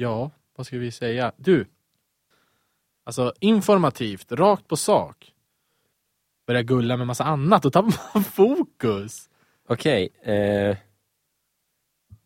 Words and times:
Ja, 0.00 0.30
vad 0.56 0.66
ska 0.66 0.78
vi 0.78 0.90
säga? 0.90 1.32
Du. 1.36 1.66
Alltså 3.04 3.32
informativt, 3.40 4.32
rakt 4.32 4.68
på 4.68 4.76
sak. 4.76 5.32
Börja 6.46 6.62
gulla 6.62 6.96
med 6.96 7.06
massa 7.06 7.24
annat 7.24 7.64
och 7.64 7.72
tappa 7.72 7.90
fokus. 8.22 9.30
Okej, 9.66 10.08
eh... 10.22 10.76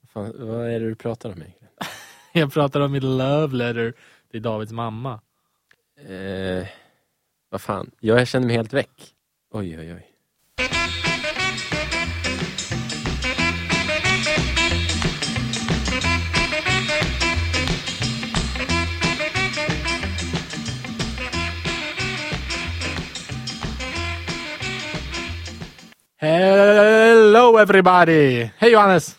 Fan, 0.08 0.32
vad 0.38 0.66
är 0.66 0.80
det 0.80 0.88
du 0.88 0.94
pratar 0.94 1.32
om 1.32 1.42
egentligen? 1.42 1.72
Jag 2.32 2.52
pratar 2.52 2.80
om 2.80 2.92
mitt 2.92 3.02
love 3.02 3.56
letter 3.56 3.94
till 4.30 4.42
Davids 4.42 4.72
mamma. 4.72 5.20
Eh... 6.08 6.66
Vad 7.48 7.60
fan, 7.60 7.90
jag 8.00 8.28
känner 8.28 8.46
mig 8.46 8.56
helt 8.56 8.72
väck. 8.72 9.14
Oj, 9.50 9.78
oj, 9.78 9.94
oj. 9.94 10.11
Hello 26.24 27.58
everybody! 27.58 28.50
Hej 28.56 28.72
Johannes! 28.72 29.16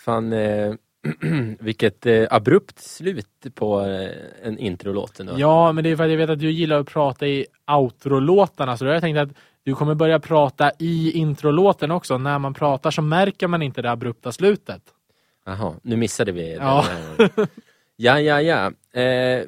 Fan, 0.00 0.32
eh... 0.32 0.74
vilket 1.60 2.06
eh, 2.06 2.26
abrupt 2.30 2.78
slut 2.78 3.46
på 3.54 3.80
eh, 3.80 4.10
en 4.42 4.58
introlåt 4.58 5.20
ändå. 5.20 5.34
Ja, 5.36 5.72
men 5.72 5.84
det 5.84 5.90
är 5.90 5.96
för 5.96 6.04
att 6.04 6.10
jag 6.10 6.18
vet 6.18 6.30
att 6.30 6.38
du 6.38 6.50
gillar 6.50 6.80
att 6.80 6.88
prata 6.88 7.26
i 7.26 7.46
outro-låtarna, 7.66 8.76
så 8.76 8.84
då 8.84 8.90
har 8.90 8.94
jag 8.94 9.02
tänkt 9.02 9.18
att 9.18 9.28
du 9.62 9.74
kommer 9.74 9.94
börja 9.94 10.20
prata 10.20 10.70
i 10.78 11.12
introlåten 11.12 11.90
också. 11.90 12.18
När 12.18 12.38
man 12.38 12.54
pratar 12.54 12.90
så 12.90 13.02
märker 13.02 13.46
man 13.46 13.62
inte 13.62 13.82
det 13.82 13.90
abrupta 13.90 14.32
slutet. 14.32 14.82
Jaha, 15.46 15.74
nu 15.82 15.96
missade 15.96 16.32
vi 16.32 16.42
det. 16.42 16.52
Ja. 16.54 16.84
ja, 17.96 18.20
ja, 18.20 18.40
ja. 18.40 19.00
Eh, 19.00 19.44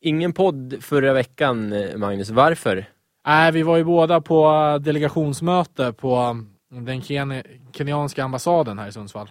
ingen 0.00 0.32
podd 0.32 0.76
förra 0.80 1.12
veckan, 1.12 1.72
eh, 1.72 1.96
Magnus. 1.96 2.30
Varför? 2.30 2.86
Nej, 3.28 3.52
vi 3.52 3.62
var 3.62 3.76
ju 3.76 3.84
båda 3.84 4.20
på 4.20 4.78
delegationsmöte 4.80 5.92
på 5.92 6.42
den 6.68 7.00
ken 7.02 7.42
kenyanska 7.72 8.24
ambassaden 8.24 8.78
här 8.78 8.88
i 8.88 8.92
Sundsvall. 8.92 9.30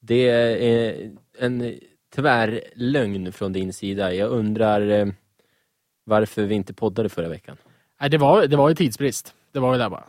Det 0.00 0.28
är 0.28 1.10
en 1.38 1.78
tyvärr 2.14 2.62
lögn 2.74 3.32
från 3.32 3.52
din 3.52 3.72
sida. 3.72 4.14
Jag 4.14 4.30
undrar 4.30 4.88
eh, 4.88 5.06
varför 6.04 6.42
vi 6.42 6.54
inte 6.54 6.74
poddade 6.74 7.08
förra 7.08 7.28
veckan. 7.28 7.56
Nej, 8.00 8.10
det 8.10 8.18
var, 8.18 8.46
det 8.46 8.56
var 8.56 8.68
ju 8.68 8.74
tidsbrist. 8.74 9.34
Det 9.52 9.58
var 9.58 9.72
ju 9.72 9.78
där 9.78 9.90
bara. 9.90 10.04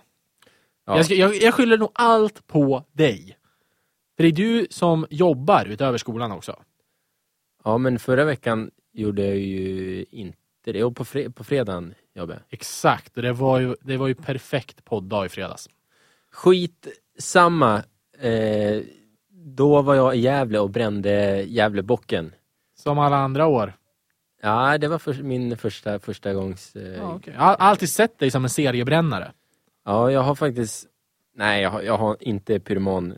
Ja. 0.86 0.96
Jag, 0.96 1.06
ska, 1.06 1.16
jag, 1.16 1.36
jag 1.36 1.54
skyller 1.54 1.78
nog 1.78 1.92
allt 1.94 2.48
på 2.48 2.84
dig. 2.92 3.38
För 4.18 4.24
det 4.24 4.30
är 4.30 4.32
du 4.32 4.68
som 4.70 5.06
jobbar 5.10 5.66
utöver 5.66 5.98
skolan 5.98 6.32
också. 6.32 6.60
Ja, 7.64 7.78
men 7.78 8.00
förra 8.00 8.26
veckan 8.26 8.72
gjorde 8.94 9.26
jag 9.26 9.38
ju 9.38 10.06
inte 10.12 10.38
det. 10.64 10.84
Och 10.84 10.96
på, 10.96 11.06
fre 11.06 11.30
på 11.30 11.44
fredagen 11.44 11.94
jobbade 12.16 12.40
jag. 12.40 12.54
Exakt, 12.54 13.18
och 13.18 13.24
det 13.24 13.34
var 13.34 13.60
ju, 13.60 13.76
det 13.82 13.98
var 13.98 14.08
ju 14.08 14.16
perfekt 14.16 14.86
podddag 14.86 15.26
i 15.26 15.30
fredags. 15.30 15.70
Skit 16.32 16.88
samma. 17.20 17.84
Eh, 18.20 18.82
då 19.34 19.82
var 19.82 19.96
jag 19.96 20.16
i 20.16 20.20
Gävle 20.20 20.60
och 20.60 20.70
brände 20.70 21.44
Gävlebocken. 21.44 22.34
Som 22.76 23.00
alla 23.00 23.18
andra 23.18 23.48
år. 23.48 23.74
Ja, 24.42 24.78
det 24.78 24.88
var 24.88 25.00
för, 25.00 25.14
min 25.14 25.58
första, 25.58 26.00
första 26.00 26.34
gångs... 26.34 26.76
Eh, 26.76 26.98
Ja, 26.98 27.16
okay. 27.16 27.34
Jag 27.34 27.42
har 27.42 27.56
alltid 27.56 27.90
sett 27.90 28.20
dig 28.20 28.32
som 28.32 28.44
en 28.44 28.50
seriebrännare. 28.50 29.32
Ja, 29.86 30.12
jag 30.12 30.22
har 30.22 30.36
faktiskt... 30.36 30.88
Nej, 31.36 31.62
jag 31.62 31.70
har, 31.70 31.82
jag 31.82 31.98
har 31.98 32.18
inte 32.20 32.60
pyroman 32.60 33.16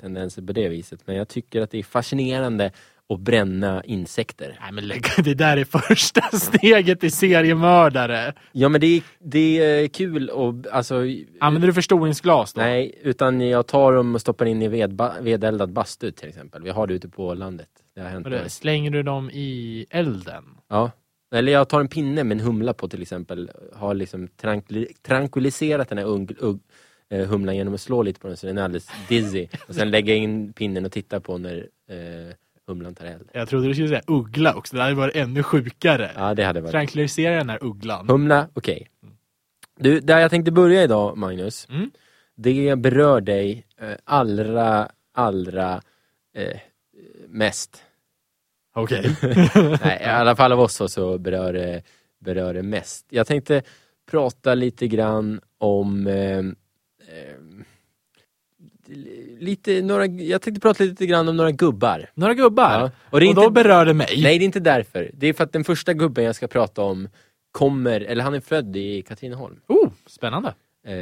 tendenser 0.00 0.42
på 0.42 0.52
det 0.52 0.68
viset. 0.68 1.00
Men 1.06 1.16
jag 1.16 1.28
tycker 1.28 1.60
att 1.60 1.70
det 1.70 1.78
är 1.78 1.82
fascinerande 1.82 2.72
att 3.08 3.20
bränna 3.20 3.84
insekter. 3.84 4.58
Nej 4.60 4.72
men 4.72 4.88
lägg, 4.88 5.04
det 5.24 5.34
där 5.34 5.56
är 5.56 5.64
första 5.64 6.20
steget 6.32 7.00
till 7.00 7.12
seriemördare. 7.12 8.34
Ja, 8.52 8.68
men 8.68 8.80
det 8.80 8.86
är, 8.86 9.02
det 9.18 9.58
är 9.58 9.88
kul 9.88 10.30
och 10.30 10.54
alltså... 10.72 11.02
Använder 11.40 11.66
du 11.66 11.74
förstoringsglas 11.74 12.52
då? 12.52 12.60
Nej, 12.60 12.98
utan 13.02 13.40
jag 13.40 13.66
tar 13.66 13.92
dem 13.92 14.14
och 14.14 14.20
stoppar 14.20 14.46
in 14.46 14.62
i 14.62 14.68
vedba, 14.68 15.20
vedeldad 15.20 15.72
bastu 15.72 16.10
till 16.10 16.28
exempel. 16.28 16.62
Vi 16.62 16.70
har 16.70 16.86
det 16.86 16.94
ute 16.94 17.08
på 17.08 17.34
landet. 17.34 17.68
Det 17.94 18.00
har 18.00 18.08
hänt 18.08 18.26
mig. 18.26 18.50
Slänger 18.50 18.90
du 18.90 19.02
dem 19.02 19.30
i 19.30 19.86
elden? 19.90 20.44
Ja. 20.68 20.90
Eller 21.34 21.52
jag 21.52 21.68
tar 21.68 21.80
en 21.80 21.88
pinne 21.88 22.24
med 22.24 22.40
en 22.40 22.44
humla 22.44 22.72
på 22.72 22.88
till 22.88 23.02
exempel. 23.02 23.50
Har 23.72 23.94
liksom 23.94 24.28
tranquiliserat 25.02 25.88
den 25.88 25.98
här 25.98 26.04
ung, 26.04 26.28
ung, 26.38 26.60
eh, 27.10 27.28
humlan 27.28 27.56
genom 27.56 27.74
att 27.74 27.80
slå 27.80 28.02
lite 28.02 28.20
på 28.20 28.28
den 28.28 28.36
så 28.36 28.46
den 28.46 28.58
är 28.58 28.62
alldeles 28.62 28.88
dizzy. 29.08 29.48
Och 29.68 29.74
sen 29.74 29.90
lägga 29.90 30.14
in 30.14 30.52
pinnen 30.52 30.84
och 30.84 30.92
titta 30.92 31.20
på 31.20 31.38
när 31.38 31.68
eh, 31.90 32.34
humlan 32.68 32.94
tar 32.94 33.06
eld. 33.06 33.30
Jag 33.32 33.48
trodde 33.48 33.68
du 33.68 33.74
skulle 33.74 33.88
säga 33.88 34.02
uggla 34.06 34.54
också, 34.54 34.76
det 34.76 34.82
hade 34.82 34.94
varit 34.94 35.16
ännu 35.16 35.42
sjukare. 35.42 36.10
Ja, 36.16 36.34
det 36.34 36.44
hade 36.44 36.60
varit. 36.60 36.72
Tranquillisera 36.72 37.36
den 37.36 37.50
här 37.50 37.64
ugglan. 37.64 38.08
Humla, 38.08 38.48
okej. 38.54 38.88
Du, 39.78 40.00
där 40.00 40.18
jag 40.18 40.30
tänkte 40.30 40.52
börja 40.52 40.82
idag, 40.82 41.18
Magnus. 41.18 41.66
Mm. 41.70 41.90
Det 42.34 42.78
berör 42.78 43.20
dig 43.20 43.66
eh, 43.80 43.96
allra, 44.04 44.88
allra 45.14 45.82
eh, 46.34 46.60
mest. 47.28 47.82
Okej. 48.74 49.16
Nej, 49.84 49.98
i 50.00 50.04
alla 50.04 50.36
fall 50.36 50.52
av 50.52 50.60
oss 50.60 50.74
så, 50.74 50.88
så 50.88 51.18
berör, 51.18 51.52
det, 51.52 51.82
berör 52.18 52.54
det 52.54 52.62
mest. 52.62 53.06
Jag 53.10 53.26
tänkte 53.26 53.62
prata 54.10 54.54
lite 54.54 54.88
grann 54.88 55.40
om 55.58 56.06
eh, 56.06 56.38
eh, 56.38 57.38
lite, 59.38 59.82
några, 59.82 60.06
jag 60.06 60.42
tänkte 60.42 60.60
prata 60.60 60.84
lite 60.84 61.06
grann 61.06 61.28
om 61.28 61.36
några 61.36 61.50
gubbar. 61.52 62.10
Några 62.14 62.34
gubbar? 62.34 62.70
Ja. 62.80 62.84
Och, 62.84 62.90
Och 63.14 63.20
det 63.20 63.26
är 63.26 63.34
då 63.34 63.42
inte- 63.42 63.52
berör 63.52 63.86
det 63.86 63.94
mig? 63.94 64.22
Nej, 64.22 64.38
det 64.38 64.44
är 64.44 64.46
inte 64.46 64.60
därför. 64.60 65.10
Det 65.14 65.26
är 65.26 65.32
för 65.32 65.44
att 65.44 65.52
den 65.52 65.64
första 65.64 65.92
gubben 65.94 66.24
jag 66.24 66.34
ska 66.36 66.46
prata 66.48 66.82
om 66.82 67.08
kommer, 67.52 68.00
eller 68.00 68.24
han 68.24 68.34
är 68.34 68.40
född 68.40 68.76
i 68.76 69.02
Katrineholm. 69.02 69.60
Oh, 69.66 69.90
spännande. 70.06 70.54
Eh, 70.86 70.96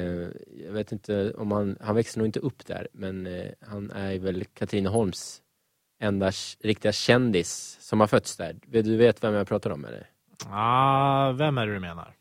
jag 0.66 0.72
vet 0.72 0.92
inte 0.92 1.32
om 1.32 1.52
han, 1.52 1.76
han 1.80 1.94
växer 1.94 2.18
nog 2.18 2.28
inte 2.28 2.40
upp 2.40 2.66
där, 2.66 2.88
men 2.92 3.26
eh, 3.26 3.46
han 3.60 3.90
är 3.90 4.18
väl 4.18 4.44
Katrineholms 4.44 5.42
enda 6.02 6.32
riktiga 6.60 6.92
kändis 6.92 7.76
som 7.80 8.00
har 8.00 8.06
fötts 8.06 8.36
där. 8.36 8.56
Du 8.66 8.96
vet 8.96 9.24
vem 9.24 9.34
jag 9.34 9.48
pratar 9.48 9.70
om 9.70 9.84
eller? 9.84 10.06
Ah, 10.50 11.32
vem 11.32 11.58
är 11.58 11.66
det 11.66 11.74
du 11.74 11.80
menar? 11.80 12.14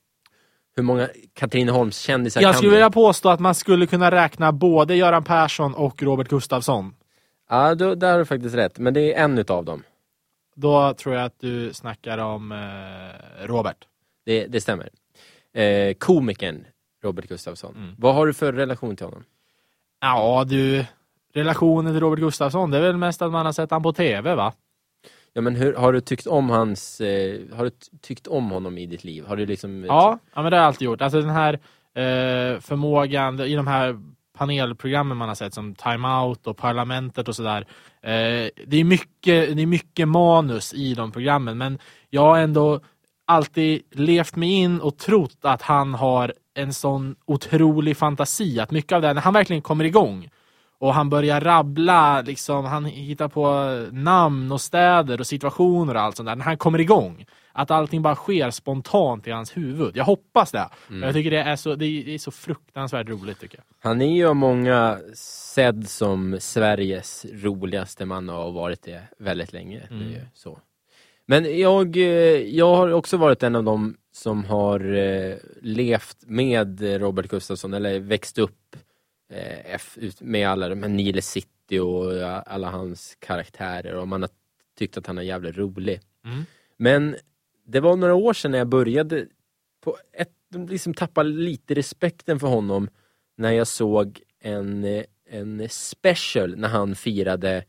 Hur 0.76 0.84
många 0.84 1.10
Katrineholms 1.34 2.00
kändisar 2.00 2.42
Jag 2.42 2.52
kan 2.52 2.58
skulle 2.58 2.72
vilja 2.72 2.90
påstå 2.90 3.30
att 3.30 3.40
man 3.40 3.56
skulle 3.56 3.88
kunna 3.88 4.12
räkna 4.12 4.52
både 4.52 4.96
Göran 4.96 5.24
Persson 5.24 5.74
och 5.74 6.04
Robert 6.04 6.28
Gustafsson. 6.28 6.96
Ja, 7.50 7.76
då, 7.76 7.96
där 7.96 8.12
har 8.12 8.20
du 8.20 8.26
faktiskt 8.26 8.56
rätt, 8.56 8.80
men 8.80 8.94
det 8.94 9.14
är 9.14 9.24
en 9.24 9.38
utav 9.38 9.66
dem. 9.66 9.84
Då 10.56 10.94
tror 10.94 11.16
jag 11.16 11.26
att 11.26 11.40
du 11.40 11.74
snackar 11.74 12.18
om 12.18 12.52
eh, 12.52 13.48
Robert. 13.48 13.78
Det, 14.26 14.46
det 14.46 14.62
stämmer. 14.62 14.90
Eh, 15.54 15.94
komikern 15.94 16.66
Robert 17.04 17.28
Gustafsson. 17.28 17.76
Mm. 17.76 17.96
Vad 17.98 18.16
har 18.16 18.28
du 18.28 18.34
för 18.34 18.54
relation 18.54 18.96
till 18.96 19.06
honom? 19.06 19.24
Ja 20.02 20.46
du, 20.48 20.86
relationen 21.34 21.94
till 21.94 22.00
Robert 22.00 22.20
Gustafsson, 22.20 22.72
det 22.72 22.78
är 22.78 22.82
väl 22.82 22.98
mest 22.98 23.22
att 23.22 23.32
man 23.32 23.46
har 23.46 23.54
sett 23.54 23.72
han 23.72 23.84
på 23.84 23.94
TV 23.94 24.36
va? 24.36 24.54
Ja, 25.38 25.42
men 25.42 25.56
hur, 25.56 25.74
har 25.74 25.94
du 25.94 26.02
tyckt 26.02 26.28
om 26.28 26.50
hans, 26.50 27.02
eh, 27.02 27.42
har 27.54 27.64
du 27.64 27.72
tyckt 28.02 28.28
om 28.28 28.50
honom 28.50 28.78
i 28.78 28.86
ditt 28.86 29.04
liv? 29.04 29.26
Har 29.26 29.36
du 29.36 29.46
liksom... 29.46 29.86
Ja, 29.86 30.20
ja 30.34 30.42
men 30.42 30.52
det 30.52 30.58
har 30.58 30.62
jag 30.62 30.68
alltid 30.68 30.86
gjort. 30.86 31.02
Alltså 31.02 31.22
den 31.22 31.30
här 31.30 31.54
eh, 31.94 32.60
förmågan 32.60 33.40
i 33.40 33.56
de 33.56 33.68
här 33.68 34.00
panelprogrammen 34.38 35.18
man 35.18 35.28
har 35.28 35.36
sett 35.36 35.54
som 35.54 35.76
Time 35.76 36.08
Out 36.08 36.48
och 36.48 36.58
Parlamentet 36.58 37.28
och 37.28 37.36
sådär. 37.36 37.68
Eh, 38.02 38.50
det, 38.68 38.78
är 38.78 38.84
mycket, 38.84 39.56
det 39.56 39.62
är 39.62 39.66
mycket 39.66 40.08
manus 40.08 40.74
i 40.74 40.94
de 40.94 41.12
programmen 41.12 41.58
men 41.58 41.80
jag 42.10 42.22
har 42.22 42.40
ändå 42.40 42.80
alltid 43.26 43.82
levt 43.92 44.36
mig 44.36 44.50
in 44.50 44.82
och 44.82 44.98
trott 44.98 45.38
att 45.42 45.62
han 45.62 45.94
har 45.94 46.34
en 46.54 46.74
sån 46.74 47.16
otrolig 47.26 47.98
fantasi. 47.98 48.60
Att 48.60 48.72
mycket 48.72 48.92
av 48.92 49.02
det, 49.02 49.14
när 49.14 49.22
han 49.22 49.34
verkligen 49.34 49.62
kommer 49.62 49.86
igång 49.86 50.30
och 50.86 50.94
han 50.94 51.10
börjar 51.10 51.42
rabbla, 51.42 52.22
liksom, 52.22 52.66
han 52.66 52.86
hittar 52.86 53.28
på 53.28 53.46
namn 53.92 54.52
och 54.52 54.62
städer 54.62 55.20
och 55.20 55.28
situationer 55.28 55.96
och 55.96 56.02
allt 56.02 56.16
sånt 56.18 56.28
där. 56.28 56.36
När 56.36 56.46
han 56.46 56.58
kommer 56.58 56.80
igång, 56.80 57.26
att 57.54 57.72
allting 57.72 58.02
bara 58.02 58.16
sker 58.16 58.52
spontant 58.52 59.28
i 59.28 59.32
hans 59.32 59.58
huvud. 59.58 59.98
Jag 59.98 60.04
hoppas 60.04 60.52
det. 60.52 60.70
Mm. 60.90 61.04
Jag 61.04 61.14
tycker 61.14 61.32
det 61.32 61.38
är, 61.42 61.56
så, 61.56 61.76
det 61.76 61.86
är 61.86 62.06
det 62.06 62.20
så 62.20 62.32
fruktansvärt 62.32 63.10
roligt 63.10 63.40
tycker 63.40 63.58
jag. 63.58 63.90
Han 63.90 64.02
är 64.02 64.16
ju 64.16 64.28
av 64.28 64.36
många 64.36 64.98
sedd 65.54 65.90
som 65.90 66.38
Sveriges 66.40 67.26
roligaste 67.34 68.06
man 68.06 68.30
och 68.30 68.36
har 68.36 68.52
varit 68.52 68.84
det 68.84 69.02
väldigt 69.20 69.54
länge. 69.54 69.80
Det 69.90 69.96
Mm. 69.96 70.10
ju 70.10 70.20
så. 70.34 70.60
Men 71.28 71.60
jag, 71.60 71.98
eh, 71.98 72.04
jag 72.58 72.76
har 72.76 72.92
också 72.92 73.18
varit 73.18 73.44
en 73.44 73.56
av 73.56 73.64
dem 73.64 73.98
som 74.14 74.46
har 74.46 74.94
eh, 74.96 75.36
levt 75.62 76.18
med 76.26 76.82
Robert 77.02 77.28
Gustafsson, 77.28 77.74
eller 77.74 78.00
växt 78.00 78.38
upp 78.38 78.76
med 80.20 80.50
alla 80.50 80.70
de 80.70 80.84
här 80.84 80.90
Nile 80.90 81.22
City 81.22 81.80
och 81.80 82.12
alla 82.46 82.70
hans 82.70 83.18
karaktärer 83.20 83.96
och 83.96 84.08
man 84.08 84.22
har 84.22 84.30
tyckt 84.78 84.98
att 84.98 85.08
han 85.08 85.18
är 85.18 85.22
jävligt 85.22 85.58
rolig. 85.58 86.02
Mm. 86.26 86.44
Men 86.78 87.16
det 87.66 87.80
var 87.80 87.96
några 87.96 88.16
år 88.16 88.34
sedan 88.34 88.52
när 88.52 88.58
jag 88.58 88.68
började 88.68 89.28
på 89.82 89.98
ett, 90.14 90.32
liksom 90.70 90.94
tappa 90.94 91.24
lite 91.24 91.74
respekten 91.74 92.40
för 92.40 92.48
honom 92.48 92.90
när 93.38 93.52
jag 93.52 93.68
såg 93.68 94.22
en, 94.40 94.84
eh, 94.84 95.04
en 95.30 95.70
special 95.70 96.58
när 96.58 96.68
han 96.68 96.96
firade, 96.96 97.66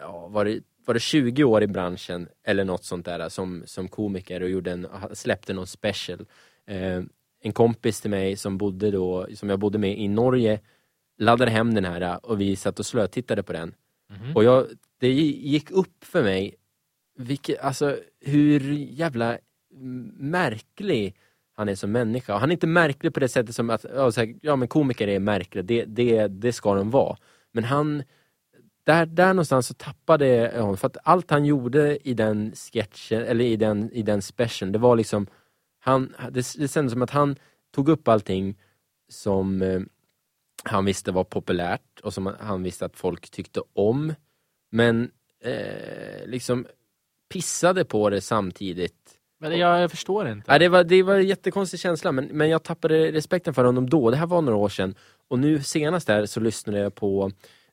ja, 0.00 0.26
var 0.28 0.44
det 0.44 0.60
var 0.86 0.94
det 0.94 1.00
20 1.00 1.44
år 1.44 1.62
i 1.62 1.66
branschen 1.66 2.28
eller 2.44 2.64
något 2.64 2.84
sånt 2.84 3.04
där 3.04 3.28
som, 3.28 3.62
som 3.66 3.88
komiker 3.88 4.42
och 4.42 4.48
gjorde 4.48 4.70
en, 4.70 4.86
släppte 5.12 5.52
någon 5.52 5.66
special. 5.66 6.26
Eh, 6.66 7.02
en 7.40 7.52
kompis 7.52 8.00
till 8.00 8.10
mig 8.10 8.36
som 8.36 8.58
bodde 8.58 8.90
då, 8.90 9.26
som 9.34 9.50
jag 9.50 9.58
bodde 9.58 9.78
med 9.78 9.98
i 9.98 10.08
Norge 10.08 10.60
laddade 11.18 11.50
hem 11.50 11.74
den 11.74 11.84
här 11.84 12.26
och 12.26 12.40
vi 12.40 12.56
satt 12.56 12.78
och 12.78 12.86
slötittade 12.86 13.42
på 13.42 13.52
den. 13.52 13.74
Mhm. 14.10 14.36
Och 14.36 14.44
jag, 14.44 14.66
det 15.00 15.08
gick 15.08 15.70
upp 15.70 16.04
för 16.04 16.22
mig 16.22 16.54
vilket, 17.16 17.60
alltså, 17.60 17.96
hur 18.20 18.60
jävla 18.72 19.38
märklig 20.18 21.16
han 21.56 21.68
är 21.68 21.74
som 21.74 21.92
människa. 21.92 22.34
Och 22.34 22.40
han 22.40 22.50
är 22.50 22.52
inte 22.52 22.66
märklig 22.66 23.14
på 23.14 23.20
det 23.20 23.28
sättet 23.28 23.54
som 23.54 23.70
att 23.70 23.84
ja, 23.94 24.10
här, 24.16 24.34
ja 24.42 24.56
men 24.56 24.68
komiker 24.68 25.08
är 25.08 25.18
märkliga, 25.18 25.62
det, 25.62 25.84
det, 25.84 26.26
det 26.26 26.52
ska 26.52 26.74
de 26.74 26.90
vara. 26.90 27.16
Men 27.52 27.64
han, 27.64 28.02
där, 28.84 29.06
där 29.06 29.28
någonstans 29.28 29.66
så 29.66 29.74
tappade 29.74 30.26
jag 30.26 30.60
honom. 30.60 30.76
För 30.76 30.86
att 30.86 30.96
allt 31.04 31.30
han 31.30 31.44
gjorde 31.44 32.08
i 32.08 32.14
den 32.14 32.52
sketchen, 32.52 33.22
eller 33.22 33.44
i 33.44 33.56
den, 33.56 33.90
i 33.92 34.02
den 34.02 34.22
specialen, 34.22 34.72
det 34.72 34.78
var 34.78 34.96
liksom, 34.96 35.26
han, 35.78 36.14
det, 36.30 36.54
det 36.58 36.72
kändes 36.72 36.92
som 36.92 37.02
att 37.02 37.10
han 37.10 37.36
tog 37.74 37.88
upp 37.88 38.08
allting 38.08 38.58
som 39.08 39.62
eh, 39.62 39.80
han 40.64 40.84
visste 40.84 41.12
var 41.12 41.24
populärt 41.24 42.00
och 42.02 42.14
som 42.14 42.34
han 42.40 42.62
visste 42.62 42.84
att 42.84 42.96
folk 42.96 43.30
tyckte 43.30 43.60
om. 43.72 44.14
Men 44.70 45.10
eh, 45.44 46.26
liksom 46.26 46.66
pissade 47.32 47.84
på 47.84 48.10
det 48.10 48.20
samtidigt. 48.20 48.94
Men 49.40 49.58
jag, 49.58 49.80
jag 49.82 49.90
förstår 49.90 50.28
inte. 50.28 50.52
Ja, 50.52 50.58
det, 50.58 50.68
var, 50.68 50.84
det 50.84 51.02
var 51.02 51.14
en 51.14 51.26
jättekonstig 51.26 51.80
känsla 51.80 52.12
men, 52.12 52.24
men 52.24 52.48
jag 52.50 52.62
tappade 52.62 53.12
respekten 53.12 53.54
för 53.54 53.64
honom 53.64 53.90
då. 53.90 54.10
Det 54.10 54.16
här 54.16 54.26
var 54.26 54.42
några 54.42 54.58
år 54.58 54.68
sedan. 54.68 54.94
Och 55.28 55.38
nu 55.38 55.62
senast 55.62 56.06
där 56.06 56.26
så 56.26 56.40
lyssnade 56.40 56.78
jag 56.78 56.94
på 56.94 57.30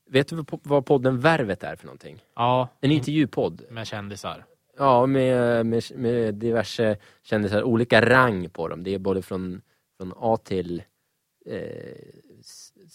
Vet 0.09 0.27
du 0.27 0.36
vad- 0.36 0.59
vad 0.63 0.86
podden 0.86 1.19
Värvet 1.19 1.63
är 1.63 1.75
för 1.75 1.86
någonting? 1.86 2.24
Ja, 2.36 2.68
En 2.81 2.91
intervjupodd. 2.91 3.62
med 3.69 3.88
kändisar. 3.88 4.45
Ja, 4.77 5.06
med, 5.06 5.65
med, 5.65 5.83
med 5.95 6.33
diverse 6.36 6.97
kändisar, 7.24 7.63
olika 7.63 8.01
rang 8.09 8.50
på 8.50 8.68
dem. 8.68 8.83
Det 8.83 8.94
är 8.94 9.00
både 9.00 9.21
från, 9.21 9.62
från 9.97 10.13
A 10.18 10.38
till 10.44 10.83
eh, 11.45 11.57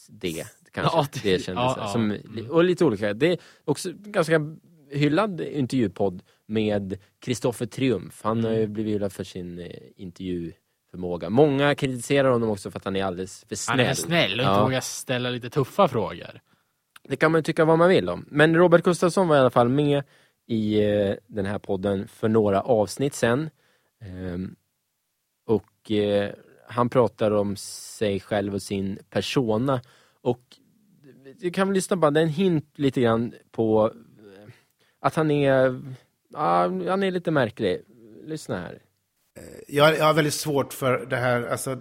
s- 0.09 0.15
s- 0.15 0.57
D, 0.63 0.71
kanske. 0.73 0.99
A 0.99 1.05
till- 1.05 1.23
det 1.23 1.35
är 1.35 1.39
kändisar. 1.39 1.55
ja, 1.55 1.75
ja. 1.79 1.89
Som, 1.89 2.11
Mm. 2.11 2.51
och 2.51 2.65
lite 2.65 2.85
olika. 2.85 3.15
Det 3.15 3.27
är 3.33 3.39
också 3.65 3.91
ganska 3.95 4.41
hyllad 4.91 5.41
intervjupodd 5.41 6.23
med 6.47 6.99
Kristoffer 7.21 7.67
Triumf. 7.67 8.21
Han 8.23 8.45
har 8.45 8.51
ju 8.51 8.59
Mm. 8.59 8.73
blivit 8.73 8.95
hyllad 8.95 9.13
för 9.13 9.25
sin 9.25 9.59
eh, 9.59 9.67
intervjuförmåga. 9.97 11.31
Många 11.31 11.75
kritiserar 11.75 12.31
honom 12.31 12.51
också 12.51 12.71
för 12.71 12.79
att 12.79 12.85
han 12.85 12.97
är 12.97 13.05
alldeles 13.05 13.45
för 13.49 13.57
snäll. 13.57 13.79
Han 13.79 13.87
är 13.87 13.95
snäll 13.95 14.33
och 14.33 14.45
inte 14.45 14.53
Ja. 14.53 14.63
vågar 14.65 14.81
ställa 14.81 15.31
lite 15.31 15.51
tuffa 15.51 15.89
frågor. 15.89 16.41
Det 17.09 17.17
kan 17.17 17.33
man 17.33 17.43
tycka 17.43 17.65
vad 17.65 17.79
man 17.79 17.89
vill 17.89 18.09
om. 18.09 18.25
Men 18.29 18.57
Robert 18.57 18.83
Gustafsson 18.83 19.29
var 19.29 19.37
i 19.37 19.39
alla 19.39 19.51
fall 19.51 19.69
med 19.69 20.03
i 20.47 20.81
eh, 20.85 21.15
den 21.27 21.47
här 21.47 21.59
podden 21.59 22.09
för 22.09 22.29
några 22.29 22.61
avsnitt 22.61 23.15
sen. 23.15 23.51
Ehm, 24.01 24.57
och 25.47 25.91
eh, 25.91 26.31
han 26.69 26.89
pratar 26.89 27.31
om 27.31 27.57
sig 27.57 28.21
själv 28.21 28.55
och 28.55 28.63
sin 28.63 28.99
persona. 29.11 29.81
Och 30.23 30.41
du 31.41 31.51
kan 31.51 31.69
väl 31.69 31.75
lyssna 31.75 31.97
bara, 31.97 32.11
det 32.11 32.21
är 32.21 32.25
en 32.25 32.29
hint 32.29 32.73
lite 32.75 33.01
grann 33.01 33.35
på 33.51 33.93
eh, 34.19 34.53
att 35.01 35.15
han 35.15 35.31
är, 35.31 35.83
ja, 36.29 36.63
han 36.63 37.03
är 37.03 37.11
lite 37.11 37.31
märklig. 37.31 37.81
Lyssna 38.25 38.59
här. 38.61 38.83
Eh, 39.39 39.43
jag, 39.69 39.99
jag 39.99 40.05
har 40.05 40.15
väldigt 40.15 40.35
svårt 40.35 40.73
för 40.73 41.07
det 41.07 41.17
här, 41.17 41.43
alltså, 41.43 41.79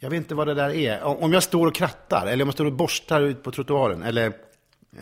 jag 0.00 0.10
vet 0.10 0.16
inte 0.16 0.34
vad 0.34 0.46
det 0.46 0.54
där 0.54 0.70
är. 0.70 1.02
Om 1.02 1.32
jag 1.32 1.42
står 1.42 1.66
och 1.66 1.74
krattar, 1.74 2.26
eller 2.26 2.44
om 2.44 2.48
jag 2.48 2.54
står 2.54 2.64
och 2.64 2.72
borstar 2.72 3.22
ut 3.22 3.42
på 3.42 3.50
trottoaren, 3.50 4.02
eller, 4.02 4.32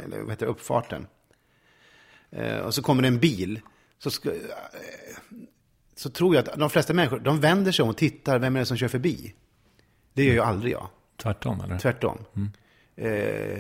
eller 0.05 0.21
vad 0.21 0.31
heter 0.31 0.47
det, 0.47 0.53
uppfarten. 0.53 1.07
Eh, 2.31 2.59
och 2.59 2.75
så 2.75 2.83
kommer 2.83 3.03
det 3.03 3.09
en 3.09 3.19
bil, 3.19 3.61
så, 3.99 4.11
ska, 4.11 4.31
så 5.97 6.11
tror 6.11 6.35
jag 6.35 6.49
att 6.49 6.59
de 6.59 6.71
flesta 6.71 6.95
människor, 6.95 7.19
de 7.19 7.41
vänder 7.41 7.73
sig 7.73 7.83
om 7.83 7.89
och 7.89 7.97
tittar, 7.97 8.39
vem 8.39 8.57
är 8.57 8.61
det 8.61 8.67
som 8.67 8.77
kör 8.77 8.89
förbi? 8.89 9.35
Det 10.13 10.25
gör 10.25 10.33
ju 10.33 10.41
aldrig 10.41 10.73
jag. 10.73 10.89
Tvärtom 11.17 11.61
eller? 11.61 11.79
Tvärtom. 11.79 12.19
Eh, 12.97 13.59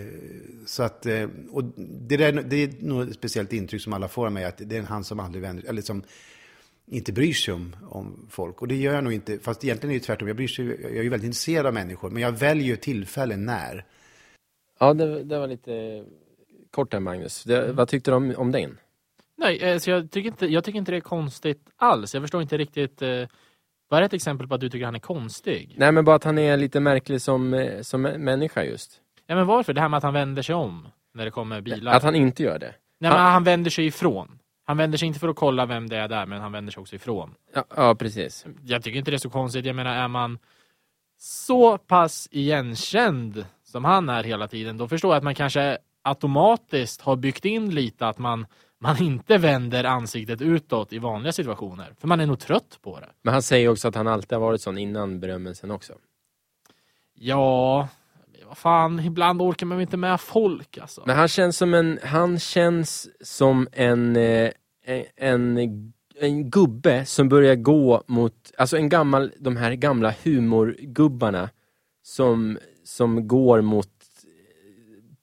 så 0.66 0.82
att, 0.82 1.06
eh, 1.06 1.28
och 1.50 1.64
det, 1.76 2.16
där, 2.16 2.32
det 2.32 2.56
är 2.56 2.70
nog 2.80 3.02
ett 3.02 3.14
speciellt 3.14 3.52
intryck 3.52 3.82
som 3.82 3.92
alla 3.92 4.08
får 4.08 4.26
av 4.26 4.32
mig, 4.32 4.44
att 4.44 4.60
det 4.64 4.76
är 4.76 4.82
han 4.82 5.04
som 5.04 5.20
aldrig 5.20 5.42
vänder 5.42 5.68
eller 5.68 5.82
som 5.82 6.02
inte 6.86 7.12
bryr 7.12 7.32
sig 7.32 7.54
om, 7.54 7.76
om 7.88 8.26
folk. 8.30 8.62
Och 8.62 8.68
det 8.68 8.76
gör 8.76 8.94
jag 8.94 9.04
nog 9.04 9.12
inte, 9.12 9.38
fast 9.38 9.64
egentligen 9.64 9.94
är 9.94 9.98
det 9.98 10.04
tvärtom. 10.04 10.28
Jag, 10.28 10.36
bryr 10.36 10.48
sig, 10.48 10.66
jag 10.66 10.96
är 10.96 11.02
ju 11.02 11.08
väldigt 11.08 11.26
intresserad 11.26 11.66
av 11.66 11.74
människor, 11.74 12.10
men 12.10 12.22
jag 12.22 12.32
väljer 12.32 12.76
tillfällen 12.76 13.44
när. 13.44 13.84
Ja, 14.78 14.94
det, 14.94 15.24
det 15.24 15.38
var 15.38 15.46
lite 15.46 16.04
kort 16.70 16.90
där 16.90 17.00
Magnus. 17.00 17.44
Det, 17.44 17.72
vad 17.72 17.88
tyckte 17.88 18.10
du 18.10 18.14
om, 18.14 18.34
om 18.36 18.52
den? 18.52 18.78
Nej, 19.36 19.58
eh, 19.58 19.78
så 19.78 19.90
jag, 19.90 20.10
tycker 20.10 20.28
inte, 20.28 20.46
jag 20.46 20.64
tycker 20.64 20.78
inte 20.78 20.92
det 20.92 20.96
är 20.96 21.00
konstigt 21.00 21.62
alls. 21.76 22.14
Jag 22.14 22.22
förstår 22.22 22.42
inte 22.42 22.58
riktigt. 22.58 23.02
Eh, 23.02 23.22
vad 23.88 24.00
är 24.00 24.04
ett 24.04 24.12
exempel 24.12 24.48
på 24.48 24.54
att 24.54 24.60
du 24.60 24.68
tycker 24.68 24.84
han 24.84 24.94
är 24.94 24.98
konstig? 24.98 25.74
Nej 25.78 25.92
men 25.92 26.04
bara 26.04 26.16
att 26.16 26.24
han 26.24 26.38
är 26.38 26.56
lite 26.56 26.80
märklig 26.80 27.22
som, 27.22 27.54
eh, 27.54 27.82
som 27.82 28.02
människa 28.02 28.64
just. 28.64 29.00
Ja, 29.26 29.34
men 29.34 29.46
varför? 29.46 29.72
Det 29.72 29.80
här 29.80 29.88
med 29.88 29.98
att 29.98 30.04
han 30.04 30.14
vänder 30.14 30.42
sig 30.42 30.54
om 30.54 30.88
när 31.14 31.24
det 31.24 31.30
kommer 31.30 31.60
bilar. 31.60 31.92
Att 31.92 32.02
han 32.02 32.14
inte 32.14 32.42
gör 32.42 32.58
det. 32.58 32.74
Nej, 33.00 33.10
men 33.10 33.20
han 33.20 33.44
vänder 33.44 33.70
sig 33.70 33.86
ifrån. 33.86 34.38
Han 34.64 34.76
vänder 34.76 34.98
sig 34.98 35.08
inte 35.08 35.20
för 35.20 35.28
att 35.28 35.36
kolla 35.36 35.66
vem 35.66 35.88
det 35.88 35.96
är 35.96 36.08
där, 36.08 36.26
men 36.26 36.40
han 36.40 36.52
vänder 36.52 36.72
sig 36.72 36.80
också 36.80 36.96
ifrån. 36.96 37.34
Ja, 37.54 37.64
ja 37.76 37.94
precis. 37.94 38.46
Jag 38.64 38.82
tycker 38.82 38.98
inte 38.98 39.10
det 39.10 39.16
är 39.16 39.18
så 39.18 39.30
konstigt. 39.30 39.64
Jag 39.66 39.76
menar, 39.76 39.96
är 39.96 40.08
man 40.08 40.38
så 41.18 41.78
pass 41.78 42.28
igenkänd 42.30 43.44
som 43.64 43.84
han 43.84 44.08
är 44.08 44.24
hela 44.24 44.48
tiden, 44.48 44.76
då 44.76 44.88
förstår 44.88 45.10
jag 45.10 45.16
att 45.16 45.24
man 45.24 45.34
kanske 45.34 45.78
automatiskt 46.02 47.00
har 47.00 47.16
byggt 47.16 47.44
in 47.44 47.74
lite 47.74 48.06
att 48.06 48.18
man, 48.18 48.46
man 48.78 49.02
inte 49.02 49.38
vänder 49.38 49.84
ansiktet 49.84 50.42
utåt 50.42 50.92
i 50.92 50.98
vanliga 50.98 51.32
situationer. 51.32 51.94
För 51.98 52.08
man 52.08 52.20
är 52.20 52.26
nog 52.26 52.38
trött 52.38 52.78
på 52.82 53.00
det. 53.00 53.08
Men 53.22 53.32
han 53.32 53.42
säger 53.42 53.68
också 53.68 53.88
att 53.88 53.94
han 53.94 54.06
alltid 54.06 54.32
har 54.32 54.40
varit 54.40 54.60
sån 54.60 54.78
innan 54.78 55.20
berömmelsen 55.20 55.70
också. 55.70 55.92
Ja, 57.14 57.88
vad 58.46 58.58
fan, 58.58 59.00
ibland 59.00 59.42
orkar 59.42 59.66
man 59.66 59.80
inte 59.80 59.96
med 59.96 60.20
folk 60.20 60.78
alltså. 60.78 61.02
Men 61.06 61.16
han 61.16 61.28
känns 61.28 61.56
som 61.56 61.74
en, 61.74 61.98
han 62.02 62.38
känns 62.38 63.08
som 63.20 63.68
en, 63.72 64.16
eh, 64.16 64.50
en, 65.16 65.58
en 66.20 66.50
gubbe 66.50 67.04
som 67.06 67.28
börjar 67.28 67.54
gå 67.54 68.02
mot, 68.06 68.52
alltså 68.58 68.76
en 68.76 68.88
gammal, 68.88 69.32
de 69.38 69.56
här 69.56 69.72
gamla 69.72 70.14
humorgubbarna 70.24 71.50
som, 72.02 72.58
som 72.84 73.28
går 73.28 73.60
mot 73.60 73.95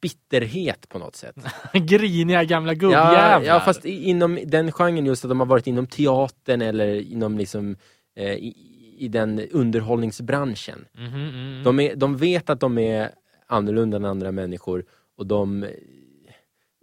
bitterhet 0.04 0.90
på 0.90 1.00
något 1.00 1.16
sätt. 1.16 1.36
Griniga 1.74 2.44
gamla 2.44 2.72
Ja, 2.74 2.78
gubbjävlar. 2.80 3.42
ja, 3.42 3.60
fast 3.60 3.86
i- 3.86 4.04
inom 4.10 4.40
den 4.46 4.72
genren 4.72 5.06
just 5.06 5.26
att 5.26 5.30
de 5.30 5.40
har 5.40 5.48
varit 5.48 5.68
inom 5.68 5.88
teatern 5.88 6.62
eller 6.62 7.02
inom 7.12 7.38
liksom 7.38 7.76
eh, 8.16 8.32
i, 8.34 8.54
i 8.98 9.08
den 9.08 9.40
underhållningsbranschen. 9.52 10.86
Mhm, 10.94 11.30
mm. 11.30 11.64
De, 11.64 11.80
är, 11.80 11.96
de 11.96 12.18
vet 12.18 12.50
att 12.50 12.60
de 12.60 12.78
är 12.78 13.12
annorlunda 13.48 13.98
än 13.98 14.06
andra 14.06 14.32
människor 14.32 14.86
och 15.18 15.28
de 15.28 15.64
eh, 15.64 15.70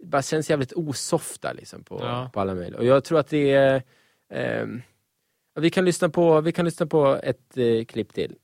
bara 0.03 0.21
känns 0.21 0.49
jävligt 0.49 0.73
osofta 0.73 1.53
liksom 1.53 1.83
på, 1.83 1.99
Ja. 2.01 2.29
på 2.33 2.39
alla 2.39 2.55
möjliga. 2.55 2.79
Och 2.79 2.85
jag 2.85 3.03
tror 3.03 3.19
att 3.19 3.27
det 3.29 3.51
är 3.51 3.83
ehm, 4.33 4.81
vi, 5.59 5.69
kan 5.69 5.85
lyssna 5.85 6.09
på, 6.09 6.41
vi 6.41 6.51
kan 6.51 6.65
lyssna 6.65 6.85
på 6.85 7.19
ett 7.23 7.57
eh, 7.57 7.85
klipp 7.85 8.13
till. 8.13 8.35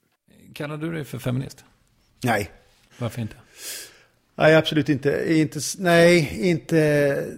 Kallar 0.54 0.78
du 0.78 0.92
dig 0.92 1.04
för 1.06 1.20
feminist? 1.20 1.66
Nej. 2.24 2.52
Varför 3.00 3.22
inte? 3.22 3.36
Nej, 4.40 4.56
absolut 4.56 4.90
inte. 4.90 5.26
inte. 5.28 5.60
Nej, 5.78 6.38
inte. 6.42 6.78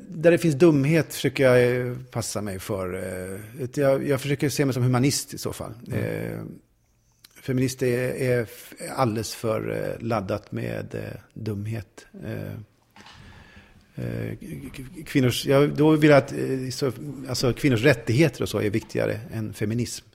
Där 0.09 0.31
det 0.31 0.37
finns 0.37 0.55
dumhet 0.55 1.13
försöker 1.13 1.43
jag 1.43 1.87
eh, 1.87 1.95
passa 2.11 2.41
mig 2.41 2.59
för. 2.59 2.93
eh, 2.95 3.67
Jag, 3.73 4.07
jag 4.07 4.21
försöker 4.21 4.49
se 4.49 4.65
mig 4.65 4.73
som 4.73 4.83
humanist 4.83 5.33
i 5.33 5.37
så 5.37 5.53
fall. 5.53 5.73
Eh, 5.93 6.39
feminist 7.41 7.81
är, 7.83 8.21
är 8.21 8.47
alldeles 8.95 9.35
för 9.35 9.97
laddat 9.99 10.51
med 10.51 10.95
dumhet. 11.33 12.05
Kvinnors, 15.05 15.45
jag, 15.45 15.75
då 15.75 15.91
vill 15.91 16.09
jag 16.09 16.17
att 16.17 16.33
så, 16.73 16.91
alltså, 17.29 17.53
kvinnors 17.53 17.83
rättigheter 17.83 18.41
och 18.41 18.49
så 18.49 18.59
är 18.61 18.69
viktigare 18.69 19.19
än 19.33 19.53
feminism. 19.53 20.05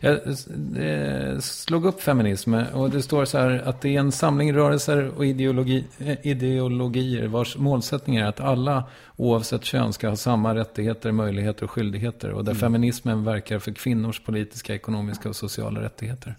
Jag 0.00 1.42
slog 1.42 1.84
upp 1.84 2.00
feminism 2.00 2.54
och 2.54 2.90
det 2.90 3.02
står 3.02 3.24
så 3.24 3.38
här 3.38 3.50
att 3.50 3.80
det 3.80 3.96
är 3.96 4.00
en 4.00 4.12
samling 4.12 4.52
rörelser 4.52 5.08
och 5.08 5.26
ideologi, 5.26 5.84
eh, 5.98 6.26
ideologier 6.26 7.26
vars 7.26 7.56
målsättning 7.56 8.16
är 8.16 8.24
att 8.24 8.40
alla 8.40 8.84
oavsett 9.16 9.64
kön 9.64 9.92
ska 9.92 10.08
ha 10.08 10.16
samma 10.16 10.54
rättigheter, 10.54 11.12
möjligheter 11.12 11.64
och 11.64 11.70
skyldigheter. 11.70 12.30
Och 12.30 12.44
där 12.44 12.54
feminismen 12.54 13.24
verkar 13.24 13.58
för 13.58 13.72
kvinnors 13.72 14.20
politiska, 14.20 14.74
ekonomiska 14.74 15.28
och 15.28 15.36
sociala 15.36 15.82
rättigheter. 15.82 16.34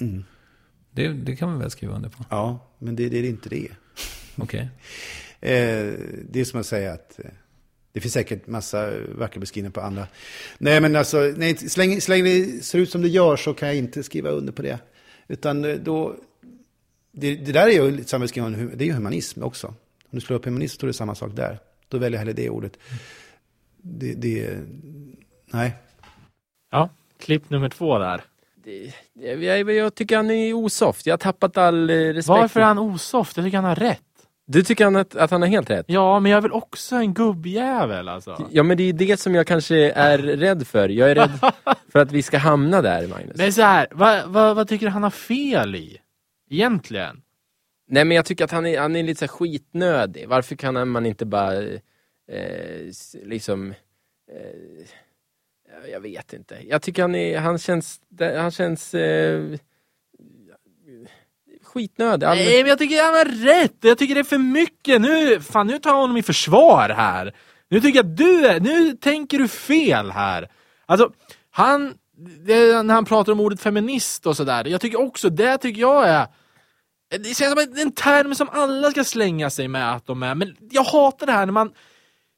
Det, 0.91 1.08
det 1.08 1.36
kan 1.36 1.53
vi 1.53 1.60
väl 1.60 1.72
skriva 1.72 1.96
under 1.96 2.10
på? 2.10 2.25
Ja, 2.29 2.60
men 2.77 2.96
det, 2.96 3.10
det 3.10 3.17
är 3.17 3.24
inte 3.24 3.50
det. 3.50 3.70
Okej. 4.36 4.70
Eh, 5.41 5.94
det 6.29 6.39
är 6.39 6.46
som 6.46 6.60
att 6.60 6.65
säga 6.65 6.94
att 6.94 7.20
eh, 7.20 7.29
det 7.98 8.01
finns 8.01 8.13
säkert 8.13 8.48
massa 8.48 8.92
vackra 9.16 9.39
beskrivningar 9.39 9.72
på 9.72 9.82
andra. 9.82 10.08
Nej, 10.58 10.82
men 10.82 10.96
alltså, 10.96 11.18
nej, 11.38 11.58
så, 11.58 11.80
länge, 11.80 12.01
så 12.01 12.12
länge 12.12 12.24
det 12.24 12.63
ser 12.63 12.80
ut 12.80 12.89
som 12.89 13.01
det 13.01 13.08
gör 13.08 13.36
så 13.36 13.54
kan 13.54 13.68
jag 13.68 13.77
inte 13.77 14.04
skriva 14.04 14.30
under 14.30 14.54
på 14.54 14.62
det. 14.62 14.80
Utan 15.27 15.66
eh, 15.66 15.75
då, 15.75 16.16
det, 17.12 17.36
det 17.36 17.51
där 17.51 17.68
är 17.68 17.72
ju 17.72 17.82
hu- 17.82 18.75
det 18.75 18.84
är 18.84 18.86
ju 18.86 18.94
humanism 18.94 19.44
också. 19.44 19.68
Om 19.68 19.74
du 20.12 20.22
slår 20.22 20.38
upp 20.38 20.46
humanism 20.46 20.72
så 20.72 20.75
står 20.75 20.88
det 20.88 20.94
samma 20.94 21.16
sak 21.16 21.32
där. 21.36 21.60
Då 21.88 21.98
väljer 21.98 22.20
jag 22.20 22.20
hellre 22.20 22.34
det 22.34 22.50
ordet. 22.50 22.77
det, 23.82 24.13
det, 24.13 24.58
nej. 25.46 25.74
Ja, 26.72 26.89
klipp 27.20 27.50
nummer 27.50 27.70
två 27.70 28.00
där. 28.00 28.22
Det, 28.63 28.94
jag, 29.13 29.72
jag 29.72 29.96
tycker 29.96 30.16
han 30.16 30.32
är 30.32 30.54
osoft. 30.54 31.06
Jag 31.06 31.13
har 31.13 31.18
tappat 31.18 31.58
all 31.58 31.89
eh, 31.89 31.94
respekt. 31.94 32.27
Varför 32.27 32.60
är 32.60 32.66
han 32.66 32.77
osoft? 32.80 33.38
Jag 33.38 33.46
tycker 33.46 33.58
han 33.58 33.66
har 33.66 33.75
rätt. 33.75 34.01
Du 34.50 34.63
tycker 34.63 34.84
han 34.84 34.96
att, 34.96 35.16
att 35.16 35.32
han 35.32 35.42
har 35.42 35.50
helt 35.50 35.70
rätt? 35.70 35.86
Ja, 35.88 36.20
men 36.20 36.32
jag 36.32 36.38
är 36.38 36.42
väl 36.42 36.51
också 36.51 36.96
en 36.96 37.13
gubbjävel 37.13 38.08
alltså. 38.08 38.48
Ja, 38.51 38.63
men 38.63 38.77
det 38.77 38.84
är 38.84 38.94
det 38.94 39.20
som 39.20 39.36
jag 39.36 39.48
kanske 39.48 39.92
är 39.92 40.18
rädd 40.18 40.68
för. 40.68 40.89
Jag 40.89 41.12
är 41.12 41.16
rädd 41.16 41.39
för 41.92 42.00
att 42.00 42.12
vi 42.12 42.22
ska 42.22 42.38
hamna 42.38 42.82
där, 42.82 43.08
Magnus. 43.08 43.39
Är 43.39 43.51
så 43.51 43.62
här, 43.62 43.88
vad, 43.92 44.30
vad, 44.30 44.56
vad 44.56 44.68
tycker 44.68 44.86
du 44.86 44.92
han 44.92 45.04
har 45.04 45.10
fel 45.10 45.75
i? 45.75 45.98
Egentligen? 46.50 47.22
Nej, 47.88 48.06
men 48.06 48.16
jag 48.16 48.25
tycker 48.25 48.44
att 48.44 48.51
han 48.51 48.66
är, 48.66 48.80
han 48.80 48.96
är 48.96 49.04
lite 49.04 49.27
så 49.27 49.34
skitnödig. 49.34 50.27
Varför 50.27 50.56
kan 50.56 50.89
man 50.89 51.06
inte 51.06 51.25
bara 51.25 51.63
eh, 52.32 52.92
liksom... 53.24 53.74
Eh, 54.32 55.92
jag 55.92 56.00
vet 56.00 56.34
inte. 56.34 56.58
Jag 56.68 56.82
tycker 56.82 57.01
han, 57.01 57.16
är, 57.16 57.39
han 57.39 57.58
känns... 57.58 58.01
Han 58.20 58.51
känns 58.51 58.94
eh, 58.94 59.58
skitnödig. 61.77 62.27
Nej, 62.27 62.63
men 62.63 62.69
jag 62.69 62.79
tycker 62.79 63.03
han 63.03 63.13
har 63.13 63.46
rätt. 63.46 63.77
Jag 63.81 63.98
tycker 63.98 64.15
det 64.15 64.22
är 64.22 64.24
för 64.24 64.38
mycket. 64.38 65.01
Nu, 65.01 65.39
fan, 65.39 65.67
nu 65.67 65.79
tar 65.79 65.89
jag 65.89 65.98
honom 65.98 66.17
i 66.17 66.24
försvar 66.24 66.89
här. 66.89 67.34
Nu 67.69 67.81
tycker 67.81 68.00
jag 68.00 68.05
att 68.05 68.17
du 68.17 68.46
är, 68.48 68.60
nu 68.60 68.93
tänker 68.93 69.39
du 69.39 69.48
fel 69.48 70.12
här. 70.12 70.50
Alltså, 70.86 71.12
han, 71.51 71.93
det, 72.46 72.84
när 72.84 72.93
han 72.93 73.05
pratar 73.05 73.31
om 73.31 73.39
ordet 73.39 73.62
feminist 73.62 74.25
och 74.27 74.38
sådär. 74.38 74.65
Jag 74.65 74.81
tycker 74.81 75.01
också, 75.01 75.29
det 75.29 75.57
tycker 75.57 75.81
jag 75.81 76.07
är 76.07 76.27
det 77.10 77.38
känns 77.38 77.53
som 77.53 77.79
en 77.81 77.91
term 77.91 78.36
som 78.36 78.50
alla 78.51 78.91
ska 78.91 79.03
slänga 79.03 79.50
sig 79.50 79.67
med 79.67 79.93
att 79.93 80.05
de 80.05 80.24
är, 80.24 80.36
men 80.36 80.55
jag 80.72 80.84
hatar 80.84 81.25
det 81.25 81.31
här 81.31 81.46
när 81.46 81.53
man 81.53 81.72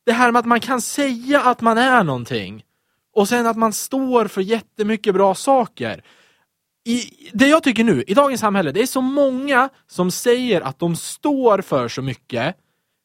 Det 0.06 0.12
här 0.12 0.32
med 0.32 0.40
att 0.40 0.46
man 0.46 0.60
kan 0.60 0.82
säga 0.82 1.42
att 1.42 1.62
man 1.62 1.78
är 1.78 2.04
någonting 2.04 2.64
och 3.16 3.30
sen 3.30 3.48
att 3.48 3.58
man 3.58 3.74
står 3.74 4.28
för 4.28 4.42
jättemycket 4.42 5.14
bra 5.14 5.36
saker. 5.36 6.04
I, 6.86 7.02
det 7.34 7.48
jag 7.48 7.64
tycker 7.64 7.84
nu, 7.84 8.04
i 8.08 8.14
dagens 8.14 8.42
samhälle, 8.42 8.72
det 8.72 8.82
är 8.82 8.86
så 8.86 9.02
många 9.02 9.70
som 9.88 10.12
säger 10.12 10.62
att 10.62 10.80
de 10.80 10.96
står 10.96 11.62
för 11.62 11.88
så 11.88 12.02
mycket, 12.02 12.56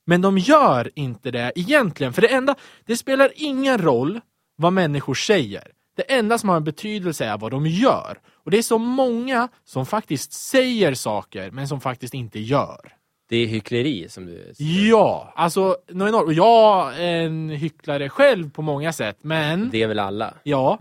men 0.06 0.22
de 0.22 0.38
gör 0.38 0.90
inte 0.94 1.30
det 1.30 1.52
egentligen. 1.54 2.12
För 2.12 2.22
det 2.22 2.28
enda, 2.28 2.54
det 2.84 2.96
spelar 2.96 3.32
ingen 3.34 3.78
roll 3.78 4.20
vad 4.56 4.72
människor 4.72 5.14
säger. 5.14 5.70
Det 5.96 6.02
enda 6.02 6.38
som 6.38 6.48
har 6.48 6.56
en 6.56 6.64
betydelse 6.64 7.24
är 7.24 7.38
vad 7.38 7.50
de 7.50 7.66
gör. 7.66 8.18
Och 8.44 8.50
det 8.50 8.58
är 8.58 8.62
så 8.62 8.78
många 8.78 9.48
som 9.64 9.86
faktiskt 9.86 10.32
säger 10.32 10.94
saker, 10.94 11.50
men 11.50 11.68
som 11.68 11.80
faktiskt 11.80 12.14
inte 12.14 12.40
gör. 12.40 12.92
Det 13.28 13.36
är 13.36 13.46
hyckleri 13.46 14.08
som 14.08 14.26
du 14.26 14.32
säger. 14.32 14.88
Ja, 14.88 15.32
alltså, 15.36 15.76
något 15.88 16.08
enormt. 16.08 16.26
Och 16.26 16.32
jag 16.32 17.00
är 17.00 17.22
en 17.22 17.48
hycklare 17.48 18.08
själv 18.08 18.50
på 18.50 18.62
många 18.62 18.92
sätt, 18.92 19.18
men... 19.22 19.70
Det 19.70 19.82
är 19.82 19.86
väl 19.86 19.98
alla? 19.98 20.34
Ja, 20.42 20.78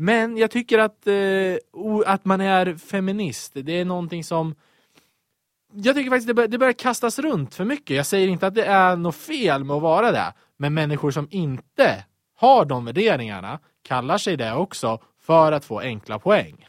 men 0.00 0.36
jag 0.36 0.50
tycker 0.50 0.78
att, 0.78 1.06
eh, 1.06 1.56
att 2.06 2.24
man 2.24 2.40
är 2.40 2.74
feminist, 2.76 3.52
det 3.54 3.72
är 3.72 3.84
någonting 3.84 4.24
som 4.24 4.54
jag 5.72 5.96
tycker 5.96 6.10
faktiskt 6.10 6.28
det 6.28 6.34
bör, 6.34 6.48
det 6.48 6.58
börjar 6.58 6.72
kastas 6.72 7.18
runt 7.18 7.54
för 7.54 7.64
mycket. 7.64 7.96
Jag 7.96 8.06
säger 8.06 8.28
inte 8.28 8.46
att 8.46 8.54
det 8.54 8.64
är 8.64 8.96
något 8.96 9.16
fel 9.16 9.64
med 9.64 9.76
att 9.76 9.82
vara 9.82 10.12
det, 10.12 10.32
men 10.56 10.74
människor 10.74 11.10
som 11.10 11.28
inte 11.30 12.04
har 12.36 12.64
de 12.64 12.84
värderingarna 12.84 13.58
kallar 13.82 14.18
sig 14.18 14.36
det 14.36 14.54
också 14.54 14.98
för 15.20 15.52
att 15.52 15.64
få 15.64 15.80
enkla 15.80 16.18
poäng. 16.18 16.66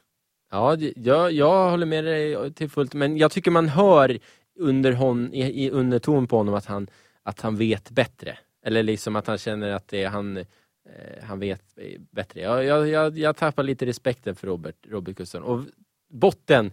Ja, 0.52 0.78
jag, 0.96 1.32
jag 1.32 1.70
håller 1.70 1.86
med 1.86 2.04
dig 2.04 2.54
till 2.54 2.70
fullt, 2.70 2.94
men 2.94 3.18
jag 3.18 3.32
tycker 3.32 3.52
man 3.52 3.70
hör 3.70 4.20
under, 4.60 4.94
hon, 4.94 5.34
i, 5.34 5.66
i 5.66 5.70
underton 5.70 6.28
på 6.28 6.38
honom 6.38 6.54
att 6.54 6.66
han, 6.66 6.88
att 7.24 7.42
han 7.42 7.58
vet 7.58 7.90
bättre. 7.90 8.38
Eller 8.66 8.84
liksom 8.84 9.16
att 9.16 9.28
han 9.28 9.38
känner 9.38 9.72
att 9.72 9.88
det 9.88 10.04
är 10.04 10.10
han, 10.10 10.46
han 11.24 11.40
vet 11.40 11.62
bättre. 12.12 12.40
Jag, 12.42 12.64
jag, 12.66 12.88
jag, 12.88 13.18
jag 13.18 13.36
tappar 13.38 13.64
lite 13.64 13.86
respekten 13.86 14.36
för 14.36 14.48
Robert, 14.48 14.76
Robert 14.90 15.16
Gustafsson. 15.16 15.44
Och 15.44 15.64
botten 16.14 16.72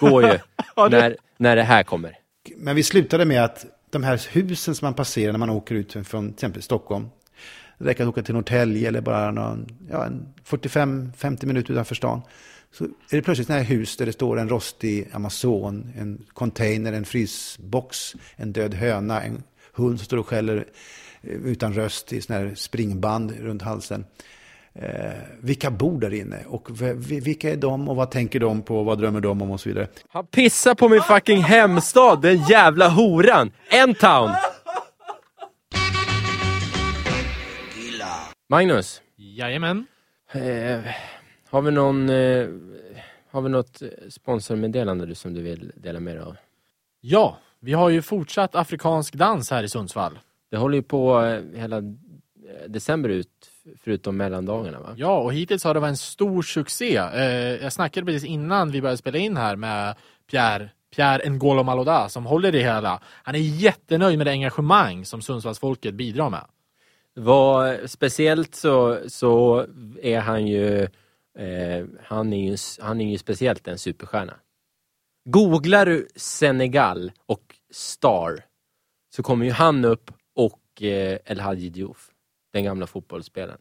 går 0.00 0.22
ju 0.24 0.38
Ja, 0.76 0.88
det- 0.88 0.98
när, 0.98 1.16
när 1.36 1.56
det 1.56 1.62
här 1.62 1.82
kommer. 1.82 2.16
Men 2.56 2.76
vi 2.76 2.82
slutade 2.82 3.24
med 3.24 3.44
att 3.44 3.66
de 3.90 4.02
här 4.02 4.20
husen 4.32 4.74
som 4.74 4.86
man 4.86 4.94
passerar 4.94 5.32
när 5.32 5.38
man 5.38 5.50
åker 5.50 5.74
ut 5.74 5.92
från 5.92 6.26
till 6.28 6.34
exempel 6.34 6.62
Stockholm. 6.62 7.08
Det 7.78 7.84
räcker 7.84 8.02
att 8.02 8.08
åka 8.08 8.22
till 8.22 8.34
Norrtälje 8.34 8.88
eller 8.88 9.00
bara 9.00 9.30
någon, 9.30 9.66
ja, 9.90 10.06
en 10.06 10.34
45-50 10.46 11.46
minuter 11.46 11.72
utanför 11.72 11.94
stan. 11.94 12.22
Så 12.72 12.84
är 12.84 12.88
det 13.10 13.22
plötsligt 13.22 13.46
sådana 13.46 13.62
här 13.62 13.70
hus 13.76 13.96
där 13.96 14.06
det 14.06 14.12
står 14.12 14.38
en 14.38 14.48
rostig 14.48 15.08
Amazon, 15.12 15.92
en 15.96 16.24
container, 16.32 16.92
en 16.92 17.04
frysbox, 17.04 18.14
en 18.36 18.52
död 18.52 18.74
höna, 18.74 19.22
en 19.22 19.42
hund 19.72 19.98
som 19.98 20.04
står 20.04 20.16
och 20.16 20.26
skäller 20.26 20.56
eh, 20.56 20.62
utan 21.22 21.74
röst 21.74 22.12
i 22.12 22.20
sådana 22.20 22.44
här 22.44 22.54
springband 22.54 23.32
runt 23.40 23.62
halsen. 23.62 24.04
Eh, 24.72 25.12
vilka 25.40 25.70
bor 25.70 26.00
där 26.00 26.14
inne 26.14 26.44
och 26.46 26.68
vilka 27.00 27.50
är 27.50 27.56
de 27.56 27.88
och 27.88 27.96
vad 27.96 28.10
tänker 28.10 28.40
de 28.40 28.62
på, 28.62 28.82
vad 28.82 28.98
drömmer 28.98 29.20
de 29.20 29.42
om 29.42 29.50
och 29.50 29.60
så 29.60 29.68
vidare. 29.68 29.88
Han 30.08 30.26
pissar 30.26 30.74
på 30.74 30.88
min 30.88 31.02
fucking 31.02 31.42
hemstad, 31.42 32.22
den 32.22 32.36
jävla 32.44 32.88
horan! 32.88 33.52
En 33.70 33.94
town! 33.94 34.30
Magnus, 38.48 39.02
Jajamän. 39.16 39.86
eh, 40.32 40.80
har 41.50 41.62
vi 41.62 41.70
någon 41.70 42.08
eh, 42.08 42.48
har 43.30 43.42
vi 43.42 43.48
något 43.48 43.82
eh, 43.82 43.88
sponsormeddelande 44.08 45.06
du 45.06 45.14
som 45.14 45.34
du 45.34 45.42
vill 45.42 45.72
dela 45.76 46.00
med 46.00 46.16
dig 46.16 46.24
av? 46.24 46.36
Ja, 47.00 47.38
vi 47.60 47.72
har 47.72 47.88
ju 47.88 48.02
fortsatt 48.02 48.54
afrikansk 48.54 49.14
dans 49.14 49.50
här 49.50 49.62
i 49.62 49.68
Sundsvall. 49.68 50.18
Det 50.50 50.56
håller 50.56 50.76
ju 50.76 50.82
på 50.82 51.20
eh, 51.24 51.60
hela 51.60 51.76
eh, 51.76 51.82
december 52.68 53.08
ut, 53.08 53.50
förutom 53.78 54.16
mellandagarna 54.16 54.80
va? 54.80 54.94
Ja, 54.96 55.18
och 55.18 55.34
hittills 55.34 55.64
har 55.64 55.74
det 55.74 55.80
varit 55.80 55.90
en 55.90 55.96
stor 55.96 56.42
succé. 56.42 56.96
Eh, 56.96 57.62
jag 57.62 57.72
snackade 57.72 58.06
precis 58.06 58.24
innan 58.24 58.70
vi 58.70 58.80
började 58.80 58.96
spela 58.96 59.18
in 59.18 59.36
här 59.36 59.56
med 59.56 59.94
Pierre, 60.30 60.70
Pierre 60.96 61.22
N'Golo 61.24 61.62
Maloda 61.62 62.08
som 62.08 62.26
håller 62.26 62.52
det 62.52 62.62
hela. 62.62 63.00
Han 63.04 63.34
är 63.34 63.38
jättenöjd 63.38 64.18
med 64.18 64.26
det 64.26 64.30
engagemang 64.30 65.04
som 65.04 65.22
Sundsvallsfolket 65.22 65.94
bidrar 65.94 66.30
med. 66.30 66.44
Vad, 67.14 67.90
speciellt 67.90 68.54
så, 68.54 68.98
så 69.06 69.66
är 70.02 70.20
han 70.20 70.46
ju, 70.46 70.82
eh, 71.38 71.86
han, 72.02 72.32
är 72.32 72.50
ju 72.50 72.56
han 72.80 73.00
är 73.00 73.10
ju 73.10 73.18
speciellt 73.18 73.68
en 73.68 73.78
superstjärna. 73.78 74.34
Googlar 75.24 75.86
du 75.86 76.08
Senegal 76.16 77.12
och 77.26 77.56
Star 77.70 78.44
så 79.16 79.22
kommer 79.22 79.46
ju 79.46 79.52
han 79.52 79.84
upp 79.84 80.10
El 80.88 81.40
Hadji 81.40 81.68
Diouf, 81.70 82.10
den 82.52 82.64
gamla 82.64 82.86
fotbollsspelaren. 82.86 83.60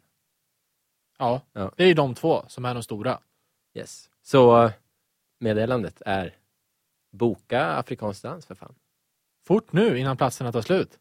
Ja, 1.18 1.42
Ja. 1.54 1.72
det 1.76 1.84
är 1.84 1.88
ju 1.88 1.94
de 1.94 2.16
två 2.16 2.44
som 2.48 2.66
är 2.66 2.74
de 2.74 2.84
stora. 2.84 3.20
Yes. 3.74 4.10
Så 4.22 4.64
eh, 4.64 4.72
meddelandet 5.40 6.02
är 6.06 6.36
boka 7.12 7.66
afrikansk 7.66 8.24
dans 8.24 8.46
för 8.46 8.56
fan. 8.56 8.76
Fort 9.48 9.74
nu 9.74 10.00
innan 10.00 10.18
platserna 10.18 10.52
tar 10.52 10.62
slut. 10.62 10.98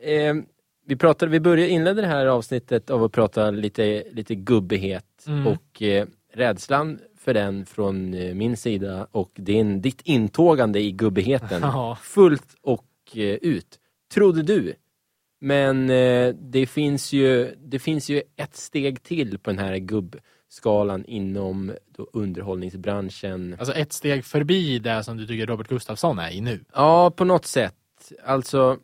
Eh, 0.00 0.34
vi, 0.86 0.96
pratade, 0.96 1.30
vi 1.32 1.40
började 1.40 1.68
inledde 1.70 2.00
det 2.02 2.06
här 2.08 2.26
avsnittet 2.26 2.90
av 2.90 3.04
att 3.04 3.12
prata 3.12 3.50
lite, 3.50 4.04
lite 4.10 4.34
gubbighet 4.34 5.04
Mm. 5.26 5.46
och 5.46 5.82
eh, 5.82 6.06
rädslan 6.32 6.98
för 7.18 7.34
den 7.34 7.66
från 7.66 8.14
eh, 8.14 8.34
min 8.34 8.56
sida 8.56 9.06
och 9.10 9.30
din, 9.34 9.80
ditt 9.80 10.00
intågande 10.04 10.80
i 10.80 10.92
gubbigheten 10.92 11.60
Ja. 11.62 11.98
fullt 12.02 12.56
och 12.60 12.84
eh, 12.84 12.91
ut. 13.20 13.78
Trodde 14.14 14.42
du. 14.42 14.74
Men 15.40 15.90
eh, 15.90 16.34
det, 16.34 16.66
finns 16.66 17.12
ju, 17.12 17.54
det 17.58 17.78
finns 17.78 18.10
ju 18.10 18.22
ett 18.36 18.56
steg 18.56 19.02
till 19.02 19.38
på 19.38 19.50
den 19.50 19.58
här 19.58 19.76
gubbskalan 19.76 21.04
inom 21.04 21.72
underhållningsbranschen. 22.12 23.56
Alltså 23.58 23.74
ett 23.74 23.92
steg 23.92 24.24
förbi 24.24 24.78
det 24.78 25.04
som 25.04 25.16
du 25.16 25.26
tycker 25.26 25.46
Robert 25.46 25.68
Gustafsson 25.68 26.18
är 26.18 26.30
i 26.30 26.40
nu. 26.40 26.64
Ja, 26.74 27.10
på 27.10 27.24
något 27.24 27.46
sätt. 27.46 27.74
Alltså 28.24 28.78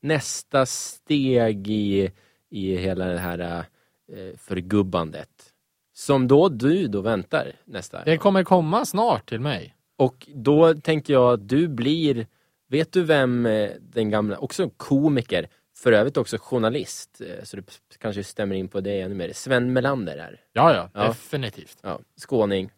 nästa 0.00 0.66
steg 0.66 1.68
i, 1.68 2.10
i 2.50 2.76
hela 2.76 3.04
det 3.06 3.18
här 3.18 3.38
eh, 3.38 4.36
förgubbandet. 4.38 5.52
Som 5.92 6.28
då 6.28 6.48
du 6.48 6.88
då 6.88 7.00
väntar 7.00 7.52
nästa. 7.64 8.04
Det 8.04 8.18
kommer 8.18 8.44
komma 8.44 8.84
snart 8.84 9.28
till 9.28 9.40
mig. 9.40 9.74
Och 9.96 10.28
då 10.34 10.74
tänker 10.74 11.12
jag 11.12 11.32
att 11.32 11.48
du 11.48 11.68
blir, 11.68 12.26
vet 12.68 12.92
du 12.92 13.02
vem 13.02 13.46
eh, 13.46 13.70
den 13.80 14.10
gamla, 14.10 14.38
också 14.38 14.70
komiker, 14.76 15.48
för 15.78 15.92
övrigt 15.92 16.16
också 16.16 16.38
journalist, 16.40 17.20
eh, 17.20 17.44
så 17.44 17.56
det 17.56 17.62
kanske 17.98 18.24
stämmer 18.24 18.56
in 18.56 18.68
på 18.68 18.80
det 18.80 19.00
ännu 19.00 19.14
mer. 19.14 19.32
Sven 19.32 19.72
Melander 19.72 20.16
är. 20.16 20.40
Ja, 20.52 20.74
ja, 20.74 20.90
Ja. 20.94 21.06
definitivt. 21.06 21.78
Ja, 21.82 22.00
skåning. 22.16 22.70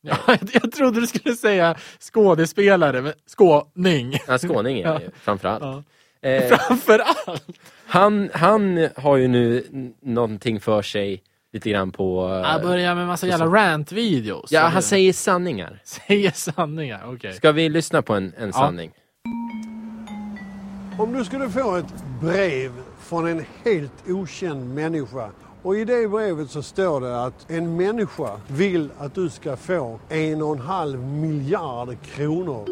Ja, 0.00 0.18
jag 0.52 0.72
trodde 0.72 1.00
du 1.00 1.06
skulle 1.06 1.34
säga 1.34 1.76
skådespelare, 2.00 3.02
men 3.02 3.12
skåning. 3.26 4.18
Ja, 4.26 4.38
skåning 4.38 4.78
är 4.80 4.84
Ja. 4.86 5.00
ju, 5.00 5.10
framförallt. 5.10 5.62
Ja. 5.62 5.82
Eh, 6.28 6.56
Framför 6.58 6.98
allt. 6.98 7.44
Han, 7.86 8.30
han 8.34 8.88
har 8.96 9.16
ju 9.16 9.28
nu 9.28 9.64
någonting 10.02 10.60
för 10.60 10.82
sig 10.82 11.22
lite 11.52 11.70
grann 11.70 11.90
på... 11.92 12.28
eh, 12.44 12.50
Jag 12.52 12.62
börjar 12.62 12.94
med 12.94 13.06
massa 13.06 13.26
jävla 13.26 13.46
rant-videos. 13.46 14.52
ja, 14.52 14.60
han 14.60 14.82
säger 14.82 15.12
sanningar. 15.12 15.80
säger 15.84 16.30
sanningar, 16.30 17.02
okej. 17.06 17.32
Ska 17.32 17.52
vi 17.52 17.68
lyssna 17.68 18.02
på 18.02 18.14
en, 18.14 18.32
en 18.38 18.52
sanning? 18.52 18.90
Om 20.98 21.12
du 21.12 21.24
skulle 21.24 21.48
få 21.50 21.76
ett 21.76 21.94
brev 22.22 22.72
från 23.00 23.26
en 23.26 23.44
helt 23.64 23.92
okänd 24.08 24.74
människa 24.74 25.30
och 25.62 25.76
i 25.76 25.84
det 25.84 26.08
brevet 26.08 26.50
så 26.50 26.62
står 26.62 27.00
det 27.00 27.22
att 27.24 27.50
en 27.50 27.76
människa 27.76 28.30
vill 28.48 28.88
att 28.98 29.14
du 29.14 29.30
ska 29.30 29.56
få 29.56 30.00
en 30.08 30.42
och 30.42 30.52
en 30.56 30.62
halv 30.62 30.98
miljard 30.98 31.96
kronor. 32.14 32.64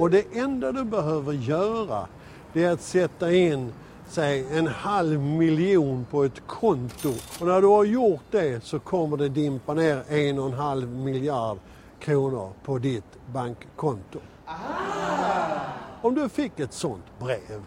Och 0.00 0.10
det 0.10 0.24
enda 0.32 0.72
du 0.72 0.84
behöver 0.84 1.32
göra 1.32 2.06
det 2.52 2.64
är 2.64 2.72
att 2.72 2.80
sätta 2.82 3.32
in 3.32 3.72
säg 4.12 4.46
en 4.58 4.66
halv 4.66 5.20
miljon 5.20 6.06
på 6.10 6.24
ett 6.24 6.46
konto. 6.46 7.12
Och 7.40 7.46
när 7.46 7.60
du 7.60 7.66
har 7.66 7.84
gjort 7.84 8.24
det 8.30 8.64
så 8.64 8.78
kommer 8.78 9.16
det 9.16 9.28
dimpa 9.28 9.74
ner 9.74 10.02
en 10.08 10.38
och 10.38 10.46
en 10.46 10.52
halv 10.52 10.88
miljard 10.88 11.58
kronor 12.00 12.52
på 12.64 12.78
ditt 12.78 13.18
bankkonto. 13.32 14.18
Om 16.02 16.14
du 16.14 16.28
fick 16.28 16.60
ett 16.60 16.72
sånt 16.72 17.04
brev, 17.20 17.62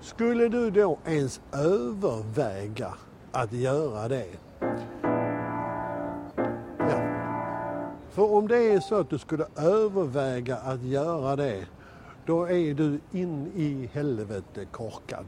skulle 0.00 0.48
du 0.48 0.70
då 0.70 0.98
ens 1.06 1.40
överväga 1.52 2.94
att 3.32 3.52
göra 3.52 4.08
det? 4.08 4.28
Ja. 6.78 7.00
För 8.10 8.32
om 8.32 8.48
det 8.48 8.72
är 8.72 8.80
så 8.80 8.94
att 8.94 9.10
du 9.10 9.18
skulle 9.18 9.46
överväga 9.56 10.56
att 10.56 10.82
göra 10.82 11.36
det, 11.36 11.66
då 12.26 12.48
är 12.48 12.74
du 12.74 13.00
in 13.12 13.52
i 13.54 13.90
helvete 13.92 14.64
korkad. 14.72 15.24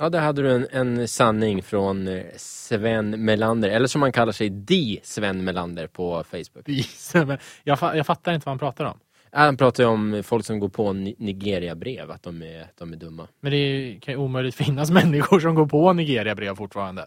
Ja, 0.00 0.08
där 0.08 0.20
hade 0.20 0.42
du 0.42 0.50
en, 0.50 0.66
en 0.98 1.08
sanning 1.08 1.62
från 1.62 2.08
eh, 2.08 2.22
Sven 2.36 3.24
Melander, 3.24 3.68
eller 3.68 3.86
som 3.86 4.02
han 4.02 4.12
kallar 4.12 4.32
sig, 4.32 4.48
Di 4.50 5.00
Sven 5.02 5.44
Melander 5.44 5.86
på 5.86 6.24
Facebook. 6.24 6.68
Jag, 7.64 7.78
fa- 7.78 7.96
jag 7.96 8.06
fattar 8.06 8.32
inte 8.32 8.44
vad 8.46 8.50
han 8.52 8.58
pratar 8.58 8.84
om. 8.84 8.98
Han 9.32 9.56
pratar 9.56 9.82
ju 9.84 9.88
om 9.90 10.22
folk 10.24 10.44
som 10.44 10.58
går 10.58 10.68
på 10.68 10.92
Ni- 10.92 11.14
Nigeria-brev, 11.18 12.10
att 12.10 12.22
de 12.22 12.42
är, 12.42 12.66
de 12.78 12.92
är 12.92 12.96
dumma. 12.96 13.28
Men 13.40 13.52
det 13.52 13.98
kan 14.02 14.14
ju 14.14 14.18
omöjligt 14.20 14.54
finnas 14.64 14.90
människor 14.90 15.40
som 15.40 15.54
går 15.54 15.66
på 15.66 15.92
Nigeria-brev 15.92 16.54
fortfarande. 16.56 17.06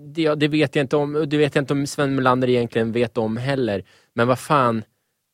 Det, 0.00 0.34
det 0.34 0.48
vet 0.48 0.76
jag 0.76 0.84
inte 0.84 0.96
om, 0.96 1.24
det 1.28 1.36
vet 1.36 1.54
jag 1.54 1.62
inte 1.62 1.72
om 1.72 1.86
Sven 1.86 2.14
Melander 2.14 2.48
egentligen 2.48 2.92
vet 2.92 3.18
om 3.18 3.36
heller. 3.36 3.84
Men 4.14 4.28
vad 4.28 4.38
fan, 4.38 4.82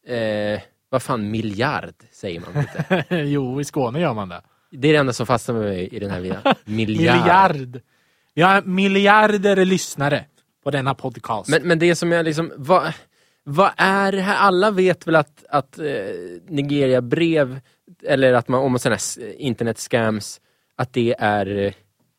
eh, 0.06 0.60
vad 0.88 1.02
fan 1.02 1.30
miljard 1.30 1.94
säger 2.12 2.40
man 2.40 2.58
inte. 2.62 3.04
jo, 3.24 3.60
i 3.60 3.64
Skåne 3.64 4.00
gör 4.00 4.14
man 4.14 4.28
det. 4.28 4.42
Det 4.70 4.88
är 4.88 4.92
det 4.92 4.98
enda 4.98 5.12
som 5.12 5.26
fastnar 5.26 5.54
med 5.54 5.64
mig 5.64 5.88
i 5.92 5.98
den 5.98 6.10
här 6.10 6.20
videon. 6.20 6.42
Miljard. 6.64 7.16
Miljard. 7.16 7.80
Vi 8.34 8.42
har 8.42 8.62
miljarder 8.62 9.64
lyssnare 9.64 10.24
på 10.64 10.70
denna 10.70 10.94
podcast. 10.94 11.48
Men, 11.50 11.62
men 11.62 11.78
det 11.78 11.94
som 11.94 12.12
jag 12.12 12.24
liksom, 12.24 12.52
vad, 12.56 12.92
vad 13.44 13.70
är 13.76 14.12
det 14.12 14.20
här? 14.20 14.36
Alla 14.36 14.70
vet 14.70 15.06
väl 15.06 15.16
att, 15.16 15.44
att 15.50 15.78
eh, 15.78 15.84
Nigeria-brev, 16.48 17.60
eller 18.06 18.32
att 18.32 18.48
man, 18.48 18.60
om 18.60 18.72
man 18.72 18.78
sådana 18.78 18.96
här 18.96 19.40
internet-scams, 19.40 20.40
att 20.76 20.92
det 20.92 21.14
är, 21.18 21.58
eh, 21.58 21.72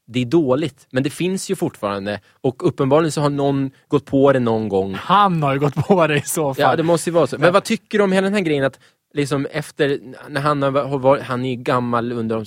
det 0.07 0.19
är 0.19 0.25
dåligt. 0.25 0.87
Men 0.89 1.03
det 1.03 1.09
finns 1.09 1.51
ju 1.51 1.55
fortfarande 1.55 2.19
och 2.41 2.67
uppenbarligen 2.67 3.11
så 3.11 3.21
har 3.21 3.29
någon 3.29 3.71
gått 3.87 4.05
på 4.05 4.33
det 4.33 4.39
någon 4.39 4.69
gång. 4.69 4.93
Han 4.93 5.43
har 5.43 5.53
ju 5.53 5.59
gått 5.59 5.75
på 5.75 6.07
det 6.07 6.17
i 6.17 6.21
så 6.21 6.53
fall. 6.53 6.61
Ja, 6.61 6.75
det 6.75 6.83
måste 6.83 7.09
ju 7.09 7.13
vara 7.13 7.27
så. 7.27 7.37
Men 7.37 7.53
vad 7.53 7.63
tycker 7.63 7.97
du 7.97 8.03
om 8.03 8.11
hela 8.11 8.25
den 8.25 8.33
här 8.33 8.41
grejen 8.41 8.63
att 8.63 8.79
liksom 9.13 9.47
efter, 9.51 9.99
när 10.29 10.41
han 10.41 10.61
har 10.61 10.97
varit, 10.99 11.23
han 11.23 11.45
är 11.45 11.49
ju 11.49 11.55
gammal 11.55 12.11
under 12.11 12.35
de, 12.35 12.45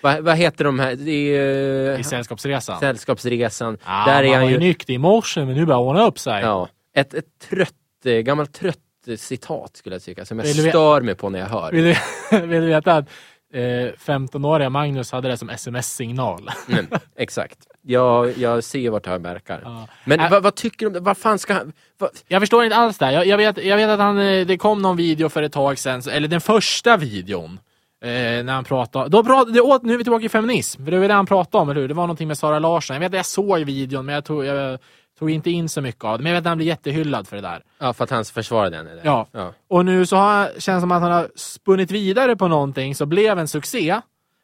vad, 0.00 0.20
vad 0.20 0.36
heter 0.36 0.64
de 0.64 0.78
här, 0.78 0.96
det 0.96 1.10
är 1.10 1.94
I 1.94 1.96
uh, 1.96 2.02
Sällskapsresan. 2.02 2.80
Sällskapsresan. 2.80 3.78
Ja, 3.84 4.04
Där 4.06 4.22
är 4.22 4.34
han 4.34 4.46
ju 4.46 4.52
ju, 4.52 4.58
nykter 4.58 4.94
i 4.94 4.98
morse 4.98 5.44
men 5.44 5.54
nu 5.54 5.66
börjar 5.66 5.80
ordna 5.80 6.06
upp 6.06 6.18
sig. 6.18 6.42
ja, 6.42 6.68
ett, 6.94 7.14
ett 7.14 7.38
trött, 7.50 7.72
eh, 8.04 8.12
gammalt 8.12 8.52
trött 8.52 8.78
citat 9.16 9.76
skulle 9.76 9.94
jag 9.94 10.02
tycka, 10.02 10.24
som 10.24 10.38
jag 10.38 10.46
Vill 10.46 10.68
stör 10.68 11.00
mig 11.00 11.14
på 11.14 11.30
när 11.30 11.38
jag 11.38 11.46
hör. 11.46 11.72
Vill, 11.72 11.84
du, 11.84 11.96
vill 12.46 12.60
du 12.60 12.66
veta 12.66 12.94
att 12.96 13.08
eh, 13.52 13.60
15-åriga 13.60 14.70
Magnus 14.70 15.12
hade 15.12 15.28
det 15.28 15.36
som 15.36 15.50
sms-signal? 15.50 16.50
Mm, 16.68 16.86
exakt. 17.16 17.58
Jag, 17.84 18.38
jag 18.38 18.64
ser 18.64 18.90
vart 18.90 19.04
det 19.04 19.10
här 19.10 19.18
verkar. 19.18 19.60
Ja. 19.64 19.86
Men 20.04 20.20
Ä- 20.20 20.28
vad, 20.30 20.42
vad 20.42 20.54
tycker 20.54 20.90
du 20.90 20.98
om 20.98 21.04
Vad 21.04 21.18
fan 21.18 21.38
ska 21.38 21.54
han... 21.54 21.72
Vad, 21.98 22.10
Jag 22.28 22.42
förstår 22.42 22.64
inte 22.64 22.76
alls 22.76 22.98
det. 22.98 23.12
Jag, 23.12 23.26
jag, 23.26 23.36
vet, 23.36 23.64
jag 23.64 23.76
vet 23.76 23.88
att 23.88 23.98
han, 24.00 24.18
eh, 24.18 24.46
det 24.46 24.56
kom 24.58 24.82
någon 24.82 24.96
video 24.96 25.28
för 25.28 25.42
ett 25.42 25.52
tag 25.52 25.78
sedan, 25.78 26.02
eller 26.10 26.28
den 26.28 26.40
första 26.40 26.96
videon. 26.96 27.60
Eh, 28.04 28.08
när 28.44 28.52
han 28.52 28.64
pratade, 28.64 29.08
då 29.08 29.24
pratade, 29.24 29.60
åt, 29.60 29.82
nu 29.82 29.94
är 29.94 29.98
vi 29.98 30.04
tillbaka 30.04 30.24
i 30.24 30.28
feminism, 30.28 30.84
för 30.84 30.90
det 30.90 30.98
var 30.98 31.08
det 31.08 31.14
han 31.14 31.26
pratade 31.26 31.62
om, 31.62 31.68
eller 31.70 31.80
hur? 31.80 31.88
Det 31.88 31.94
var 31.94 32.02
någonting 32.02 32.28
med 32.28 32.38
Sara 32.38 32.58
Larsson. 32.58 32.94
Jag 32.94 33.00
vet 33.00 33.08
att 33.10 33.16
jag 33.16 33.26
såg 33.26 33.60
videon, 33.60 34.06
men 34.06 34.14
jag 34.14 34.24
tog, 34.24 34.44
jag 34.44 34.78
tog 35.18 35.30
inte 35.30 35.50
in 35.50 35.68
så 35.68 35.80
mycket 35.80 36.04
av 36.04 36.18
det. 36.18 36.22
Men 36.22 36.32
jag 36.32 36.36
vet 36.40 36.46
att 36.46 36.50
han 36.50 36.58
blev 36.58 36.68
jättehyllad 36.68 37.28
för 37.28 37.36
det 37.36 37.42
där. 37.42 37.62
ja, 37.78 37.92
för 37.92 38.04
att 38.04 38.10
han 38.10 38.24
försvarade? 38.24 38.76
Eller? 38.78 39.00
Ja. 39.02 39.26
ja. 39.32 39.52
Och 39.68 39.84
nu 39.84 40.06
så 40.06 40.16
har, 40.16 40.46
känns 40.46 40.64
det 40.64 40.80
som 40.80 40.92
att 40.92 41.02
han 41.02 41.12
har 41.12 41.28
spunnit 41.36 41.90
vidare 41.90 42.36
på 42.36 42.48
någonting 42.48 42.94
som 42.94 43.08
blev 43.08 43.38
en 43.38 43.48
succé, 43.48 44.00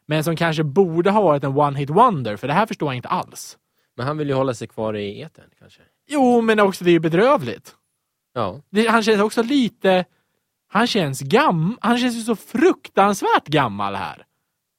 men 0.08 0.24
som 0.24 0.36
kanske 0.36 0.64
borde 0.64 1.10
ha 1.10 1.20
varit 1.20 1.44
en 1.44 1.52
one-hit 1.52 1.90
wonder, 1.90 2.36
för 2.36 2.46
det 2.46 2.54
här 2.54 2.66
förstår 2.66 2.88
jag 2.88 2.96
inte 2.96 3.08
alls. 3.08 3.58
Men 3.96 4.06
han 4.06 4.18
vill 4.18 4.28
ju 4.28 4.34
hålla 4.34 4.54
sig 4.54 4.68
kvar 4.68 4.96
i 4.96 5.22
etern 5.22 5.50
kanske? 5.58 5.80
Jo, 6.06 6.40
men 6.40 6.60
också 6.60 6.84
det 6.84 6.90
är 6.90 6.92
ju 6.92 7.00
bedrövligt. 7.00 7.74
Ja. 8.34 8.60
Det, 8.70 8.86
han 8.86 9.02
känns 9.02 9.20
också 9.20 9.42
lite... 9.42 10.04
Han 10.70 10.86
känns 10.86 11.20
gam, 11.20 11.78
Han 11.80 11.98
känns 11.98 12.16
ju 12.16 12.20
så 12.20 12.36
fruktansvärt 12.36 13.46
gammal 13.46 13.94
här. 13.94 14.24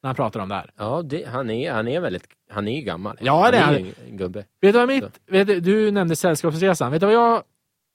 När 0.04 0.08
han 0.08 0.16
pratar 0.16 0.40
om 0.40 0.50
det 0.50 0.56
här. 0.56 0.72
Ja, 0.78 1.02
det, 1.02 1.28
han, 1.28 1.50
är, 1.50 1.72
han 1.72 1.88
är 1.88 2.00
väldigt... 2.00 2.24
Han 2.50 2.68
är 2.68 2.76
ju 2.76 2.82
gammal. 2.82 3.18
Ja, 3.22 3.52
det 3.52 3.58
är 3.58 3.62
han. 3.62 3.74
han. 3.74 3.84
ju 3.84 3.94
en 4.10 4.18
gubbe. 4.18 4.40
Vet 4.62 4.74
du 4.74 4.80
vad 4.80 4.88
mitt... 4.88 5.20
Vet 5.28 5.48
du, 5.48 5.60
du 5.60 5.92
nämnde 5.92 6.16
Sällskapsresan. 6.16 6.92
Vet 6.92 7.02
du 7.02 7.06
vad 7.06 7.16
jag... 7.16 7.36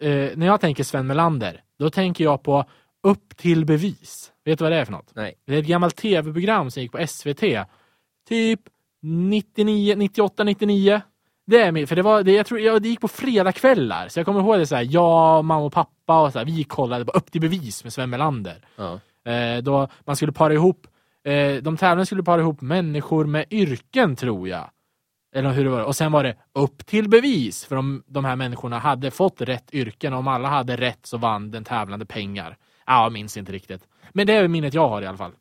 Eh, 0.03 0.37
när 0.37 0.47
jag 0.47 0.61
tänker 0.61 0.85
Sven 0.85 1.07
Melander, 1.07 1.62
då 1.79 1.90
tänker 1.90 2.25
jag 2.25 2.42
på 2.42 2.64
Upp 3.03 3.37
till 3.37 3.64
bevis. 3.64 4.33
Vet 4.44 4.59
du 4.59 4.64
vad 4.64 4.72
det 4.72 4.78
är 4.78 4.85
för 4.85 4.92
något? 4.92 5.12
Nej. 5.14 5.35
Det 5.46 5.54
är 5.54 5.59
ett 5.59 5.66
gammalt 5.66 5.96
tv-program 5.96 6.70
som 6.70 6.83
gick 6.83 6.92
på 6.92 7.07
SVT. 7.07 7.42
Typ 8.28 8.61
99, 9.02 9.94
98, 9.96 10.44
99. 10.44 11.00
Det 11.46 11.62
är 11.62 11.72
min, 11.72 11.87
för 11.87 11.96
det 11.96 12.02
var, 12.02 12.22
det, 12.22 12.33
jag 12.33 12.46
tror, 12.46 12.61
jag, 12.61 12.83
det 12.83 12.88
gick 12.88 13.00
på 13.00 13.09
fredagskvällar. 13.09 14.09
Så 14.09 14.18
jag 14.18 14.26
kommer 14.26 14.40
ihåg 14.40 14.59
det 14.59 14.66
så 14.66 14.76
här, 14.76 14.87
jag, 14.90 15.44
mamma 15.44 15.64
och 15.64 15.72
pappa 15.72 16.22
och 16.22 16.33
så 16.33 16.38
här, 16.38 16.46
vi 16.46 16.64
kollade 16.64 17.04
på 17.04 17.12
Upp 17.12 17.33
till 17.33 17.40
bevis 17.40 17.85
med 17.85 17.92
Sven 17.92 18.11
Melander. 18.11 18.64
Ja. 18.76 19.00
Eh, 19.33 19.62
då 19.62 19.88
man 20.04 20.16
skulle 20.16 20.33
para 20.33 20.52
ihop, 20.54 20.87
eh, 21.24 21.62
de 21.62 21.76
tävlande 21.76 22.07
skulle 22.07 22.22
para 22.22 22.40
ihop 22.40 22.61
människor 22.61 23.24
med 23.24 23.44
yrken 23.50 24.16
tror 24.16 24.48
jag. 24.48 24.70
Eller 25.35 25.50
hur 25.52 25.64
det 25.64 25.70
var. 25.70 25.83
Och 25.83 25.96
sen 25.96 26.12
var 26.12 26.24
det 26.24 26.37
upp 26.52 26.87
till 26.87 27.09
bevis. 27.09 27.64
För 27.64 27.76
de, 27.76 28.02
de 28.07 28.24
här 28.24 28.37
människorna 28.37 28.78
hade 28.78 29.11
fått 29.11 29.40
rätt 29.40 29.74
yrken. 29.74 30.12
och 30.12 30.18
Om 30.18 30.28
alla 30.28 30.48
hade 30.48 30.76
rätt 30.76 31.07
så 31.07 31.18
vann 31.18 31.50
den 31.50 31.64
tävlande 31.64 32.07
pengar. 32.07 32.57
Ja, 32.87 33.02
jag 33.02 33.12
minns 33.12 33.37
inte 33.37 33.52
riktigt. 33.52 33.83
Men 34.12 34.26
det 34.26 34.32
är 34.32 34.48
minnet 34.48 34.74
jag 34.74 34.88
har 34.88 35.02
i 35.02 35.06
alla 35.06 35.18
fall. 35.18 35.32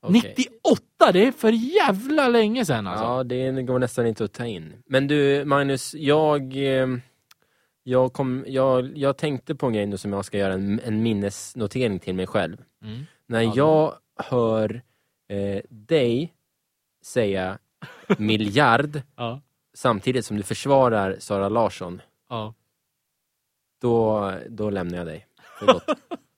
Okej. 0.00 0.34
98, 0.36 1.12
det 1.12 1.26
är 1.26 1.32
för 1.32 1.52
jävla 1.52 2.28
länge 2.28 2.64
sedan 2.64 2.86
alltså. 2.86 3.04
Ja, 3.04 3.24
det 3.24 3.62
går 3.62 3.78
nästan 3.78 4.06
inte 4.06 4.24
att 4.24 4.32
ta 4.32 4.46
in. 4.46 4.82
Men 4.86 5.06
du, 5.06 5.44
Magnus, 5.44 5.94
jag... 5.94 6.56
eh, 6.56 6.86
Jag, 7.82 8.12
kom, 8.12 8.44
jag, 8.46 8.96
jag 8.98 9.16
tänkte 9.16 9.54
på 9.54 9.66
en 9.66 9.72
grej 9.72 9.86
nu 9.86 9.96
som 9.96 10.12
jag 10.12 10.24
ska 10.24 10.38
göra 10.38 10.52
en, 10.52 10.80
en 10.84 11.02
minnesnotering 11.02 11.98
till 11.98 12.14
mig 12.14 12.26
själv. 12.26 12.56
Mm. 12.82 13.04
När 13.26 13.42
Ja, 13.42 13.52
jag 13.56 13.94
hör 14.24 14.82
eh, 15.28 15.62
dig 15.68 16.34
säga 17.04 17.58
miljard 18.18 19.02
Ja. 19.16 19.40
samtidigt 19.74 20.26
som 20.26 20.36
du 20.36 20.42
försvarar 20.42 21.16
Sara 21.18 21.48
Larsson, 21.48 22.02
ja. 22.28 22.54
då, 23.80 24.32
då 24.48 24.70
lämnar 24.70 24.98
jag 24.98 25.06
dig. 25.06 25.26
För 25.58 25.66
gott. 25.66 25.84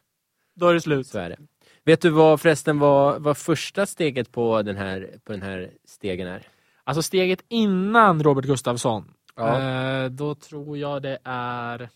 Då 0.55 0.69
är 0.69 0.75
det 0.75 0.81
slut. 0.81 1.07
Så 1.07 1.19
är 1.19 1.29
det. 1.31 1.37
Vet 1.85 2.01
du 2.01 2.11
vad 2.11 2.41
förresten 2.41 2.79
var, 2.79 3.19
var 3.19 3.35
första 3.35 3.87
steget 3.87 4.33
på 4.33 4.63
den 4.63 4.77
här, 4.77 5.19
på 5.25 5.33
den 5.33 5.43
här 5.43 5.71
stegen 5.85 6.29
är? 6.29 6.49
Alltså 6.85 7.03
steget 7.03 7.45
innan 7.49 8.23
Robert 8.23 8.45
Gustafsson. 8.45 9.15
Ja. 9.37 9.61
Eh, 9.61 10.11
då 10.11 10.35
tror 10.35 10.79
jag 10.79 11.03
det 11.03 11.19
är... 11.25 11.89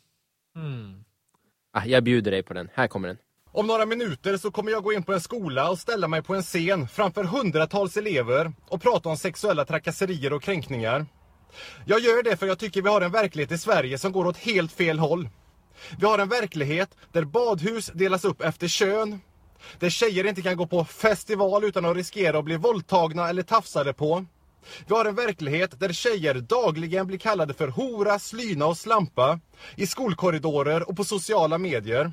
Hmm. 0.55 1.05
Ah, 1.73 1.85
jag 1.85 2.05
bjuder 2.05 2.31
dig 2.31 2.43
på 2.43 2.55
den. 2.55 2.69
Här 2.75 2.87
kommer 2.87 3.09
den. 3.09 3.17
Om 3.53 3.67
några 3.67 3.87
minuter 3.87 4.37
så 4.37 4.51
kommer 4.51 4.71
jag 4.71 4.83
gå 4.83 4.93
in 4.93 5.03
på 5.03 5.13
en 5.13 5.21
skola 5.21 5.71
och 5.71 5.79
ställa 5.79 6.09
mig 6.09 6.23
på 6.23 6.35
en 6.35 6.43
scen 6.43 6.89
framför 6.89 7.25
hundratals 7.25 7.97
elever 7.97 8.53
och 8.69 8.83
prata 8.83 9.09
om 9.09 9.17
sexuella 9.17 9.65
trakasserier 9.65 10.33
och 10.33 10.43
kränkningar. 10.43 11.07
Jag 11.87 12.01
gör 12.01 12.23
det 12.23 12.37
för 12.37 12.47
jag 12.47 12.59
tycker 12.59 12.83
vi 12.83 12.89
har 12.89 13.01
en 13.01 13.13
verklighet 13.13 13.53
i 13.53 13.59
Sverige 13.59 13.99
som 13.99 14.13
går 14.13 14.27
åt 14.27 14.37
helt 14.37 14.73
fel 14.73 14.99
håll. 14.99 15.29
Vi 15.99 16.07
har 16.07 16.19
en 16.19 16.29
verklighet 16.29 16.97
där 17.13 17.25
badhus 17.25 17.87
delas 17.95 18.25
upp 18.25 18.43
efter 18.43 18.69
kön, 18.69 19.21
där 19.79 19.91
tjejer 19.91 20.27
inte 20.27 20.43
kan 20.43 20.57
gå 20.57 20.67
på 20.67 20.85
festival 20.85 21.65
utan 21.65 21.85
att 21.85 21.97
riskera 21.97 22.39
att 22.39 22.45
bli 22.45 22.57
våldtagna 22.57 23.29
eller 23.29 23.43
tafsade 23.43 23.93
på. 23.93 24.25
Vi 24.87 24.95
har 24.95 25.05
en 25.05 25.15
verklighet 25.15 25.81
där 25.81 25.93
tjejer 25.93 26.35
dagligen 26.35 27.07
blir 27.07 27.19
kallade 27.19 27.55
för 27.55 27.69
hora, 27.69 28.19
slyna 28.19 28.67
och 28.67 28.77
slampa 28.77 29.41
i 29.77 29.87
skolkorridorer 29.87 30.89
och 30.89 30.97
på 30.97 31.05
sociala 31.05 31.59
medier. 31.59 32.13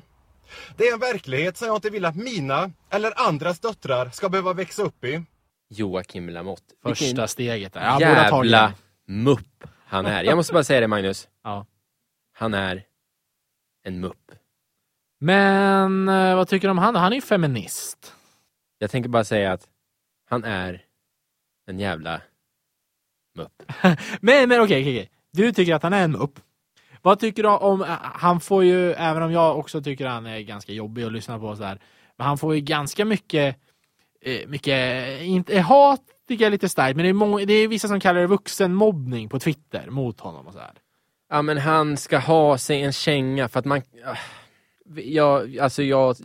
Det 0.76 0.88
är 0.88 0.92
en 0.92 1.00
verklighet 1.00 1.56
som 1.56 1.66
jag 1.66 1.76
inte 1.76 1.90
vill 1.90 2.04
att 2.04 2.16
mina 2.16 2.70
eller 2.90 3.26
andras 3.28 3.60
döttrar 3.60 4.10
ska 4.10 4.28
behöva 4.28 4.52
växa 4.52 4.82
upp 4.82 5.04
i. 5.04 5.22
Joakim 5.70 6.28
Lamotte. 6.28 6.74
Första 6.82 7.28
steget 7.28 7.72
där. 7.72 8.00
Jävla 8.00 8.74
mupp 9.06 9.64
han 9.92 10.06
är. 10.06 10.24
Jag 10.24 10.36
måste 10.36 10.52
bara 10.52 10.64
säga 10.64 10.80
det 10.80 10.88
Magnus. 10.88 11.28
Ja. 11.44 11.66
Han 12.32 12.54
är 12.54 12.84
en 13.84 14.00
mupp. 14.00 14.32
Men 15.24 16.08
eh, 16.08 16.36
vad 16.36 16.48
tycker 16.48 16.68
du 16.68 16.70
om 16.70 16.78
han? 16.78 16.96
Han 16.96 17.12
är 17.12 17.16
ju 17.16 17.22
feminist. 17.22 18.14
Jag 18.78 18.90
tänker 18.90 19.10
bara 19.10 19.24
säga 19.24 19.52
att 19.52 19.68
han 20.28 20.44
är 20.44 20.82
en 21.66 21.78
jävla 21.78 22.20
mupp. 23.36 23.62
Men, 24.20 24.48
men 24.48 24.60
okej, 24.60 24.82
okej, 24.82 24.82
okej. 24.82 25.10
Du 25.32 25.52
tycker 25.52 25.74
att 25.74 25.82
han 25.82 25.92
är 25.92 26.04
en 26.04 26.12
mupp. 26.12 26.40
Vad 27.02 27.18
tycker 27.18 27.42
du 27.42 27.48
om, 27.48 27.82
eh, 27.82 27.88
han 28.02 28.40
får 28.40 28.64
ju, 28.64 28.92
även 28.92 29.22
om 29.22 29.32
jag 29.32 29.58
också 29.58 29.82
tycker 29.82 30.06
han 30.06 30.26
är 30.26 30.40
ganska 30.40 30.72
jobbig 30.72 31.04
att 31.04 31.12
lyssna 31.12 31.38
på 31.38 31.56
så 31.56 31.62
där, 31.62 31.80
men 32.16 32.26
han 32.26 32.38
får 32.38 32.54
ju 32.54 32.60
ganska 32.60 33.04
mycket, 33.04 33.56
eh, 34.20 34.48
mycket, 34.48 35.20
inte, 35.22 35.60
hat 35.60 36.00
tycker 36.28 36.44
jag 36.44 36.46
är 36.46 36.52
lite 36.52 36.68
starkt, 36.68 36.96
men 36.96 37.02
det 37.02 37.08
är, 37.08 37.12
många, 37.12 37.44
det 37.44 37.52
är 37.52 37.68
vissa 37.68 37.88
som 37.88 38.00
kallar 38.00 38.20
det 38.20 38.26
vuxenmobbning 38.26 39.28
på 39.28 39.38
Twitter 39.38 39.90
mot 39.90 40.20
honom 40.20 40.46
och 40.46 40.52
så 40.52 40.58
här. 40.58 40.74
Ja 41.30 41.42
men 41.42 41.58
han 41.58 41.96
ska 41.96 42.18
ha 42.18 42.58
sig 42.58 42.82
en 42.82 42.92
känga 42.92 43.48
för 43.48 43.58
att 43.58 43.64
man... 43.64 43.82
Jag, 44.96 45.58
alltså 45.58 45.82
jag, 45.82 46.16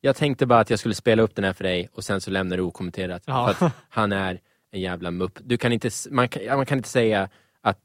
jag 0.00 0.16
tänkte 0.16 0.46
bara 0.46 0.60
att 0.60 0.70
jag 0.70 0.78
skulle 0.78 0.94
spela 0.94 1.22
upp 1.22 1.34
den 1.34 1.44
här 1.44 1.52
för 1.52 1.64
dig 1.64 1.88
och 1.92 2.04
sen 2.04 2.20
så 2.20 2.30
lämnar 2.30 2.56
du 2.56 2.62
okommenterat. 2.62 3.22
Ja. 3.26 3.54
För 3.54 3.66
att 3.66 3.72
han 3.88 4.12
är 4.12 4.40
en 4.70 4.80
jävla 4.80 5.10
mupp. 5.10 5.38
Du 5.42 5.56
kan 5.56 5.72
inte, 5.72 5.90
man, 6.10 6.28
kan, 6.28 6.44
ja, 6.44 6.56
man 6.56 6.66
kan 6.66 6.78
inte 6.78 6.88
säga 6.88 7.28
att... 7.60 7.78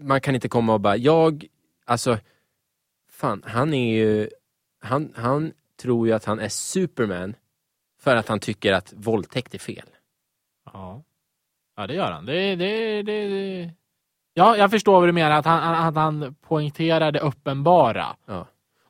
Man 0.00 0.20
kan 0.20 0.34
inte 0.34 0.48
komma 0.48 0.74
och 0.74 0.80
bara, 0.80 0.96
jag... 0.96 1.46
Alltså... 1.84 2.18
Fan, 3.12 3.42
han 3.46 3.74
är 3.74 3.96
ju... 3.96 4.30
Han, 4.80 5.12
han 5.16 5.52
tror 5.80 6.06
ju 6.06 6.12
att 6.12 6.24
han 6.24 6.40
är 6.40 6.48
Superman 6.48 7.34
för 8.00 8.16
att 8.16 8.28
han 8.28 8.40
tycker 8.40 8.72
att 8.72 8.92
våldtäkt 8.96 9.54
är 9.54 9.58
fel. 9.58 9.88
Ja, 10.72 11.02
ja 11.76 11.86
det 11.86 11.94
gör 11.94 12.12
han. 12.12 12.26
Det, 12.26 12.56
det, 12.56 13.02
det, 13.02 13.28
det. 13.28 13.70
Ja, 14.34 14.56
jag 14.56 14.70
förstår 14.70 15.00
vad 15.00 15.08
du 15.08 15.12
menar, 15.12 15.38
att 15.38 15.44
han, 15.44 15.74
att 15.74 15.94
han 15.94 16.34
poängterar 16.34 17.12
det 17.12 17.20
uppenbara. 17.20 18.16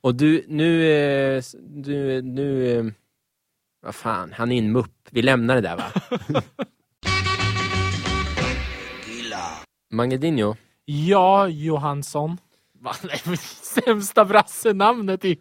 Och 0.00 0.14
du, 0.14 0.44
nu... 0.48 0.84
eh, 0.90 1.42
Du, 1.60 2.22
nu... 2.22 2.78
eh, 2.78 2.84
Vad 3.82 3.94
fan, 3.94 4.32
han 4.32 4.52
är 4.52 4.58
en 4.58 4.72
mupp. 4.72 5.08
Vi 5.10 5.22
lämnar 5.22 5.54
det 5.54 5.60
där 5.60 5.76
va? 5.76 5.92
Magedinho, 9.90 10.54
Ja, 10.84 11.48
Johansson. 11.48 12.36
Va? 12.80 12.92
Nej, 13.26 13.36
Sämsta 13.38 14.24
brassenamnet 14.24 15.24
i 15.24 15.38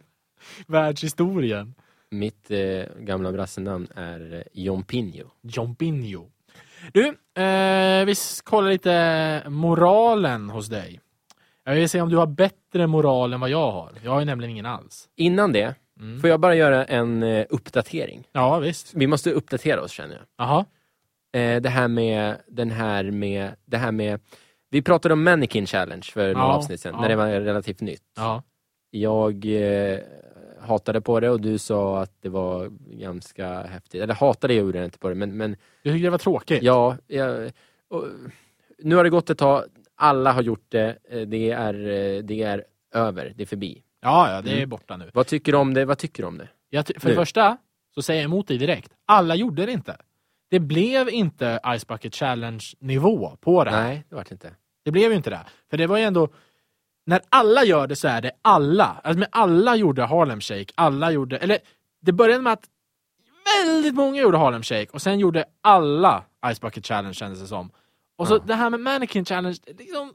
världshistorien. 0.68 1.74
mitt 2.12 2.52
eh, 2.52 2.84
gamla 3.00 3.32
brassenamn 3.32 3.88
är 3.96 4.34
eh, 4.34 4.42
John 4.54 4.84
Pinho. 4.84 5.28
John 5.42 5.74
Binjo. 5.74 6.30
Du, 6.94 7.08
eh, 7.44 8.06
vi 8.06 8.14
kollar 8.44 8.70
lite 8.70 9.44
moralen 9.50 10.50
hos 10.50 10.68
dig. 10.68 11.00
Jag 11.68 11.76
vill 11.76 11.90
se 11.90 12.02
om 12.02 12.10
du 12.10 12.18
har 12.18 12.28
bättre 12.28 12.88
moral 12.88 13.34
än 13.34 13.40
vad 13.40 13.50
jag 13.50 13.72
har. 13.72 13.92
Jag 14.04 14.12
har 14.12 14.20
ju 14.20 14.26
nämligen 14.26 14.52
ingen 14.52 14.66
alls. 14.66 15.10
Innan 15.16 15.52
det, 15.54 15.76
Mm. 16.00 16.20
får 16.22 16.30
jag 16.30 16.40
bara 16.40 16.56
göra 16.56 16.86
en 16.86 17.24
eh, 17.24 17.46
uppdatering? 17.50 18.28
Ja, 18.32 18.60
visst. 18.60 18.94
Vi 18.94 19.08
måste 19.08 19.32
uppdatera 19.32 19.82
oss 19.82 19.92
känner 19.92 20.16
jag. 20.16 20.24
Jaha. 20.38 20.66
Eh, 21.42 21.62
det 21.62 21.70
här 21.70 21.88
med, 21.88 22.36
den 22.48 22.72
här 22.72 23.04
med, 23.04 23.52
det 23.66 23.78
här 23.78 23.92
med, 23.92 24.20
vi 24.70 24.82
pratade 24.82 25.14
om 25.14 25.24
Mannequin 25.24 25.66
Challenge 25.66 26.04
för 26.14 26.34
några 26.34 26.48
Ja, 26.48 26.54
avsnitt 26.54 26.80
sedan, 26.82 26.94
ja. 26.96 27.02
när 27.02 27.10
det 27.10 27.16
var 27.16 27.28
relativt 27.28 27.82
nytt. 27.82 28.02
Ja. 28.16 28.44
Jag 28.90 29.46
eh, 29.46 30.00
hatade 30.62 31.02
på 31.02 31.20
det 31.20 31.30
och 31.30 31.42
du 31.42 31.58
sa 31.58 32.02
att 32.02 32.12
det 32.22 32.30
var 32.30 32.70
ganska 33.00 33.62
häftigt. 33.62 34.02
Eller 34.04 34.14
hatade 34.14 34.54
jag 34.54 34.64
gjorde 34.66 34.78
jag 34.78 34.86
inte 34.86 35.00
på 35.00 35.10
det, 35.10 35.16
men, 35.16 35.38
men 35.38 35.56
Jag 35.82 35.94
tyckte 35.94 36.06
det 36.08 36.10
var 36.12 36.18
tråkigt. 36.18 36.64
ja. 36.64 36.98
Jag, 37.08 37.52
och, 37.90 38.06
nu 38.80 38.96
har 38.96 39.04
det 39.04 39.10
gått 39.10 39.30
ett 39.30 39.38
tag, 39.38 39.64
alla 39.98 40.32
har 40.32 40.42
gjort 40.42 40.66
det, 40.70 40.98
eh, 41.10 41.22
det 41.22 41.52
är, 41.52 41.74
eh, 41.74 42.24
det 42.24 42.44
är 42.44 42.64
över, 42.94 43.34
det 43.36 43.44
är 43.44 43.48
förbi. 43.48 43.84
ja, 44.02 44.32
ja, 44.32 44.42
det 44.42 44.52
är 44.52 44.58
Mm. 44.58 44.70
borta 44.70 44.98
nu. 44.98 45.12
Vad 45.14 45.28
tycker 45.28 45.52
du 45.52 45.58
om 45.58 45.74
det? 45.74 45.86
Vad 45.86 45.98
tycker 45.98 46.24
du 46.24 46.28
om 46.28 46.38
det? 46.38 46.48
Jag 46.70 46.88
för 46.98 47.10
det 47.10 47.16
första 47.16 47.58
så 47.96 48.02
säger 48.02 48.22
jag 48.22 48.26
emot 48.26 48.48
dig 48.48 48.58
direkt. 48.58 48.92
Alla 49.06 49.36
gjorde 49.36 49.66
det 49.66 49.72
inte. 49.72 49.98
Det 50.50 50.60
blev 50.60 51.10
inte 51.10 51.60
Ice 51.80 51.88
Bucket 51.88 52.16
Challenge 52.16 52.64
nivå 52.80 53.38
på 53.42 53.64
det 53.64 53.72
här. 53.72 53.84
Nej, 53.84 54.04
det 54.10 54.16
vart 54.16 54.32
inte. 54.32 54.52
Det 54.86 54.92
blev 54.92 55.12
ju 55.12 55.18
inte 55.18 55.30
det. 55.30 55.40
För 55.70 55.78
det 55.78 55.88
var 55.88 55.98
ju 55.98 56.04
ändå, 56.04 56.30
när 57.06 57.22
alla 57.30 57.64
gör 57.64 57.88
det 57.88 57.96
så 57.96 58.08
är 58.08 58.22
det 58.22 58.32
alla. 58.42 59.02
Alltså, 59.04 59.20
men 59.20 59.28
alla 59.32 59.76
gjorde 59.76 60.04
Harlem 60.04 60.42
Shake, 60.42 60.74
alla 60.76 61.12
gjorde, 61.12 61.38
eller 61.38 61.58
det 62.02 62.12
började 62.12 62.42
med 62.42 62.54
att 62.54 62.66
väldigt 63.66 63.96
många 63.96 64.22
gjorde 64.22 64.38
Harlem 64.38 64.64
Shake 64.64 64.88
och 64.92 65.02
sen 65.02 65.20
gjorde 65.20 65.46
alla 65.62 66.24
Ice 66.54 66.62
Bucket 66.62 66.86
Challenge 66.88 67.14
kändes 67.14 67.40
det 67.42 67.48
som. 67.48 67.70
Och 68.18 68.28
så 68.28 68.34
Ja. 68.34 68.40
det 68.48 68.54
här 68.56 68.70
med 68.70 68.80
Mannequin 68.80 69.26
Challenge, 69.26 69.58
det, 69.66 69.74
liksom, 69.80 70.14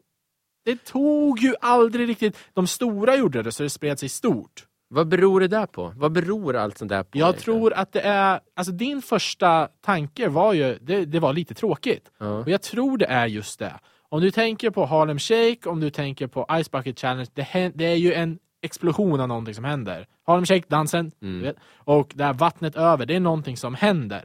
det 0.64 0.84
tog 0.84 1.38
ju 1.38 1.54
aldrig 1.60 2.08
riktigt, 2.08 2.38
de 2.52 2.66
stora 2.66 3.16
gjorde 3.16 3.42
det 3.42 3.52
så 3.52 3.62
det 3.62 3.70
spred 3.70 3.98
sig 3.98 4.08
stort. 4.08 4.66
Vad 4.88 5.08
beror 5.08 5.40
det 5.40 5.48
där 5.48 5.66
på? 5.66 5.92
Vad 5.96 6.12
beror 6.12 6.56
allt 6.56 6.78
sånt 6.78 6.88
där 6.88 7.02
på? 7.02 7.18
Jag 7.18 7.28
egentligen? 7.28 7.58
tror 7.60 7.72
att 7.72 7.92
det 7.92 8.00
är, 8.00 8.40
alltså 8.56 8.72
din 8.72 9.02
första 9.02 9.68
tanke 9.80 10.28
var 10.28 10.52
ju, 10.52 10.78
det, 10.80 11.04
det 11.04 11.20
var 11.20 11.32
lite 11.32 11.54
tråkigt. 11.54 12.10
Ja. 12.18 12.26
Och 12.38 12.48
jag 12.48 12.62
tror 12.62 12.98
det 12.98 13.06
är 13.06 13.26
just 13.26 13.58
det. 13.58 13.72
Om 14.08 14.20
du 14.20 14.30
tänker 14.30 14.70
på 14.70 14.84
Harlem 14.86 15.18
Shake, 15.18 15.68
om 15.68 15.80
du 15.80 15.90
tänker 15.90 16.26
på 16.26 16.46
Ice 16.62 16.70
Bucket 16.70 16.98
Challenge, 17.00 17.26
det, 17.34 17.72
det 17.74 17.84
är 17.84 17.94
ju 17.96 18.12
en 18.14 18.38
explosion 18.62 19.20
av 19.20 19.28
någonting 19.28 19.54
som 19.54 19.64
händer. 19.64 20.06
Harlem 20.26 20.44
Shake-dansen, 20.44 21.10
Mm. 21.22 21.54
och 21.76 22.12
det 22.14 22.24
här 22.24 22.32
vattnet 22.32 22.76
över, 22.76 23.06
det 23.06 23.16
är 23.16 23.20
någonting 23.20 23.56
som 23.56 23.74
händer. 23.74 24.24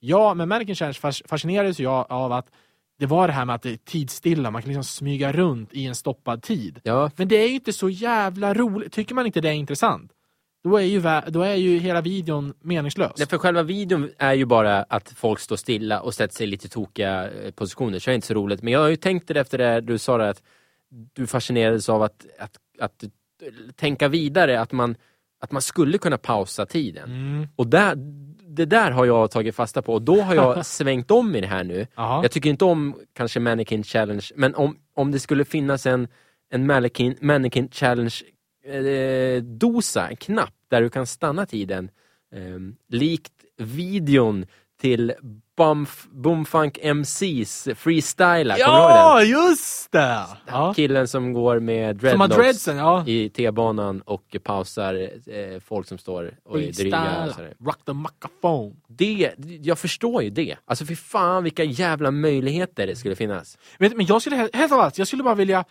Ja, 0.00 0.34
med 0.34 0.48
Mannequin 0.48 0.74
Challenge 0.74 0.98
fas- 0.98 1.22
fascinerades 1.28 1.80
jag 1.80 2.06
av 2.12 2.32
att 2.32 2.46
det 2.98 3.06
var 3.06 3.26
det 3.26 3.32
här 3.32 3.44
med 3.44 3.54
att 3.54 3.62
det 3.62 3.70
är 3.70 3.76
tidsstilla, 3.76 4.50
man 4.50 4.62
kan 4.62 4.68
liksom 4.68 4.84
smyga 4.84 5.32
runt 5.32 5.72
i 5.72 5.86
en 5.86 5.94
stoppad 5.94 6.42
tid. 6.42 6.80
Ja, 6.82 7.10
Men 7.16 7.28
det 7.28 7.36
är 7.36 7.48
ju 7.48 7.54
inte 7.54 7.72
så 7.72 7.88
jävla 7.88 8.54
roligt. 8.54 8.92
Tycker 8.92 9.14
man 9.14 9.26
inte 9.26 9.40
det 9.40 9.48
är 9.48 9.52
intressant, 9.52 10.12
då 10.64 10.76
är 10.76 10.82
ju, 10.82 11.00
då 11.30 11.42
är 11.42 11.54
ju 11.54 11.78
hela 11.78 12.00
videon 12.00 12.54
meningslös. 12.60 13.12
Nej, 13.18 13.28
för 13.28 13.38
själva 13.38 13.62
videon 13.62 14.10
är 14.18 14.34
ju 14.34 14.44
bara 14.44 14.82
att 14.82 15.12
folk 15.16 15.40
står 15.40 15.56
stilla 15.56 16.00
och 16.00 16.14
sätter 16.14 16.34
sig 16.34 16.44
i 16.44 16.50
lite 16.50 16.68
tokiga 16.68 17.30
eh, 17.30 17.50
positioner, 17.50 17.98
så 17.98 18.10
det 18.10 18.12
är 18.12 18.14
inte 18.14 18.26
så 18.26 18.34
roligt. 18.34 18.62
Men 18.62 18.72
jag 18.72 18.80
har 18.80 18.88
ju 18.88 18.96
tänkt 18.96 19.28
det 19.28 19.40
efter 19.40 19.58
det 19.58 19.80
du 19.80 19.98
sa 19.98 20.18
det 20.18 20.28
att 20.28 20.42
du 21.12 21.26
fascinerades 21.26 21.88
av 21.88 22.02
att, 22.02 22.26
att, 22.38 22.56
att 22.78 23.04
tänka 23.76 24.08
vidare, 24.08 24.60
att 24.60 24.72
man, 24.72 24.96
att 25.40 25.52
man 25.52 25.62
skulle 25.62 25.98
kunna 25.98 26.18
pausa 26.18 26.66
tiden. 26.66 27.10
Mm. 27.10 27.48
Och 27.56 27.66
där, 27.66 27.94
det 28.48 28.64
där 28.64 28.90
har 28.90 29.04
jag 29.04 29.30
tagit 29.30 29.54
fasta 29.54 29.82
på 29.82 29.94
och 29.94 30.02
då 30.02 30.20
har 30.20 30.34
jag 30.34 30.66
svängt 30.78 31.10
om 31.10 31.36
i 31.36 31.40
det 31.40 31.46
här 31.46 31.64
nu. 31.64 31.86
Jaha. 31.94 32.22
Jag 32.22 32.30
tycker 32.30 32.50
inte 32.50 32.64
om 32.64 32.96
kanske 33.12 33.40
Mannequin 33.40 33.82
Challenge, 33.82 34.26
men 34.34 34.54
om, 34.54 34.76
om 34.94 35.12
det 35.12 35.20
skulle 35.20 35.44
finnas 35.44 35.86
en, 35.86 36.08
en 36.50 36.66
Mannequin, 36.66 37.16
Mannequin 37.20 37.68
Challenge 37.70 38.14
eh, 38.64 39.42
dosa, 39.42 40.08
en 40.08 40.16
knapp 40.16 40.54
där 40.70 40.82
du 40.82 40.90
kan 40.90 41.06
stanna 41.06 41.46
tiden, 41.46 41.90
eh, 42.34 42.58
likt 42.88 43.32
videon 43.56 44.46
till 44.80 45.12
Bumf, 45.56 46.06
Boomfunk 46.10 46.78
MCs 46.82 47.68
freestyla, 47.76 48.58
Ja, 48.58 49.22
just 49.22 49.92
det! 49.92 50.26
Ja. 50.46 50.74
Killen 50.74 51.08
som 51.08 51.32
går 51.32 51.60
med 51.60 51.96
dreadlocks 51.96 52.34
dreadsen, 52.34 52.76
ja. 52.76 53.04
i 53.06 53.28
T-banan 53.28 54.00
och 54.00 54.36
pausar 54.42 54.94
eh, 55.26 55.60
folk 55.60 55.88
som 55.88 55.98
står 55.98 56.34
och 56.44 56.60
är 56.60 56.72
dryga. 56.72 57.28
rock 57.60 57.84
the 57.84 57.92
microphone. 57.92 58.74
Det, 58.88 59.34
jag 59.62 59.78
förstår 59.78 60.22
ju 60.22 60.30
det. 60.30 60.56
Alltså 60.64 60.84
för 60.84 60.94
fan 60.94 61.44
vilka 61.44 61.64
jävla 61.64 62.10
möjligheter 62.10 62.86
det 62.86 62.96
skulle 62.96 63.16
finnas. 63.16 63.58
Du, 63.78 63.90
men 63.96 64.06
jag 64.06 64.20
skulle 64.20 64.36
helt 64.36 64.56
helt 64.56 64.72
ärligt, 64.72 64.98
jag 64.98 65.06
skulle 65.06 65.22
bara 65.22 65.34
vilja 65.34 65.64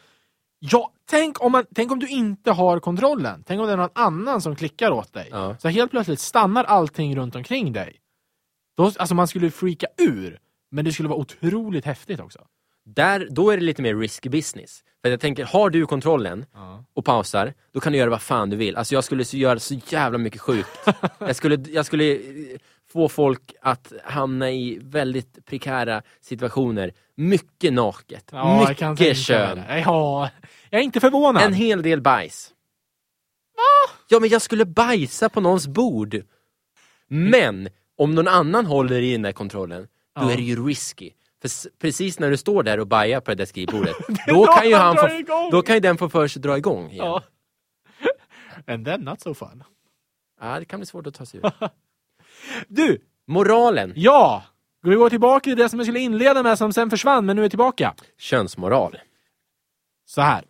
Ja, 0.59 0.91
tänk 1.09 1.43
om, 1.43 1.51
man, 1.51 1.65
tänk 1.75 1.91
om 1.91 1.99
du 1.99 2.07
inte 2.07 2.51
har 2.51 2.79
kontrollen. 2.79 3.43
Tänk 3.47 3.61
om 3.61 3.67
det 3.67 3.73
är 3.73 3.77
någon 3.77 3.89
annan 3.93 4.41
som 4.41 4.55
klickar 4.55 4.91
åt 4.91 5.13
dig. 5.13 5.27
Ja. 5.31 5.55
Så 5.59 5.67
helt 5.67 5.91
plötsligt 5.91 6.19
stannar 6.19 6.63
allting 6.63 7.15
runt 7.15 7.35
omkring 7.35 7.73
dig. 7.73 7.95
Då, 8.77 8.91
alltså 8.97 9.15
man 9.15 9.27
skulle 9.27 9.51
freaka 9.51 9.87
ur. 9.97 10.39
Men 10.71 10.85
det 10.85 10.91
skulle 10.93 11.09
vara 11.09 11.19
otroligt 11.19 11.85
häftigt 11.85 12.19
också. 12.19 12.39
Där, 12.85 13.27
då 13.31 13.49
är 13.51 13.57
det 13.57 13.63
lite 13.63 13.81
mer 13.81 13.95
risky 13.95 14.29
business. 14.29 14.83
För 15.01 15.09
jag 15.09 15.19
tänker, 15.19 15.45
har 15.45 15.69
du 15.69 15.85
kontrollen 15.85 16.45
och 16.93 17.05
pausar, 17.05 17.53
då 17.73 17.79
kan 17.79 17.91
du 17.91 17.97
göra 17.99 18.09
vad 18.09 18.21
fan 18.21 18.49
du 18.49 18.57
vill. 18.57 18.75
Alltså 18.75 18.95
jag 18.95 19.03
skulle 19.03 19.25
så 19.25 19.37
göra 19.37 19.59
så 19.59 19.75
jävla 19.89 20.17
mycket 20.17 20.41
sjukt. 20.41 20.69
jag, 21.19 21.35
skulle, 21.35 21.55
jag 21.55 21.85
skulle 21.85 22.13
eh, 22.15 22.19
få 22.91 23.09
folk 23.09 23.53
att 23.61 23.93
hamna 24.03 24.51
i 24.51 24.79
väldigt 24.81 25.45
prekära 25.45 26.01
situationer. 26.21 26.91
Mycket 27.15 27.73
naket, 27.73 28.29
Ja, 28.31 28.67
jag 28.67 28.77
kan 28.77 28.95
tänka 28.95 29.03
mig 29.03 29.09
mycket 29.09 29.25
kön, 29.25 29.57
det. 29.57 29.79
Ja, 29.79 30.29
jag 30.69 30.79
är 30.79 30.83
inte 30.83 30.99
förvånad. 30.99 31.43
en 31.43 31.53
hel 31.53 31.81
del 31.81 32.01
bajs. 32.01 32.53
Ja 34.09 34.19
men 34.19 34.29
jag 34.29 34.41
skulle 34.41 34.65
bajsa 34.65 35.29
på 35.29 35.41
någons 35.41 35.67
bord. 35.67 36.21
Men 37.07 37.69
om 37.97 38.15
någon 38.15 38.27
annan 38.27 38.65
håller 38.65 39.01
i 39.01 39.11
den 39.11 39.21
där 39.21 39.31
kontrollen, 39.31 39.81
då 40.15 40.21
Ja. 40.21 40.31
är 40.31 40.35
det 40.37 40.43
ju 40.43 40.67
risky. 40.67 41.11
För 41.41 41.69
precis 41.79 42.19
när 42.19 42.29
du 42.29 42.37
står 42.37 42.63
där 42.63 42.79
och 42.79 42.87
bajar 42.87 43.21
på 43.21 43.31
det 43.31 43.35
där 43.35 43.45
skrivbordet, 43.45 43.95
då 44.27 44.33
då 44.33 44.45
kan 44.45 44.69
ju 44.69 44.75
han 44.75 44.95
få, 44.97 45.07
då 45.51 45.61
kan 45.61 45.75
ju 45.75 45.79
den 45.79 45.97
få 45.97 46.09
för 46.09 46.27
sig 46.27 46.39
att 46.39 46.43
dra 46.43 46.57
igång 46.57 46.91
igen. 46.91 47.05
Ja. 47.05 47.23
Ja. 47.99 48.09
And 48.73 48.85
then 48.85 49.01
not 49.01 49.21
so 49.21 49.33
fun. 49.33 49.63
det 50.59 50.65
kan 50.65 50.79
bli 50.79 50.85
svårt 50.85 51.07
att 51.07 51.13
ta 51.13 51.25
sig 51.25 51.39
ur. 51.39 51.51
Du, 52.67 53.01
Moralen, 53.27 53.93
ja! 53.95 54.43
Vi 54.81 54.95
går 54.95 55.09
tillbaka 55.09 55.43
till 55.43 55.57
det 55.57 55.69
som 55.69 55.79
jag 55.79 55.85
skulle 55.85 55.99
inleda 55.99 56.43
med 56.43 56.57
som 56.57 56.73
sen 56.73 56.89
försvann, 56.89 57.25
men 57.25 57.35
nu 57.35 57.45
är 57.45 57.49
tillbaka. 57.49 57.95
könsmoral. 58.17 58.97
Så 60.05 60.21
här. 60.21 60.45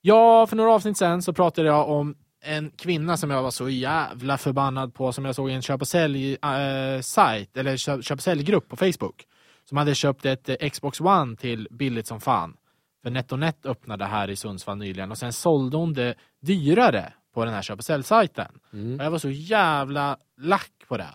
Ja, 0.00 0.46
för 0.46 0.56
några 0.56 0.72
avsnitt 0.72 0.98
sen 0.98 1.22
så 1.22 1.32
pratade 1.32 1.68
jag 1.68 1.88
om 1.88 2.14
en 2.46 2.70
kvinna 2.70 3.16
som 3.16 3.30
jag 3.30 3.42
var 3.42 3.50
så 3.50 3.68
jävla 3.68 4.38
förbannad 4.38 4.94
på 4.94 5.12
som 5.12 5.24
jag 5.24 5.34
såg 5.34 5.50
i 5.50 5.52
en 5.52 5.62
köp 5.62 5.80
och 5.80 5.88
sälj 5.88 6.32
eh, 6.32 7.00
sajt 7.00 7.56
eller 7.56 7.76
köp, 7.76 8.04
köp 8.04 8.18
och 8.18 8.22
säljgrupp 8.22 8.68
på 8.68 8.76
Facebook. 8.76 9.26
Som 9.64 9.78
hade 9.78 9.94
köpt 9.94 10.24
ett 10.24 10.48
eh, 10.48 10.70
Xbox 10.70 11.00
One 11.00 11.36
till 11.36 11.68
billigt 11.70 12.06
som 12.06 12.20
fan. 12.20 12.56
För 13.02 13.10
NetOnNet 13.10 13.66
öppnade 13.66 14.04
här 14.04 14.30
i 14.30 14.36
Sundsvall 14.36 14.78
nyligen 14.78 15.10
och 15.10 15.18
sen 15.18 15.32
sålde 15.32 15.76
hon 15.76 15.92
det 15.92 16.14
dyrare 16.40 17.12
på 17.34 17.44
den 17.44 17.54
här 17.54 17.62
köp 17.62 17.78
och 17.78 17.84
säljsajten. 17.84 18.58
Mm. 18.72 18.98
Och 18.98 19.04
jag 19.06 19.10
var 19.10 19.18
så 19.18 19.30
jävla 19.30 20.16
lack 20.40 20.72
på 20.88 20.96
det. 20.96 21.14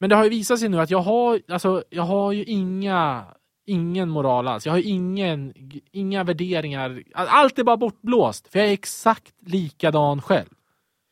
Men 0.00 0.10
det 0.10 0.16
har 0.16 0.24
ju 0.24 0.30
visat 0.30 0.58
sig 0.58 0.68
nu 0.68 0.80
att 0.80 0.90
jag 0.90 0.98
har, 0.98 1.40
alltså, 1.48 1.84
jag 1.90 2.02
har 2.02 2.32
ju 2.32 2.44
inga, 2.44 3.24
ingen 3.68 4.08
moral 4.08 4.48
alls. 4.48 4.66
Jag 4.66 4.72
har 4.72 4.82
ingen, 4.86 5.54
inga 5.92 6.24
värderingar. 6.24 7.02
Allt 7.14 7.58
är 7.58 7.64
bara 7.64 7.76
bortblåst. 7.76 8.48
För 8.48 8.58
jag 8.58 8.68
är 8.68 8.72
exakt 8.72 9.34
likadan 9.46 10.22
själv. 10.22 10.48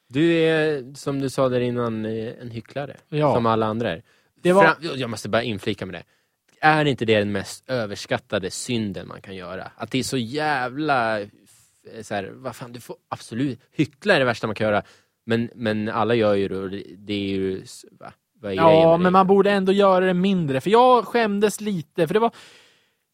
Du 0.09 0.33
är, 0.33 0.95
som 0.95 1.21
du 1.21 1.31
sa 1.31 1.49
där 1.49 1.61
innan, 1.61 2.05
eh, 2.05 2.33
en 2.41 2.51
hycklare. 2.51 2.97
Ja. 3.09 3.35
Som 3.35 3.47
alla 3.47 3.67
andra 3.67 3.93
är. 3.93 4.03
Det 4.43 4.53
var- 4.53 4.63
Fram, 4.65 4.75
jag 4.99 5.11
måste 5.11 5.29
bara 5.29 5.43
inflika 5.43 5.87
med 5.87 5.95
det. 5.95 6.03
Är 6.61 6.85
inte 6.85 7.05
det 7.05 7.19
den 7.19 7.33
mest 7.33 7.69
överskattade 7.71 8.51
synden 8.51 9.09
man 9.09 9.21
kan 9.21 9.37
göra? 9.37 9.71
Att 9.77 9.91
det 9.91 9.99
är 9.99 10.03
så 10.03 10.17
jävla... 10.17 11.21
eh, 11.21 11.29
Så 12.03 12.15
här, 12.15 12.31
vad 12.35 12.57
fan, 12.57 12.73
du 12.73 12.81
får 12.81 12.97
absolut... 13.09 13.61
Hyckla 13.73 14.15
är 14.15 14.19
det 14.19 14.25
värsta 14.25 14.47
man 14.47 14.57
kan 14.57 14.67
göra. 14.67 14.83
Men, 15.27 15.51
men 15.55 15.89
alla 15.89 16.15
gör 16.15 16.35
ju 16.35 16.49
det, 16.49 16.83
det 16.97 17.13
är 17.15 17.29
ju... 17.29 17.63
Va? 18.01 18.13
Ja, 18.43 18.97
men 18.97 19.13
man 19.13 19.27
borde 19.27 19.51
ändå 19.51 19.73
göra 19.73 20.05
det 20.07 20.15
mindre. 20.15 20.61
För 20.61 20.71
jag 20.71 21.05
skämdes 21.05 21.61
lite. 21.61 22.07
För 22.07 22.15
det 22.15 22.21
var... 22.21 22.31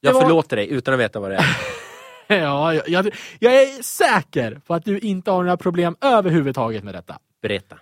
Jag 0.01 0.11
det 0.11 0.15
var- 0.15 0.21
förlåter 0.23 0.57
dig 0.57 0.69
utan 0.71 0.95
att 0.95 1.01
veta 1.01 1.21
vad 1.21 1.31
det 1.31 1.37
är. 1.37 1.47
Ja, 2.29 2.75
jag, 2.75 2.89
jag, 2.89 3.15
jag 3.39 3.63
är 3.63 3.83
säker 3.83 4.61
på 4.67 4.75
att 4.75 4.85
du 4.85 4.99
inte 4.99 5.31
har 5.31 5.43
några 5.43 5.57
problem 5.57 5.97
överhuvudtaget 6.01 6.85
med 6.85 6.95
detta. 6.95 7.19
Berätta. 7.43 7.77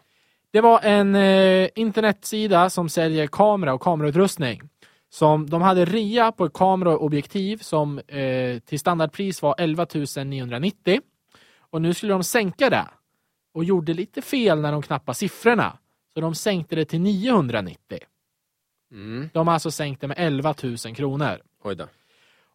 Det 0.53 0.61
var 0.61 0.81
en 0.83 1.15
eh, 1.15 1.69
internetsida 1.75 2.71
som 2.71 2.89
säljer 2.89 3.27
kamera 3.27 3.75
och 3.75 3.81
kamerautrustning. 3.81 4.61
Som, 5.11 5.51
de 5.51 5.63
hade 5.63 5.85
rea 5.85 6.33
på 6.33 6.45
ett 6.45 6.53
kameraobjektiv 6.53 7.57
som 7.57 7.99
eh, 7.99 8.59
till 8.59 8.79
standardpris 8.81 9.43
var 9.43 9.55
11 9.59 9.87
990. 10.25 11.01
Och 11.71 11.83
nu 11.83 11.95
skulle 11.95 12.13
de 12.13 12.25
sänka 12.25 12.71
det. 12.71 12.87
Och 13.55 13.65
gjorde 13.65 13.95
lite 13.95 14.23
fel 14.23 14.61
när 14.61 14.73
de 14.73 14.83
knappade 14.83 15.17
siffrorna. 15.17 15.79
Så 16.15 16.21
de 16.21 16.35
sänkte 16.35 16.77
det 16.77 16.85
till 16.85 17.01
990. 17.01 17.99
Mm. 18.93 19.31
De 19.33 19.47
har 19.47 19.55
alltså 19.55 19.71
sänkt 19.71 20.01
det 20.01 20.09
med 20.09 20.17
11 20.19 20.55
000 20.63 20.77
kronor. 20.77 21.43
Oj 21.63 21.77
då. 21.77 21.87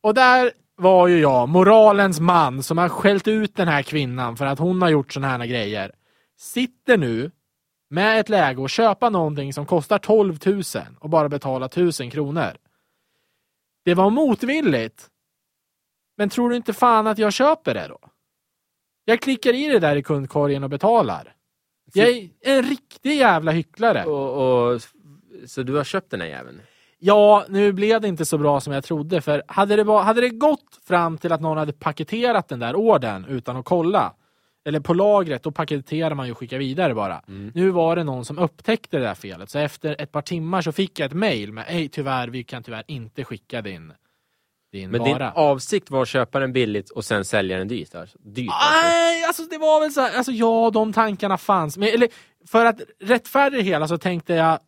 Och 0.02 0.14
där 0.14 0.52
var 0.76 1.08
ju 1.08 1.20
jag, 1.20 1.50
moralens 1.50 2.20
man, 2.20 2.64
som 2.64 2.78
har 2.78 2.90
skällt 2.90 3.28
ut 3.28 3.56
den 3.56 3.68
här 3.68 3.82
kvinnan 3.82 4.38
för 4.38 4.46
att 4.46 4.60
hon 4.60 4.82
har 4.82 4.90
gjort 4.90 5.14
såna 5.14 5.28
här 5.28 5.46
grejer. 5.46 5.92
Sitter 6.38 6.98
nu 6.98 7.32
med 7.90 8.20
ett 8.20 8.30
läge 8.30 8.64
att 8.64 8.72
köpa 8.72 9.10
någonting 9.10 9.54
som 9.54 9.66
kostar 9.66 9.98
12 9.98 10.40
000 10.46 10.64
och 11.00 11.10
bara 11.10 11.30
betala 11.30 11.66
1000 11.66 12.10
kronor. 12.10 12.58
Det 13.86 13.94
var 13.94 14.10
motvilligt. 14.10 15.10
Men 16.18 16.30
tror 16.30 16.50
du 16.50 16.56
inte 16.56 16.74
fan 16.74 17.08
att 17.08 17.18
jag 17.18 17.34
köper 17.34 17.74
det 17.74 17.88
då? 17.88 18.00
Jag 19.06 19.22
klickar 19.22 19.54
i 19.54 19.68
det 19.68 19.80
där 19.80 19.96
i 19.96 20.04
kundkorgen 20.04 20.64
och 20.64 20.70
betalar. 20.70 21.35
Jag 21.94 22.10
är 22.10 22.30
en 22.42 22.64
riktig 22.64 23.16
jävla 23.18 23.52
hycklare. 23.52 24.06
Och, 24.06 24.72
och, 24.74 24.82
så 25.46 25.64
du 25.64 25.76
har 25.76 25.84
köpt 25.84 26.12
den 26.12 26.22
här 26.22 26.28
jäveln? 26.28 26.62
Ja, 27.00 27.46
nu 27.50 27.72
blev 27.72 28.02
det 28.02 28.08
inte 28.08 28.26
så 28.26 28.38
bra 28.38 28.62
som 28.62 28.74
jag 28.74 28.84
trodde. 28.84 29.22
För 29.22 29.44
hade 29.48 29.76
det, 29.76 29.86
bara, 29.86 30.04
hade 30.04 30.22
det 30.22 30.30
gått 30.30 30.80
fram 30.88 31.18
till 31.18 31.32
att 31.32 31.42
någon 31.42 31.58
hade 31.58 31.74
paketerat 31.74 32.48
den 32.48 32.60
där 32.60 32.76
orden 32.76 33.26
utan 33.26 33.58
att 33.58 33.66
kolla, 33.66 34.14
eller 34.66 34.80
på 34.80 34.94
lagret, 34.94 35.44
då 35.44 35.52
paketerar 35.52 36.16
man 36.16 36.26
ju 36.26 36.32
och 36.32 36.38
skickar 36.38 36.58
vidare 36.58 36.94
bara. 36.94 37.22
Mm. 37.28 37.52
Nu 37.56 37.70
var 37.70 37.96
det 37.96 38.04
någon 38.04 38.26
som 38.26 38.40
upptäckte 38.40 38.98
det 38.98 39.04
där 39.04 39.16
felet. 39.16 39.50
Så 39.50 39.60
efter 39.60 40.02
ett 40.02 40.12
par 40.12 40.22
timmar 40.22 40.62
så 40.62 40.72
fick 40.72 41.00
jag 41.00 41.06
ett 41.06 41.14
mail 41.14 41.54
med 41.54 41.64
Hej 41.64 41.90
tyvärr, 41.90 42.28
vi 42.28 42.44
kan 42.44 42.64
tyvärr 42.64 42.84
inte 42.88 43.24
skicka 43.24 43.62
din, 43.62 43.94
din 44.76 44.92
Men 44.92 45.04
din 45.04 45.14
vara. 45.14 45.32
avsikt 45.32 45.92
var 45.92 46.02
att 46.02 46.08
köpa 46.08 46.40
den 46.40 46.54
billigt 46.54 46.90
och 46.90 47.06
sen 47.06 47.26
sälja 47.26 47.58
den 47.58 47.68
dyrt? 47.68 47.96
Alltså. 47.96 48.18
dyrt 48.22 48.50
alltså. 48.52 48.88
Nej, 48.88 49.24
alltså 49.24 49.44
det 49.44 49.58
var 49.58 49.80
väl 49.80 49.92
så 49.92 50.02
här, 50.02 50.18
alltså 50.18 50.32
ja, 50.32 50.72
de 50.74 50.94
tankarna 50.94 51.38
fanns. 51.38 51.78
Men, 51.78 51.90
eller, 51.90 52.10
för 52.48 52.66
att 52.66 52.82
rättfärdiga 53.00 53.62
det 53.62 53.66
hela 53.66 53.88
så 53.88 53.98
tänkte 53.98 54.34
jag 54.34 54.60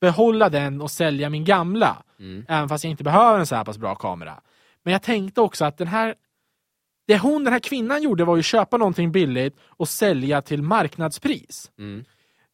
behålla 0.00 0.48
den 0.48 0.80
och 0.80 0.90
sälja 0.90 1.30
min 1.30 1.44
gamla. 1.44 2.02
Mm. 2.20 2.46
Även 2.48 2.68
fast 2.68 2.84
jag 2.84 2.90
inte 2.90 3.04
behöver 3.04 3.38
en 3.38 3.46
så 3.46 3.54
här 3.54 3.64
pass 3.64 3.78
bra 3.78 3.94
kamera. 3.94 4.40
Men 4.82 4.92
jag 4.92 5.02
tänkte 5.02 5.40
också 5.40 5.64
att 5.64 5.78
den 5.78 5.88
här 5.88 6.14
det 7.06 7.18
hon, 7.18 7.44
den 7.44 7.52
här 7.52 7.60
kvinnan 7.60 8.02
gjorde 8.02 8.24
var 8.24 8.36
ju 8.36 8.42
köpa 8.42 8.76
någonting 8.76 9.12
billigt 9.12 9.56
och 9.66 9.88
sälja 9.88 10.42
till 10.42 10.62
marknadspris. 10.62 11.70
Mm. 11.78 12.04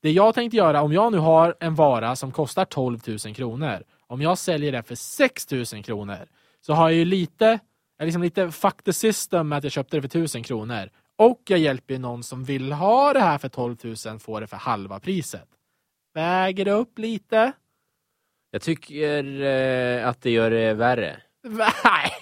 Det 0.03 0.11
jag 0.11 0.35
tänkte 0.35 0.57
göra, 0.57 0.83
om 0.83 0.93
jag 0.93 1.12
nu 1.12 1.19
har 1.19 1.57
en 1.61 1.75
vara 1.75 2.17
som 2.17 2.33
kostar 2.33 2.64
12 2.64 2.99
000 3.07 3.19
kronor, 3.35 3.83
om 4.07 4.23
jag 4.23 4.38
säljer 4.38 4.73
den 4.73 4.85
för 4.85 4.95
6 4.95 5.51
000 5.51 5.64
kronor, 5.64 6.27
så 6.66 6.72
har 6.72 6.88
jag 6.90 6.98
ju 6.98 7.05
lite, 7.05 7.59
jag 7.98 8.05
liksom 8.07 8.22
lite 8.22 8.50
fuck 8.50 8.83
the 8.85 8.92
system 8.92 9.48
med 9.48 9.59
att 9.59 9.64
jag 9.64 9.72
köpte 9.72 9.96
det 9.96 10.00
för 10.00 10.09
1000 10.18 10.42
kronor. 10.42 10.90
Och 11.18 11.42
jag 11.48 11.59
hjälper 11.59 11.94
ju 11.94 12.00
någon 12.00 12.22
som 12.22 12.44
vill 12.44 12.72
ha 12.72 13.12
det 13.12 13.20
här 13.20 13.38
för 13.38 13.48
12 13.48 13.77
000 14.07 14.18
få 14.18 14.40
det 14.40 14.46
för 14.46 14.57
halva 14.57 15.00
priset. 15.00 15.48
Väger 16.14 16.64
det 16.64 16.72
upp 16.72 16.98
lite? 16.98 17.53
Jag 18.50 18.62
tycker 18.62 19.42
eh, 19.42 20.09
att 20.09 20.22
det 20.22 20.31
gör 20.31 20.50
det 20.50 20.74
värre. 20.74 21.16
Nej, 21.48 21.61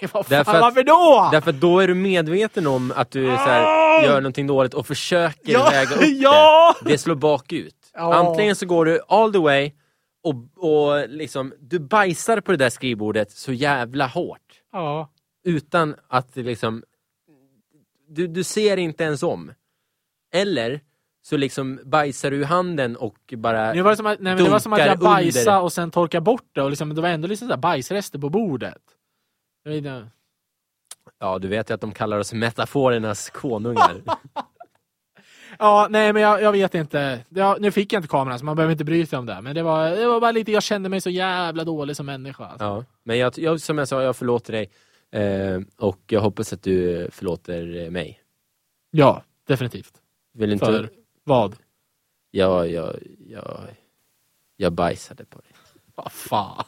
vad 0.01 0.09
fan, 0.11 0.25
Därför 0.29 0.53
att- 0.53 0.61
varför 0.61 0.83
då? 0.83 1.29
Därför 1.31 1.49
att 1.49 1.61
då 1.61 1.79
är 1.79 1.87
du 1.87 1.93
medveten 1.93 2.67
om 2.67 2.93
att 2.95 3.11
du 3.11 3.25
så 3.25 3.31
här, 3.35 4.03
gör 4.03 4.21
någonting 4.21 4.47
dåligt 4.47 4.73
och 4.73 4.87
försöker 4.87 5.51
Ja, 5.53 5.69
väga 5.71 5.95
upp 5.95 6.01
ja! 6.07 6.75
det. 6.83 6.89
Det 6.91 6.97
slår 6.97 7.15
bakut. 7.15 7.75
Ja. 7.93 8.13
Antingen 8.15 8.55
så 8.55 8.65
går 8.65 8.85
du 8.85 8.99
all 9.07 9.31
the 9.33 9.39
way 9.39 9.71
och, 10.23 10.35
och 10.55 11.09
liksom, 11.09 11.53
du 11.59 11.79
bajsar 11.79 12.41
på 12.41 12.51
det 12.51 12.57
där 12.57 12.69
skrivbordet 12.69 13.31
så 13.31 13.53
jävla 13.53 14.07
hårt. 14.07 14.61
Ja. 14.71 15.09
Utan 15.43 15.95
att 16.07 16.33
det 16.33 16.43
liksom... 16.43 16.83
Du, 18.07 18.27
du 18.27 18.43
ser 18.43 18.77
inte 18.77 19.03
ens 19.03 19.23
om. 19.23 19.53
Eller 20.33 20.81
så 21.21 21.37
liksom 21.37 21.79
bajsar 21.85 22.31
du 22.31 22.41
i 22.41 22.43
handen 22.43 22.95
och 22.95 23.33
bara... 23.37 23.73
Det 23.73 23.81
var 23.81 23.95
som 23.95 24.05
att, 24.05 24.19
nej, 24.19 24.35
men 24.35 24.43
det 24.43 24.49
var 24.49 24.59
som 24.59 24.73
att 24.73 24.79
jag 24.79 24.87
Dunkar 24.87 25.05
under. 25.07 25.23
bajsade 25.23 25.59
och 25.59 25.73
sen 25.73 25.91
torkade 25.91 26.21
bort 26.21 26.49
det 26.51 26.61
och 26.61 26.69
liksom, 26.69 26.95
det 26.95 27.01
var 27.01 27.09
ändå 27.09 27.27
liksom 27.27 27.49
så 27.49 27.57
bajsrester 27.57 28.19
på 28.19 28.29
bordet. 28.29 28.81
Ja, 31.19 31.39
du 31.39 31.47
vet 31.47 31.69
ju 31.69 31.73
att 31.73 31.81
de 31.81 31.91
kallar 31.91 32.19
oss 32.19 32.33
metaforernas 32.33 33.29
konungar. 33.29 34.01
Ja, 35.59 35.87
nej 35.89 36.13
men 36.13 36.21
jag, 36.21 36.41
jag 36.41 36.51
vet 36.51 36.75
inte. 36.75 37.19
Ja, 37.29 37.57
nu 37.59 37.71
fick 37.71 37.93
jag 37.93 37.99
inte 37.99 38.07
kameran 38.07 38.39
så 38.39 38.45
man 38.45 38.55
behöver 38.55 38.71
inte 38.71 38.83
bry 38.83 39.05
sig 39.05 39.19
om 39.19 39.25
det. 39.25 39.41
Men 39.41 39.55
det 39.55 39.63
var, 39.63 39.89
det 39.89 40.07
var 40.07 40.19
bara 40.19 40.31
lite, 40.31 40.51
jag 40.51 40.63
kände 40.63 40.89
mig 40.89 41.01
så 41.01 41.09
jävla 41.09 41.63
dålig 41.63 41.95
som 41.95 42.05
människa. 42.05 42.45
Alltså. 42.45 42.65
ja. 42.65 42.85
Men 43.03 43.17
jag, 43.17 43.33
jag, 43.37 43.61
som 43.61 43.77
jag 43.77 43.87
sa, 43.87 44.03
jag 44.03 44.15
förlåter 44.15 44.53
dig. 44.53 44.69
Eh, 45.11 45.61
och 45.77 45.99
jag 46.07 46.21
hoppas 46.21 46.53
att 46.53 46.63
du 46.63 47.07
förlåter 47.11 47.89
mig. 47.89 48.19
Ja, 48.91 49.23
definitivt. 49.47 49.93
Vill 50.33 50.51
inte... 50.51 50.65
För 50.65 50.89
vad? 51.23 51.55
Jag, 52.31 52.69
jag, 52.71 52.95
jag, 53.27 53.59
jag 54.57 54.73
bajsade 54.73 55.25
på 55.25 55.39
dig. 55.39 55.51
Vad 55.95 56.11
fan. 56.11 56.65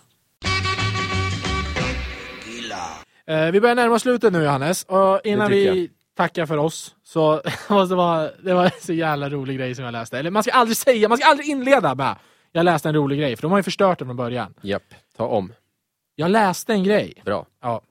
Eh, 3.28 3.52
vi 3.52 3.62
börjar 3.62 3.76
närma 3.76 3.96
oss 3.96 4.02
slutet 4.02 4.34
nu 4.34 4.44
Johannes. 4.44 4.84
Och 4.84 5.22
innan 5.24 5.52
vi 5.52 5.90
tackar 6.16 6.46
för 6.46 6.58
oss 6.58 6.95
så 7.08 7.42
det 7.90 7.96
vara, 7.96 8.32
det 8.44 8.54
var 8.54 8.66
en 8.66 8.72
så 8.82 8.94
jävla 8.94 9.30
rolig 9.30 9.58
grej 9.58 9.76
som 9.76 9.86
jag 9.86 9.92
läste. 9.92 10.20
Eller 10.20 10.32
man 10.32 10.44
ska 10.44 10.52
aldrig 10.52 10.78
säga, 10.78 11.10
man 11.10 11.18
ska 11.18 11.28
aldrig 11.28 11.50
inleda 11.50 11.96
med 11.96 12.16
jag 12.56 12.64
läste 12.64 12.90
en 12.90 12.96
rolig 12.96 13.20
grej, 13.20 13.36
för 13.36 13.42
de 13.42 13.52
har 13.52 13.60
ju 13.60 13.64
förstört 13.64 14.00
det 14.00 14.06
från 14.06 14.16
början. 14.16 14.54
Japp, 14.62 14.94
ta 15.18 15.28
om. 15.28 15.54
Jag 16.16 16.32
läste 16.32 16.74
en 16.74 16.84
grej. 16.84 17.14
Bra. 17.26 17.46
Ja. 17.62 17.82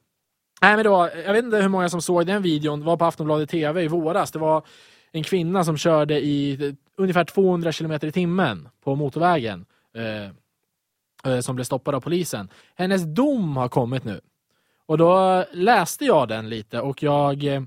Nej, 0.62 0.74
men 0.76 0.84
det 0.84 0.88
var, 0.90 1.10
jag 1.26 1.32
vet 1.32 1.44
inte 1.44 1.56
hur 1.56 1.68
många 1.68 1.88
som 1.88 2.02
såg 2.02 2.26
den 2.26 2.42
videon. 2.42 2.80
Det 2.80 2.86
var 2.86 2.96
på 2.96 3.04
Aftonbladet 3.04 3.50
TV 3.50 3.82
i 3.82 3.88
våras. 3.88 4.30
Det 4.32 4.38
var 4.38 4.62
en 5.12 5.22
kvinna 5.22 5.64
som 5.64 5.76
körde 5.76 6.20
i 6.20 6.66
eh, 6.66 6.74
ungefär 6.96 7.24
200 7.24 7.72
kilometer 7.72 8.08
i 8.08 8.12
timmen 8.12 8.68
på 8.84 8.94
motorvägen. 8.94 9.66
Eh, 9.94 10.30
eh, 11.32 11.40
som 11.40 11.54
blev 11.56 11.64
stoppad 11.64 11.94
av 11.94 12.00
polisen. 12.00 12.48
Hennes 12.74 13.02
dom 13.02 13.56
har 13.56 13.68
kommit 13.68 14.04
nu. 14.04 14.20
Och 14.86 14.98
då 14.98 15.44
läste 15.52 16.04
jag 16.04 16.28
den 16.28 16.48
lite 16.48 16.80
och 16.80 17.02
jag 17.02 17.44
eh, 17.44 17.62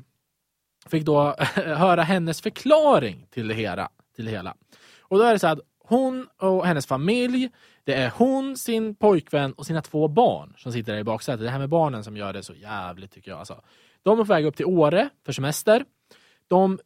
fick 0.87 1.03
då 1.03 1.35
höra 1.55 2.03
hennes 2.03 2.41
förklaring 2.41 3.27
till 3.29 3.47
det 3.47 3.53
hela. 3.53 3.89
Till 4.15 4.25
det 4.25 4.31
hela. 4.31 4.55
Och 5.01 5.17
då 5.17 5.23
är 5.23 5.33
det 5.33 5.39
så 5.39 5.47
att 5.47 5.59
hon 5.79 6.27
och 6.37 6.65
hennes 6.65 6.85
familj, 6.85 7.49
det 7.83 7.93
är 7.93 8.11
hon, 8.15 8.57
sin 8.57 8.95
pojkvän 8.95 9.53
och 9.53 9.65
sina 9.65 9.81
två 9.81 10.07
barn 10.07 10.53
som 10.57 10.71
sitter 10.71 10.93
där 10.93 10.99
i 10.99 11.03
baksätet. 11.03 11.45
Det 11.45 11.49
här 11.49 11.59
med 11.59 11.69
barnen 11.69 12.03
som 12.03 12.17
gör 12.17 12.33
det 12.33 12.43
så 12.43 12.53
jävligt 12.53 13.11
tycker 13.11 13.31
jag. 13.31 13.39
Alltså. 13.39 13.61
De 14.03 14.19
är 14.19 14.23
på 14.23 14.27
väg 14.27 14.45
upp 14.45 14.55
till 14.55 14.65
Åre 14.65 15.09
för 15.25 15.33
semester. 15.33 15.85
De 16.47 16.79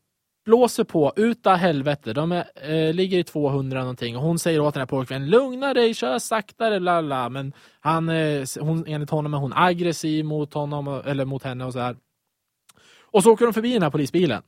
blåser 0.46 0.84
på 0.84 1.14
utav 1.16 1.56
helvete. 1.56 2.14
De 2.14 2.32
är, 2.32 2.46
eh, 2.56 2.94
ligger 2.94 3.20
i 3.20 3.24
200 3.24 3.80
någonting 3.80 4.18
och 4.18 4.24
hon 4.24 4.40
säger 4.40 4.60
åt 4.60 4.74
den 4.74 4.82
här 4.82 4.86
pojkvännen 4.88 5.30
lugna 5.30 5.74
dig, 5.74 5.94
kör 5.94 6.20
saktare, 6.20 6.80
lalla. 6.80 7.30
Men 7.30 7.54
han, 7.80 8.10
eh, 8.10 8.44
hon, 8.60 8.84
enligt 8.88 9.10
honom 9.10 9.34
är 9.34 9.38
hon 9.38 9.54
aggressiv 9.56 10.26
mot 10.26 10.54
honom 10.54 11.02
eller 11.06 11.26
mot 11.26 11.44
henne 11.44 11.66
och 11.66 11.74
så 11.74 11.80
här. 11.80 11.96
Och 13.12 13.24
så 13.24 13.32
åker 13.32 13.46
de 13.46 13.54
förbi 13.54 13.74
den 13.74 13.84
här 13.84 13.90
polisbilen. 13.90 14.44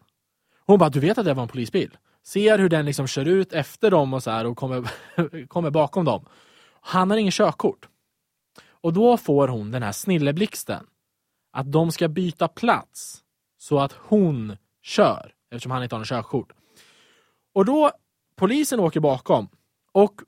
Hon 0.66 0.80
bara, 0.80 0.90
du 0.90 1.00
vet 1.00 1.18
att 1.18 1.26
det 1.26 1.34
var 1.34 1.44
en 1.44 1.50
polisbil? 1.50 1.98
Ser 2.24 2.60
hur 2.60 2.70
den 2.70 2.86
liksom 2.86 3.08
kör 3.08 3.26
ut 3.26 3.54
efter 3.54 3.92
dem 3.92 4.14
och 4.14 4.24
så 4.24 4.32
här 4.32 4.46
och 4.46 4.58
kommer, 4.58 4.92
kommer 5.48 5.70
bakom 5.70 6.06
dem. 6.06 6.26
Han 6.82 7.10
har 7.10 7.18
ingen 7.18 7.32
körkort. 7.32 7.88
Och 8.70 8.94
då 8.94 9.18
får 9.18 9.48
hon 9.48 9.72
den 9.72 9.84
här 9.84 9.92
snilleblixten. 9.92 10.86
Att 11.52 11.72
de 11.72 11.92
ska 11.92 12.08
byta 12.08 12.48
plats 12.48 13.24
så 13.58 13.80
att 13.80 13.92
hon 13.92 14.58
kör 14.82 15.34
eftersom 15.52 15.72
han 15.72 15.84
inte 15.84 15.96
har 15.96 16.00
något 16.00 16.08
körkort. 16.08 16.54
Och 17.54 17.66
då, 17.66 17.92
polisen 18.36 18.80
åker 18.80 19.00
bakom 19.00 19.48
och 19.92 20.22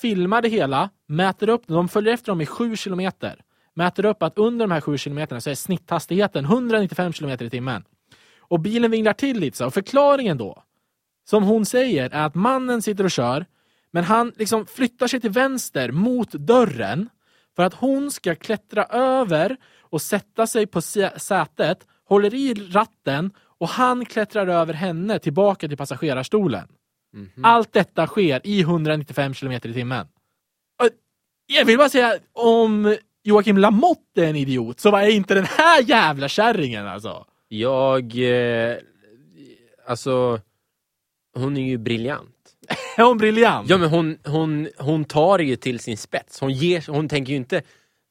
filmar 0.00 0.42
det 0.42 0.48
hela, 0.48 0.90
mäter 1.06 1.48
upp, 1.48 1.62
de 1.66 1.88
följer 1.88 2.14
efter 2.14 2.32
dem 2.32 2.40
i 2.40 2.46
sju 2.46 2.76
kilometer. 2.76 3.42
Mäter 3.74 4.04
upp 4.04 4.22
att 4.22 4.38
under 4.38 4.66
de 4.66 4.72
här 4.72 4.80
sju 4.80 4.98
kilometerna 4.98 5.40
så 5.40 5.50
är 5.50 5.54
snitthastigheten 5.54 6.44
195 6.44 7.12
kilometer 7.12 7.44
i 7.44 7.50
timmen. 7.50 7.84
Och 8.38 8.60
bilen 8.60 8.90
vinglar 8.90 9.12
till 9.12 9.40
lite 9.40 9.56
så. 9.56 9.66
Och 9.66 9.74
förklaringen 9.74 10.38
då, 10.38 10.62
som 11.30 11.42
hon 11.42 11.66
säger, 11.66 12.10
är 12.10 12.26
att 12.26 12.34
mannen 12.34 12.82
sitter 12.82 13.04
och 13.04 13.10
kör, 13.10 13.46
men 13.90 14.04
han 14.04 14.32
liksom 14.36 14.66
flyttar 14.66 15.06
sig 15.06 15.20
till 15.20 15.30
vänster 15.30 15.90
mot 15.92 16.32
dörren 16.32 17.08
för 17.56 17.62
att 17.62 17.74
hon 17.74 18.10
ska 18.10 18.34
klättra 18.34 18.84
över 18.84 19.56
och 19.80 20.02
sätta 20.02 20.46
sig 20.46 20.66
på 20.66 20.80
sä- 20.80 21.18
sätet, 21.18 21.86
håller 22.04 22.34
i 22.34 22.54
ratten 22.54 23.30
och 23.58 23.68
han 23.68 24.04
klättrar 24.04 24.46
över 24.46 24.74
henne 24.74 25.18
tillbaka 25.18 25.68
till 25.68 25.76
passagerarstolen. 25.76 26.68
Allt 27.42 27.72
detta 27.72 28.06
sker 28.06 28.40
i 28.44 28.60
195 28.60 29.34
kilometer 29.34 29.68
i 29.68 29.74
timmen. 29.74 30.06
Jag 31.46 31.64
vill 31.64 31.78
bara 31.78 31.88
säga, 31.88 32.18
om 32.32 32.96
Joakim 33.24 33.58
Lamotte 33.58 34.24
är 34.24 34.30
en 34.30 34.36
idiot 34.36 34.80
så 34.80 34.90
var 34.90 35.02
inte 35.02 35.34
den 35.34 35.44
här 35.44 35.82
jävla 35.82 36.28
kärringen 36.28 36.86
alltså. 36.86 37.26
Jag... 37.48 38.18
Eh, 38.18 38.76
alltså... 39.86 40.40
Hon 41.34 41.56
är 41.56 41.62
ju 41.62 41.78
briljant. 41.78 42.28
Är 42.96 43.02
hon 43.02 43.18
briljant? 43.18 43.70
Ja 43.70 43.78
men 43.78 43.88
hon, 43.88 44.18
hon, 44.24 44.68
hon 44.78 45.04
tar 45.04 45.38
det 45.38 45.44
ju 45.44 45.56
till 45.56 45.80
sin 45.80 45.96
spets. 45.96 46.40
Hon, 46.40 46.52
ger, 46.52 46.84
hon 46.88 47.08
tänker 47.08 47.30
ju 47.30 47.36
inte... 47.36 47.62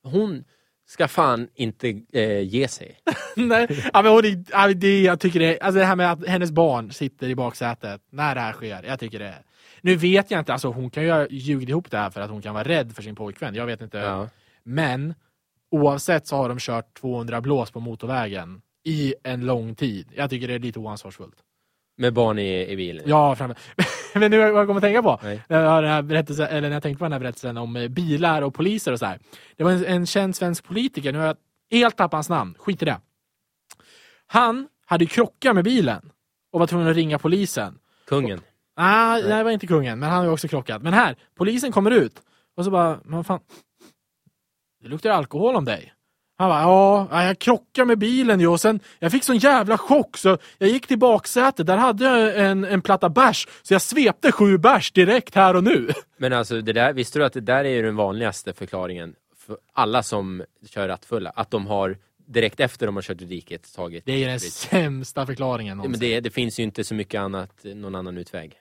Hon 0.03 0.43
ska 0.87 1.07
fan 1.07 1.47
inte 1.55 2.01
eh, 2.13 2.39
ge 2.39 2.67
sig. 2.67 2.97
Nej, 3.35 3.67
ja, 3.93 4.01
men 4.01 4.11
hon 4.11 4.25
är, 4.25 4.73
det, 4.73 5.01
jag 5.01 5.19
tycker 5.19 5.39
det, 5.39 5.59
alltså 5.59 5.79
det 5.79 5.85
här 5.85 5.95
med 5.95 6.11
att 6.11 6.27
hennes 6.27 6.51
barn 6.51 6.91
sitter 6.91 7.29
i 7.29 7.35
baksätet 7.35 8.01
när 8.09 8.35
det 8.35 8.41
här 8.41 8.53
sker, 8.53 8.83
jag 8.83 8.99
tycker 8.99 9.19
det. 9.19 9.35
Nu 9.81 9.95
vet 9.95 10.31
jag 10.31 10.39
inte, 10.39 10.53
alltså 10.53 10.67
hon 10.67 10.89
kan 10.89 11.03
ju 11.03 11.11
ha 11.11 11.27
ljugit 11.29 11.69
ihop 11.69 11.91
det 11.91 11.97
här 11.97 12.09
för 12.09 12.21
att 12.21 12.29
hon 12.29 12.41
kan 12.41 12.53
vara 12.53 12.63
rädd 12.63 12.95
för 12.95 13.01
sin 13.01 13.15
pojkvän, 13.15 13.55
jag 13.55 13.65
vet 13.65 13.81
inte. 13.81 13.97
Ja. 13.97 14.29
Men 14.63 15.13
oavsett 15.71 16.27
så 16.27 16.35
har 16.35 16.49
de 16.49 16.59
kört 16.59 16.93
200 16.93 17.41
blås 17.41 17.71
på 17.71 17.79
motorvägen 17.79 18.61
i 18.83 19.13
en 19.23 19.45
lång 19.45 19.75
tid. 19.75 20.07
Jag 20.15 20.29
tycker 20.29 20.47
det 20.47 20.53
är 20.53 20.59
lite 20.59 20.79
oansvarsfullt. 20.79 21.35
Med 21.97 22.13
barn 22.13 22.39
i, 22.39 22.67
i 22.67 22.75
bilen. 22.75 23.03
Ja, 23.07 23.35
framme. 23.35 23.55
men 24.13 24.31
nu 24.31 24.37
vad 24.37 24.47
jag 24.47 24.67
kommer 24.67 24.77
att 24.77 24.83
tänka 24.83 25.03
på, 25.03 25.19
Nej. 25.23 25.41
när 25.47 25.61
jag, 25.61 25.69
har 25.69 25.81
den 25.81 25.91
här 25.91 26.01
berättelsen, 26.01 26.47
eller 26.47 26.69
när 26.69 26.75
jag 26.75 26.83
tänkte 26.83 26.99
på 26.99 27.05
den 27.05 27.11
här 27.11 27.19
berättelsen 27.19 27.57
om 27.57 27.75
eh, 27.75 27.87
bilar 27.87 28.41
och 28.41 28.53
poliser 28.53 28.91
och 28.91 28.99
så 28.99 29.05
här. 29.05 29.19
Det 29.55 29.63
var 29.63 29.71
en, 29.71 29.85
en 29.85 30.05
känd 30.05 30.35
svensk 30.35 30.63
politiker, 30.63 31.11
nu 31.11 31.19
har 31.19 31.25
jag 31.25 31.37
helt 31.71 31.97
tappat 31.97 32.13
hans 32.13 32.29
namn, 32.29 32.55
skit 32.57 32.81
i 32.81 32.85
det. 32.85 32.99
Han 34.27 34.67
hade 34.85 35.05
krockat 35.05 35.55
med 35.55 35.63
bilen 35.63 36.11
och 36.51 36.59
var 36.59 36.67
tvungen 36.67 36.87
att 36.87 36.95
ringa 36.95 37.19
polisen. 37.19 37.79
Kungen. 38.07 38.41
Ah, 38.75 39.13
nej, 39.13 39.23
det 39.23 39.43
var 39.43 39.51
inte 39.51 39.67
kungen, 39.67 39.99
men 39.99 40.09
han 40.09 40.25
har 40.25 40.31
också 40.31 40.47
krockat. 40.47 40.81
Men 40.81 40.93
här, 40.93 41.15
polisen 41.35 41.71
kommer 41.71 41.91
ut 41.91 42.21
och 42.55 42.65
så 42.65 42.71
bara, 42.71 42.99
men 43.03 43.17
vad 43.17 43.25
fan, 43.25 43.39
det 44.81 44.87
luktar 44.87 45.09
alkohol 45.09 45.55
om 45.55 45.65
dig. 45.65 45.93
Han 46.37 46.49
bara, 46.49 46.61
ja, 46.61 47.07
ja, 47.11 47.23
jag 47.23 47.39
krockade 47.39 47.85
med 47.85 47.97
bilen 47.97 48.39
ju 48.39 48.47
och 48.47 48.61
sen, 48.61 48.79
jag 48.99 49.11
fick 49.11 49.23
sån 49.23 49.37
jävla 49.37 49.77
chock 49.77 50.17
så 50.17 50.37
jag 50.57 50.69
gick 50.69 50.87
till 50.87 50.97
baksätet, 50.99 51.67
där 51.67 51.77
hade 51.77 52.03
jag 52.05 52.45
en, 52.45 52.63
en 52.63 52.81
platta 52.81 53.09
bärs, 53.09 53.47
så 53.61 53.73
jag 53.73 53.81
svepte 53.81 54.31
sju 54.31 54.57
bärs 54.57 54.91
direkt 54.91 55.35
här 55.35 55.55
och 55.55 55.63
nu. 55.63 55.89
Men 56.17 56.33
alltså, 56.33 56.61
det 56.61 56.73
där, 56.73 56.93
visste 56.93 57.19
du 57.19 57.25
att 57.25 57.33
det 57.33 57.41
där 57.41 57.65
är 57.65 57.69
ju 57.69 57.81
den 57.81 57.95
vanligaste 57.95 58.53
förklaringen 58.53 59.15
för 59.37 59.57
alla 59.73 60.03
som 60.03 60.43
kör 60.69 60.87
rattfulla? 60.87 61.29
Att 61.35 61.51
de 61.51 61.67
har 61.67 61.97
direkt 62.27 62.59
efter 62.59 62.85
de 62.85 62.95
har 62.95 63.03
kört 63.03 63.21
i 63.21 63.25
diket 63.25 63.73
tagit 63.75 64.05
Det 64.05 64.23
är 64.23 64.27
den 64.27 64.39
sprit. 64.39 64.53
sämsta 64.53 65.25
förklaringen 65.25 65.77
någonsin. 65.77 65.91
men 65.91 65.99
det, 65.99 66.19
det 66.19 66.29
finns 66.31 66.59
ju 66.59 66.63
inte 66.63 66.83
så 66.83 66.95
mycket 66.95 67.21
annat, 67.21 67.51
någon 67.63 67.95
annan 67.95 68.17
utväg. 68.17 68.53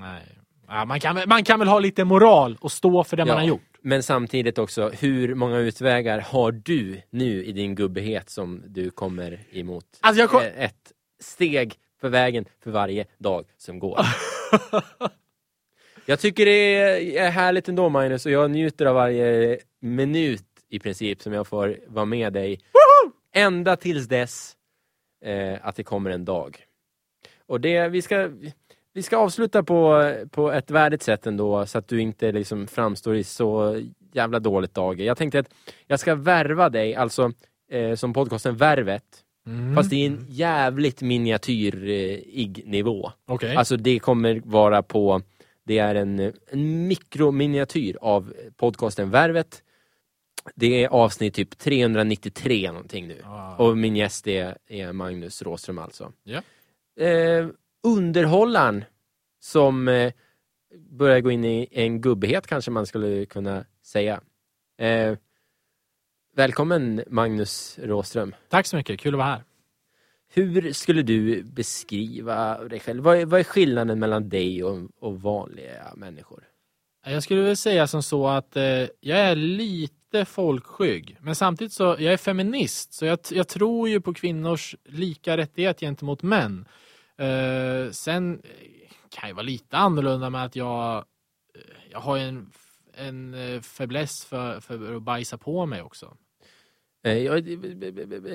Nej. 0.00 0.22
Ja, 0.68 0.84
man, 0.84 1.00
kan, 1.00 1.20
man 1.26 1.44
kan 1.44 1.58
väl 1.58 1.68
ha 1.68 1.78
lite 1.78 2.04
moral 2.04 2.56
och 2.60 2.72
stå 2.72 3.04
för 3.04 3.16
det 3.16 3.24
man 3.24 3.34
Ja. 3.34 3.40
har 3.40 3.46
gjort. 3.48 3.60
Men 3.86 4.02
samtidigt 4.02 4.58
också, 4.58 4.88
hur 4.88 5.34
många 5.34 5.58
utvägar 5.58 6.18
har 6.20 6.52
du 6.52 7.00
nu 7.10 7.44
i 7.44 7.52
din 7.52 7.74
gubbighet 7.74 8.30
som 8.30 8.62
du 8.66 8.90
kommer 8.90 9.40
emot? 9.50 9.84
Alltså, 10.00 10.26
kom- 10.28 10.42
Eh, 10.42 10.64
Ett 10.64 10.92
steg 11.20 11.74
för 12.00 12.08
vägen 12.08 12.44
för 12.60 12.70
varje 12.70 13.06
dag 13.18 13.44
som 13.56 13.78
går. 13.78 13.98
jag 16.06 16.20
tycker 16.20 16.46
det 16.46 17.16
är 17.18 17.30
härligt 17.30 17.68
ändå 17.68 17.88
Magnus 17.88 18.26
och 18.26 18.32
jag 18.32 18.50
njuter 18.50 18.86
av 18.86 18.94
varje 18.94 19.58
minut 19.80 20.44
i 20.68 20.78
princip 20.78 21.22
som 21.22 21.32
jag 21.32 21.46
får 21.46 21.78
vara 21.86 22.04
med 22.04 22.32
dig. 22.32 22.60
Ända 23.34 23.76
tills 23.76 24.08
dess 24.08 24.56
eh, 25.24 25.58
att 25.66 25.76
det 25.76 25.84
kommer 25.84 26.10
en 26.10 26.24
dag. 26.24 26.64
Och 27.46 27.60
det, 27.60 27.88
vi 27.88 28.02
ska, 28.02 28.30
vi 28.94 29.02
ska 29.02 29.16
avsluta 29.16 29.62
på, 29.62 30.12
på 30.30 30.52
ett 30.52 30.70
värdigt 30.70 31.02
sätt 31.02 31.26
ändå 31.26 31.66
så 31.66 31.78
att 31.78 31.88
du 31.88 32.00
inte 32.00 32.32
liksom 32.32 32.66
framstår 32.66 33.16
i 33.16 33.24
så 33.24 33.80
jävla 34.12 34.38
dåligt 34.38 34.74
dager. 34.74 35.04
Jag 35.04 35.16
tänkte 35.16 35.38
att 35.38 35.50
jag 35.86 36.00
ska 36.00 36.14
värva 36.14 36.68
dig, 36.68 36.94
alltså 36.94 37.32
eh, 37.70 37.94
som 37.94 38.12
podcasten 38.12 38.56
Värvet, 38.56 39.04
Mm. 39.46 39.74
fast 39.74 39.92
i 39.92 40.06
en 40.06 40.26
jävligt 40.28 41.02
miniatyrig 41.02 42.62
nivå. 42.66 43.12
Okej. 43.26 43.56
Alltså 43.56 43.76
det 43.76 43.98
kommer 43.98 44.42
vara 44.44 44.82
på, 44.82 45.22
det 45.64 45.78
är 45.78 45.94
en, 45.94 46.32
en 46.50 46.86
mikrominiatyr 46.88 47.96
av 48.00 48.32
podcasten 48.56 49.10
Värvet. 49.10 49.62
Det 50.54 50.84
är 50.84 50.88
avsnitt 50.88 51.34
typ 51.34 51.58
393 51.58 52.72
någonting 52.72 53.08
nu. 53.08 53.22
Ah. 53.24 53.56
Och 53.56 53.78
min 53.78 53.96
gäst 53.96 54.26
är, 54.26 54.56
är 54.68 54.92
Magnus 54.92 55.42
Råström 55.42 55.78
alltså. 55.78 56.12
Ja. 56.22 56.42
Eh, 57.04 57.46
underhållaren 57.84 58.84
som 59.40 59.88
eh, 59.88 60.12
börjar 60.90 61.20
gå 61.20 61.30
in 61.30 61.44
i 61.44 61.68
en 61.70 62.00
gubbighet 62.00 62.46
kanske 62.46 62.70
man 62.70 62.86
skulle 62.86 63.26
kunna 63.26 63.64
säga. 63.82 64.20
Eh, 64.78 65.16
välkommen 66.36 67.04
Magnus 67.06 67.78
Råström. 67.82 68.34
Tack 68.48 68.66
så 68.66 68.76
mycket, 68.76 69.00
kul 69.00 69.14
att 69.14 69.18
vara 69.18 69.28
här. 69.28 69.44
Hur 70.28 70.72
skulle 70.72 71.02
du 71.02 71.42
beskriva 71.42 72.64
dig 72.64 72.80
själv? 72.80 73.02
Vad 73.02 73.16
är, 73.16 73.26
vad 73.26 73.40
är 73.40 73.44
skillnaden 73.44 73.98
mellan 73.98 74.28
dig 74.28 74.64
och, 74.64 74.78
och 75.00 75.22
vanliga 75.22 75.92
människor? 75.96 76.44
Jag 77.06 77.22
skulle 77.22 77.42
väl 77.42 77.56
säga 77.56 77.86
som 77.86 78.02
så 78.02 78.28
att 78.28 78.56
eh, 78.56 78.62
jag 79.00 79.18
är 79.18 79.36
lite 79.36 80.24
folkskygg. 80.24 81.16
Men 81.20 81.34
samtidigt 81.34 81.72
så, 81.72 81.84
jag 81.84 82.12
är 82.12 82.16
feminist. 82.16 82.92
Så 82.92 83.06
jag, 83.06 83.18
jag 83.30 83.48
tror 83.48 83.88
ju 83.88 84.00
på 84.00 84.14
kvinnors 84.14 84.76
lika 84.84 85.36
rättighet 85.36 85.80
gentemot 85.80 86.22
män. 86.22 86.68
Eh, 87.18 87.90
sen 87.90 88.40
eh, 88.44 88.88
kan 89.08 89.28
jag 89.28 89.36
vara 89.36 89.46
lite 89.46 89.76
annorlunda 89.76 90.30
med 90.30 90.44
att 90.44 90.56
jag, 90.56 90.96
eh, 91.54 91.60
jag 91.90 92.00
har 92.00 92.16
ju 92.16 92.22
en, 92.22 92.50
en 92.94 93.62
fäbless 93.62 94.24
för, 94.24 94.60
för 94.60 94.96
att 94.96 95.02
bajsa 95.02 95.38
på 95.38 95.66
mig 95.66 95.82
också. 95.82 96.16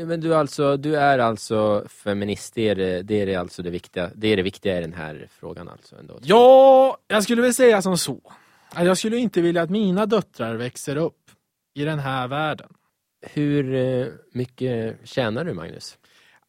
Men 0.08 0.22
du, 0.22 0.36
alltså, 0.36 0.78
du 0.78 0.96
är 0.96 1.20
alltså 1.20 1.86
feminist, 1.90 2.56
det 2.56 2.70
är 2.70 2.76
det, 2.76 3.02
det 3.02 3.22
är 3.22 3.38
alltså 3.38 3.64
det 3.64 3.70
viktiga, 3.70 4.12
det 4.16 4.28
är 4.28 4.38
det 4.38 4.44
viktiga 4.44 4.78
i 4.78 4.82
den 4.82 4.94
här 4.94 5.28
frågan 5.32 5.70
alltså? 5.70 5.96
Ändå. 5.96 6.20
Ja, 6.22 6.98
jag 7.08 7.24
skulle 7.24 7.42
väl 7.42 7.54
säga 7.54 7.82
som 7.82 7.98
så. 7.98 8.34
Jag 8.76 8.98
skulle 8.98 9.18
inte 9.18 9.42
vilja 9.42 9.62
att 9.62 9.70
mina 9.70 10.06
döttrar 10.06 10.56
växer 10.56 10.96
upp 10.96 11.32
i 11.74 11.84
den 11.84 12.00
här 12.00 12.28
världen. 12.28 12.74
Hur 13.22 14.20
mycket 14.32 14.98
tjänar 15.04 15.46
du 15.46 15.54
Magnus? 15.54 15.98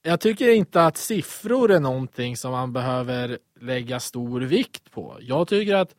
Jag 0.02 0.20
tycker 0.20 0.50
inte 0.50 0.84
att 0.84 0.96
siffror 0.96 1.70
är 1.70 1.80
någonting 1.80 2.36
som 2.36 2.50
man 2.50 2.72
behöver 2.72 3.38
lägga 3.60 4.00
stor 4.00 4.40
vikt 4.40 4.90
på. 4.90 5.18
Jag 5.20 5.48
tycker 5.48 5.74
att 5.74 5.94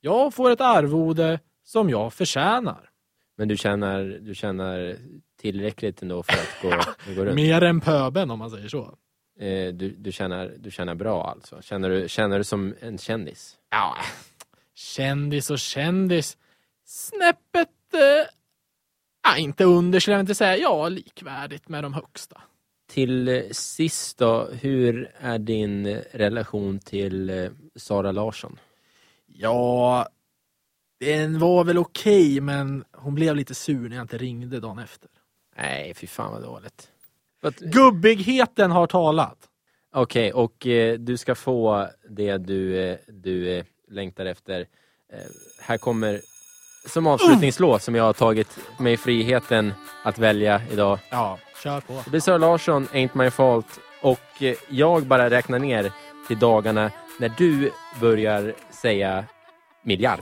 jag 0.00 0.34
får 0.34 0.50
ett 0.50 0.60
arvode 0.60 1.40
som 1.64 1.90
jag 1.90 2.12
förtjänar. 2.12 2.90
Men 3.36 3.48
du 3.48 3.56
tjänar, 3.56 4.18
du 4.20 4.34
tjänar 4.34 4.96
tillräckligt 5.40 6.02
ändå 6.02 6.22
för 6.22 6.32
att 6.32 6.62
gå, 6.62 6.68
gå 7.14 7.24
runt? 7.24 7.34
Mer 7.34 7.62
än 7.62 7.80
pöben 7.80 8.30
om 8.30 8.38
man 8.38 8.50
säger 8.50 8.68
så. 8.68 8.98
Eh, 9.40 9.72
du, 9.72 9.94
du, 9.98 10.12
tjänar, 10.12 10.54
du 10.58 10.70
tjänar 10.70 10.94
bra 10.94 11.30
alltså? 11.30 11.62
Känner 11.62 11.90
du, 11.90 12.08
känner 12.08 12.38
du 12.38 12.44
som 12.44 12.74
en 12.80 12.98
kändis? 12.98 13.56
Ja, 13.70 13.96
kändis 14.74 15.50
och 15.50 15.58
kändis. 15.58 16.38
Snäppet, 16.84 17.68
eh, 17.94 19.42
inte 19.42 19.64
under 19.64 20.00
skulle 20.00 20.14
jag 20.14 20.22
inte 20.22 20.34
säga. 20.34 20.56
Ja, 20.56 20.88
likvärdigt 20.88 21.68
med 21.68 21.84
de 21.84 21.94
högsta. 21.94 22.42
Till 22.90 23.48
sist 23.52 24.18
då, 24.18 24.44
hur 24.46 25.12
är 25.18 25.38
din 25.38 25.86
relation 26.12 26.78
till 26.78 27.30
eh, 27.30 27.50
Sara 27.76 28.12
Larsson? 28.12 28.58
Ja, 29.26 30.08
den 31.00 31.38
var 31.38 31.64
väl 31.64 31.78
okej, 31.78 32.40
men 32.40 32.84
hon 32.92 33.14
blev 33.14 33.36
lite 33.36 33.54
sur 33.54 33.88
när 33.88 33.96
jag 33.96 34.04
inte 34.04 34.18
ringde 34.18 34.60
dagen 34.60 34.78
efter. 34.78 35.10
Nej, 35.56 35.94
fy 35.94 36.06
fan 36.06 36.32
vad 36.32 36.42
dåligt. 36.42 36.90
Vad- 37.40 37.56
Gubbigheten 37.56 38.70
har 38.70 38.86
talat. 38.86 39.48
Okej, 39.92 40.32
och 40.32 40.66
eh, 40.66 40.98
du 40.98 41.16
ska 41.16 41.34
få 41.34 41.88
det 42.08 42.36
du, 42.38 42.78
eh, 42.78 42.98
du 43.08 43.48
eh, 43.48 43.64
längtar 43.88 44.26
efter. 44.26 44.60
Eh, 45.12 45.18
här 45.60 45.78
kommer 45.78 46.20
som 46.86 47.06
avslutningslåt 47.06 47.82
som 47.82 47.94
jag 47.94 48.04
har 48.04 48.12
tagit 48.12 48.58
mig 48.78 48.96
friheten 48.96 49.74
att 50.02 50.18
välja 50.18 50.62
idag. 50.72 50.98
Ja, 51.10 51.38
kör 51.62 51.80
på. 51.80 52.00
Det 52.04 52.10
blir 52.10 52.20
Sara 52.20 52.38
Larsson, 52.38 52.86
Ain't 52.92 53.10
My 53.12 53.30
Fault. 53.30 53.80
Och 54.02 54.42
eh, 54.42 54.54
jag 54.68 55.02
bara 55.06 55.30
räknar 55.30 55.58
ner 55.58 55.92
till 56.28 56.38
dagarna 56.38 56.90
när 57.18 57.28
du 57.38 57.70
börjar 58.00 58.54
säga 58.70 59.24
miljard. 59.84 60.20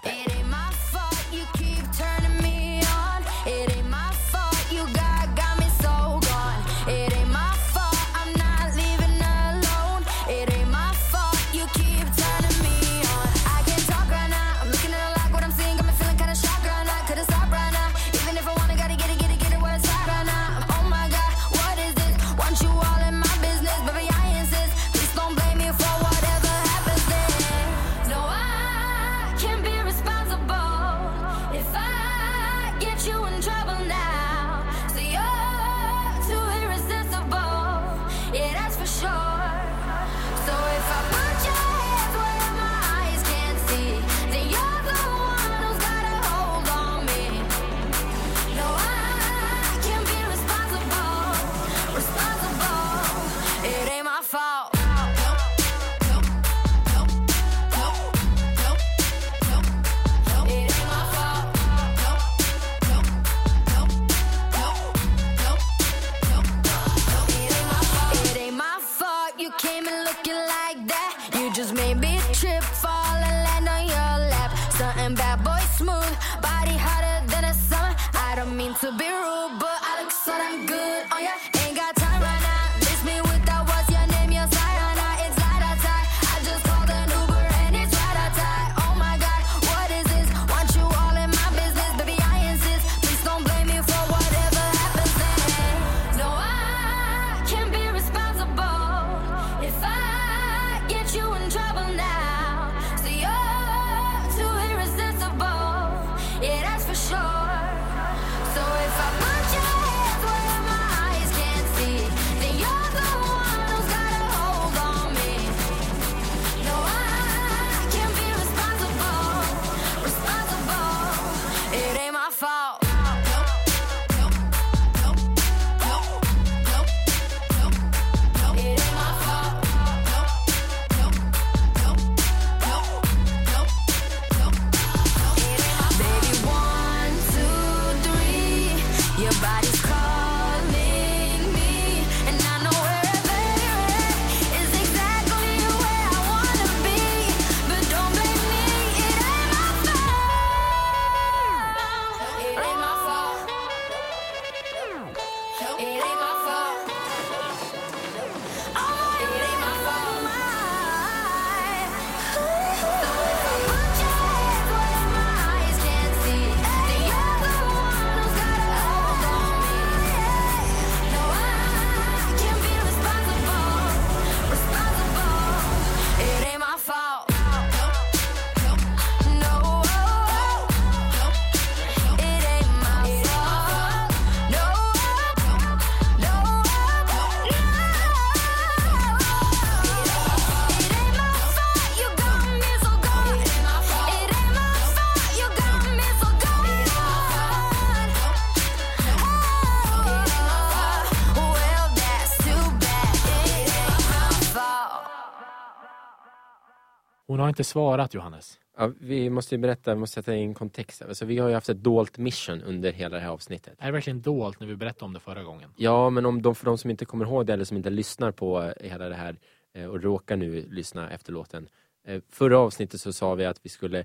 Hon 207.39 207.43
har 207.43 207.49
inte 207.49 207.65
svarat 207.65 208.15
Johannes. 208.15 208.59
Ja, 208.77 208.93
vi 209.01 209.31
måste 209.31 209.55
ju 209.55 209.59
berätta, 209.59 209.95
vi 209.95 210.01
måste 210.01 210.15
sätta 210.15 210.35
in 210.35 210.55
kontext. 210.55 211.03
Alltså, 211.03 211.25
vi 211.25 211.39
har 211.39 211.49
ju 211.49 211.55
haft 211.55 211.69
ett 211.69 211.83
dolt 211.83 212.19
mission 212.19 212.63
under 212.63 212.93
hela 212.93 213.17
det 213.17 213.23
här 213.23 213.31
avsnittet. 213.31 213.75
Är 213.79 213.87
det 213.87 213.93
verkligen 213.93 214.23
dolt 214.23 214.61
när 214.61 214.67
vi 214.67 214.77
berättade 214.77 215.05
om 215.05 215.13
det 215.13 215.21
förra 215.21 215.43
gången? 215.43 215.71
Ja, 215.77 216.11
men 216.11 216.27
om 216.27 216.43
de, 216.43 216.55
för 216.55 216.65
de 216.65 216.79
som 216.79 216.91
inte 216.91 217.05
kommer 217.05 217.25
ihåg 217.25 217.47
det 217.47 217.53
eller 217.53 217.65
som 217.65 217.77
inte 217.77 217.91
lyssnar 217.91 218.33
på 218.33 218.63
eh, 218.63 218.91
hela 218.91 219.09
det 219.09 219.15
här 219.15 219.37
eh, 219.75 219.85
och 219.85 220.03
råkar 220.03 220.37
nu 220.37 220.67
lyssna 220.71 221.11
efter 221.11 221.33
låten. 221.33 221.69
Eh, 222.07 222.21
Förra 222.29 222.59
avsnittet 222.59 223.01
så 223.01 223.13
sa 223.13 223.35
vi 223.35 223.45
att 223.45 223.61
vi 223.63 223.69
skulle, 223.69 224.05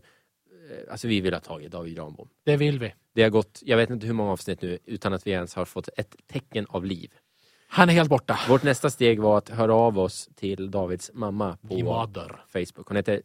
alltså 0.91 1.07
vi 1.07 1.21
vill 1.21 1.33
ha 1.33 1.41
tag 1.41 1.63
i 1.63 1.67
David 1.67 1.95
Granbom. 1.95 2.29
Det 2.43 2.57
vill 2.57 2.79
vi. 2.79 2.93
Det 3.13 3.23
har 3.23 3.29
gått, 3.29 3.59
jag 3.65 3.77
vet 3.77 3.89
inte 3.89 4.07
hur 4.07 4.13
många 4.13 4.31
avsnitt 4.31 4.61
nu, 4.61 4.79
utan 4.85 5.13
att 5.13 5.27
vi 5.27 5.31
ens 5.31 5.55
har 5.55 5.65
fått 5.65 5.89
ett 5.97 6.15
tecken 6.27 6.65
av 6.69 6.85
liv. 6.85 7.11
Han 7.75 7.89
är 7.89 7.93
helt 7.93 8.09
borta. 8.09 8.39
Vårt 8.49 8.63
nästa 8.63 8.89
steg 8.89 9.19
var 9.19 9.37
att 9.37 9.49
höra 9.49 9.73
av 9.73 9.99
oss 9.99 10.29
till 10.35 10.71
Davids 10.71 11.11
mamma 11.13 11.57
på. 11.61 11.75
Facebook. 12.53 12.87
Hon 12.87 12.95
heter 12.95 13.21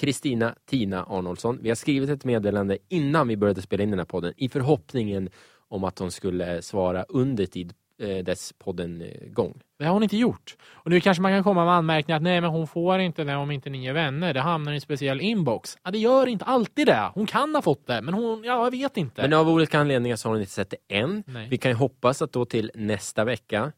Kristina 0.00 0.54
Tina 0.70 1.04
Arnoldsson. 1.04 1.58
Vi 1.62 1.68
har 1.68 1.76
skrivit 1.76 2.10
ett 2.10 2.24
meddelande 2.24 2.78
innan 2.88 3.28
vi 3.28 3.36
började 3.36 3.62
spela 3.62 3.82
in 3.82 3.90
den 3.90 3.98
här 3.98 4.06
podden 4.06 4.32
i 4.36 4.48
förhoppningen 4.48 5.28
om 5.68 5.84
att 5.84 5.98
hon 5.98 6.10
skulle 6.10 6.62
svara 6.62 7.04
under 7.08 7.46
tid 7.46 7.74
eh, 8.00 8.24
dess 8.24 8.52
podden 8.58 9.02
eh, 9.02 9.28
gång. 9.28 9.60
Det 9.78 9.84
har 9.84 9.92
hon 9.92 10.02
inte 10.02 10.16
gjort. 10.16 10.56
Och 10.64 10.90
nu 10.90 11.00
kanske 11.00 11.22
man 11.22 11.32
kan 11.32 11.42
komma 11.42 11.64
med 11.64 11.74
anmärkningar 11.74 12.16
att 12.16 12.22
nej, 12.22 12.40
men 12.40 12.50
hon 12.50 12.66
får 12.66 12.98
inte 12.98 13.24
det 13.24 13.36
om 13.36 13.50
inte 13.50 13.70
ni 13.70 13.86
är 13.86 13.92
vänner. 13.92 14.34
Det 14.34 14.40
hamnar 14.40 14.72
i 14.72 14.74
en 14.74 14.80
speciell 14.80 15.20
inbox. 15.20 15.78
Ja, 15.82 15.90
det 15.90 15.98
gör 15.98 16.26
inte 16.26 16.44
alltid 16.44 16.86
det. 16.86 17.10
Hon 17.14 17.26
kan 17.26 17.54
ha 17.54 17.62
fått 17.62 17.86
det, 17.86 18.02
men 18.02 18.14
hon, 18.14 18.44
ja, 18.44 18.64
jag 18.64 18.70
vet 18.70 18.96
inte. 18.96 19.22
Men 19.22 19.32
av 19.32 19.48
olika 19.48 19.78
anledningar 19.78 20.16
så 20.16 20.28
har 20.28 20.34
hon 20.34 20.40
inte 20.40 20.52
sett 20.52 20.70
det 20.70 20.96
än. 20.96 21.24
Nej. 21.26 21.48
Vi 21.50 21.58
kan 21.58 21.70
ju 21.70 21.76
hoppas 21.76 22.22
att 22.22 22.32
då 22.32 22.44
till 22.44 22.70
nästa 22.74 23.24
vecka 23.24 23.72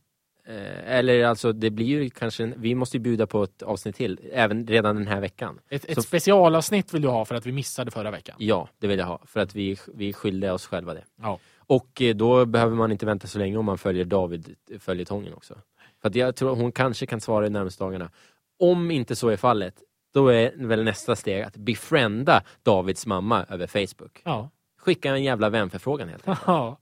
eh, 0.48 0.96
eller 0.96 1.24
alltså 1.24 1.52
det 1.52 1.70
blir 1.70 1.86
ju 1.86 2.10
kanske, 2.10 2.42
en, 2.44 2.54
vi 2.56 2.74
måste 2.74 2.96
ju 2.96 3.00
bjuda 3.00 3.26
på 3.26 3.42
ett 3.42 3.62
avsnitt 3.62 3.96
till, 3.96 4.20
även 4.32 4.66
redan 4.66 4.96
den 4.96 5.06
här 5.06 5.20
veckan. 5.20 5.60
Ett, 5.68 5.84
ett 5.84 5.94
Så- 5.94 6.02
specialavsnitt 6.02 6.94
vill 6.94 7.02
du 7.02 7.08
ha 7.08 7.24
för 7.24 7.34
att 7.34 7.46
vi 7.46 7.52
missade 7.52 7.90
förra 7.90 8.10
veckan. 8.10 8.36
Ja, 8.38 8.68
det 8.78 8.86
vill 8.86 8.98
jag 8.98 9.06
ha, 9.06 9.20
för 9.26 9.40
att 9.40 9.54
vi, 9.54 9.76
vi 9.94 10.12
skyllde 10.12 10.52
oss 10.52 10.66
själva 10.66 10.94
det. 10.94 11.04
Ja. 11.22 11.38
Och 11.66 12.02
eh, 12.02 12.14
då 12.14 12.44
behöver 12.46 12.76
man 12.76 12.92
inte 12.92 13.06
vänta 13.06 13.26
så 13.26 13.38
länge 13.38 13.56
om 13.56 13.64
man 13.64 13.78
följer 13.78 14.04
David 14.04 14.54
följetongen 14.78 15.34
också. 15.34 15.54
För 16.02 16.08
att 16.08 16.14
jag 16.14 16.36
tror 16.36 16.56
hon 16.56 16.72
kanske 16.72 17.06
kan 17.06 17.20
svara 17.20 17.46
i 17.46 17.50
närmaste 17.50 17.84
dagarna. 17.84 18.10
Om 18.58 18.90
inte 18.90 19.16
så 19.16 19.28
är 19.28 19.36
fallet, 19.36 19.82
då 20.14 20.28
är 20.28 20.52
väl 20.56 20.84
nästa 20.84 21.16
steg 21.16 21.42
att 21.42 21.56
befrienda 21.56 22.42
Davids 22.62 23.06
mamma 23.06 23.44
över 23.48 23.66
Facebook. 23.66 24.22
Ja. 24.24 24.50
Skicka 24.78 25.10
en 25.10 25.24
jävla 25.24 25.50
vänförfrågan 25.50 26.08
helt 26.08 26.28
enkelt. 26.28 26.44
ja. 26.46 26.78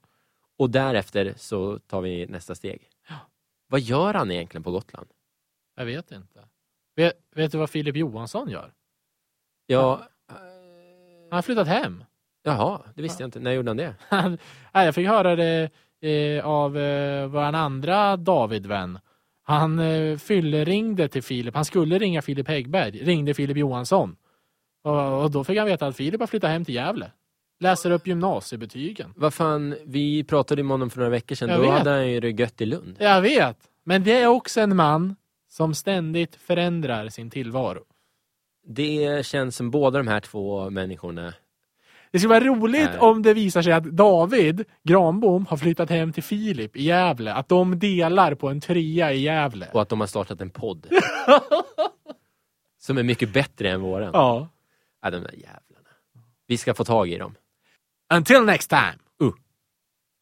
Och 0.57 0.69
därefter 0.69 1.33
så 1.37 1.79
tar 1.79 2.01
vi 2.01 2.25
nästa 2.27 2.55
steg. 2.55 2.81
Vad 3.73 3.81
gör 3.81 4.13
han 4.13 4.31
egentligen 4.31 4.63
på 4.63 4.71
Gotland? 4.71 5.07
Jag 5.75 5.85
vet 5.85 6.11
inte. 6.11 6.39
Vet, 6.95 7.13
vet 7.35 7.51
du 7.51 7.57
vad 7.57 7.69
Filip 7.69 7.95
Johansson 7.95 8.49
gör? 8.49 8.73
Ja, 9.65 10.01
Han 11.29 11.35
har 11.37 11.41
flyttat 11.41 11.67
hem. 11.67 12.03
jaha, 12.43 12.81
det 12.95 13.01
visste 13.01 13.23
jag 13.23 13.27
inte. 13.27 13.39
När 13.39 13.51
gjorde 13.51 13.69
han 13.69 13.77
det? 13.77 13.95
Han- 14.09 14.37
Nej, 14.73 14.85
jag 14.85 14.95
fick 14.95 15.07
höra 15.07 15.35
det 15.35 15.69
eh, 16.01 16.45
av 16.45 16.77
eh, 16.77 17.27
vår 17.27 17.41
andra 17.41 18.17
David-vän. 18.17 18.99
Han 19.43 19.79
eh, 19.79 20.17
ringde 20.65 21.07
till 21.07 21.23
Filip. 21.23 21.55
Han 21.55 21.65
skulle 21.65 21.99
ringa 21.99 22.21
Filip 22.21 22.47
Häggberg. 22.47 22.91
Ringde 23.03 23.33
Filip 23.33 23.57
Johansson. 23.57 24.15
Och, 24.83 25.23
och 25.23 25.31
då 25.31 25.43
fick 25.43 25.57
han 25.57 25.67
veta 25.67 25.87
att 25.87 25.95
Filip 25.95 26.19
har 26.19 26.27
flyttat 26.27 26.49
hem 26.49 26.65
till 26.65 26.75
Gävle. 26.75 27.11
Läser 27.59 27.91
upp 27.91 28.07
gymnasiebetygen. 28.07 29.13
Vad 29.15 29.33
fan, 29.33 29.75
vi 29.85 30.23
pratade 30.23 30.63
med 30.63 30.71
honom 30.71 30.89
för 30.89 30.97
några 30.97 31.09
veckor 31.09 31.35
sedan. 31.35 31.49
Jag 31.49 31.57
Då 31.59 31.63
vet. 31.63 31.71
hade 31.71 31.89
han 31.89 32.11
ju 32.11 32.19
det 32.19 32.29
gött 32.29 32.61
i 32.61 32.65
Lund. 32.65 32.95
Jag 32.99 33.21
vet. 33.21 33.57
Men 33.83 34.03
det 34.03 34.21
är 34.21 34.27
också 34.27 34.61
en 34.61 34.75
man 34.75 35.15
som 35.49 35.75
ständigt 35.75 36.35
förändrar 36.35 37.09
sin 37.09 37.29
tillvaro. 37.29 37.83
Det 38.67 39.25
känns 39.25 39.55
som 39.55 39.71
båda 39.71 39.97
de 39.97 40.07
här 40.07 40.19
två 40.19 40.69
människorna. 40.69 41.33
Det 42.11 42.19
skulle 42.19 42.33
vara 42.39 42.43
roligt 42.43 42.89
Nej. 42.89 42.99
om 42.99 43.21
det 43.21 43.33
visar 43.33 43.61
sig 43.61 43.73
att 43.73 43.83
David 43.83 44.63
Granbom 44.83 45.45
har 45.45 45.57
flyttat 45.57 45.89
hem 45.89 46.13
till 46.13 46.23
Filip 46.23 46.75
i 46.75 46.83
Gävle. 46.83 47.33
Att 47.33 47.49
de 47.49 47.79
delar 47.79 48.35
på 48.35 48.49
en 48.49 48.61
trea 48.61 49.13
i 49.13 49.19
Gävle. 49.21 49.67
Och 49.73 49.81
att 49.81 49.89
de 49.89 49.99
har 49.99 50.07
startat 50.07 50.41
en 50.41 50.49
podd. 50.49 50.87
som 52.79 52.97
är 52.97 53.03
mycket 53.03 53.33
bättre 53.33 53.69
än 53.71 53.81
våran. 53.81 54.09
Ja. 54.13 54.47
Ja, 55.01 55.09
de 55.11 55.17
där 55.17 55.31
jävlarna. 55.33 55.89
Vi 56.47 56.57
ska 56.57 56.73
få 56.73 56.83
tag 56.85 57.09
i 57.09 57.17
dem. 57.17 57.35
Until 58.13 58.45
next 58.45 58.67
time. 58.67 59.02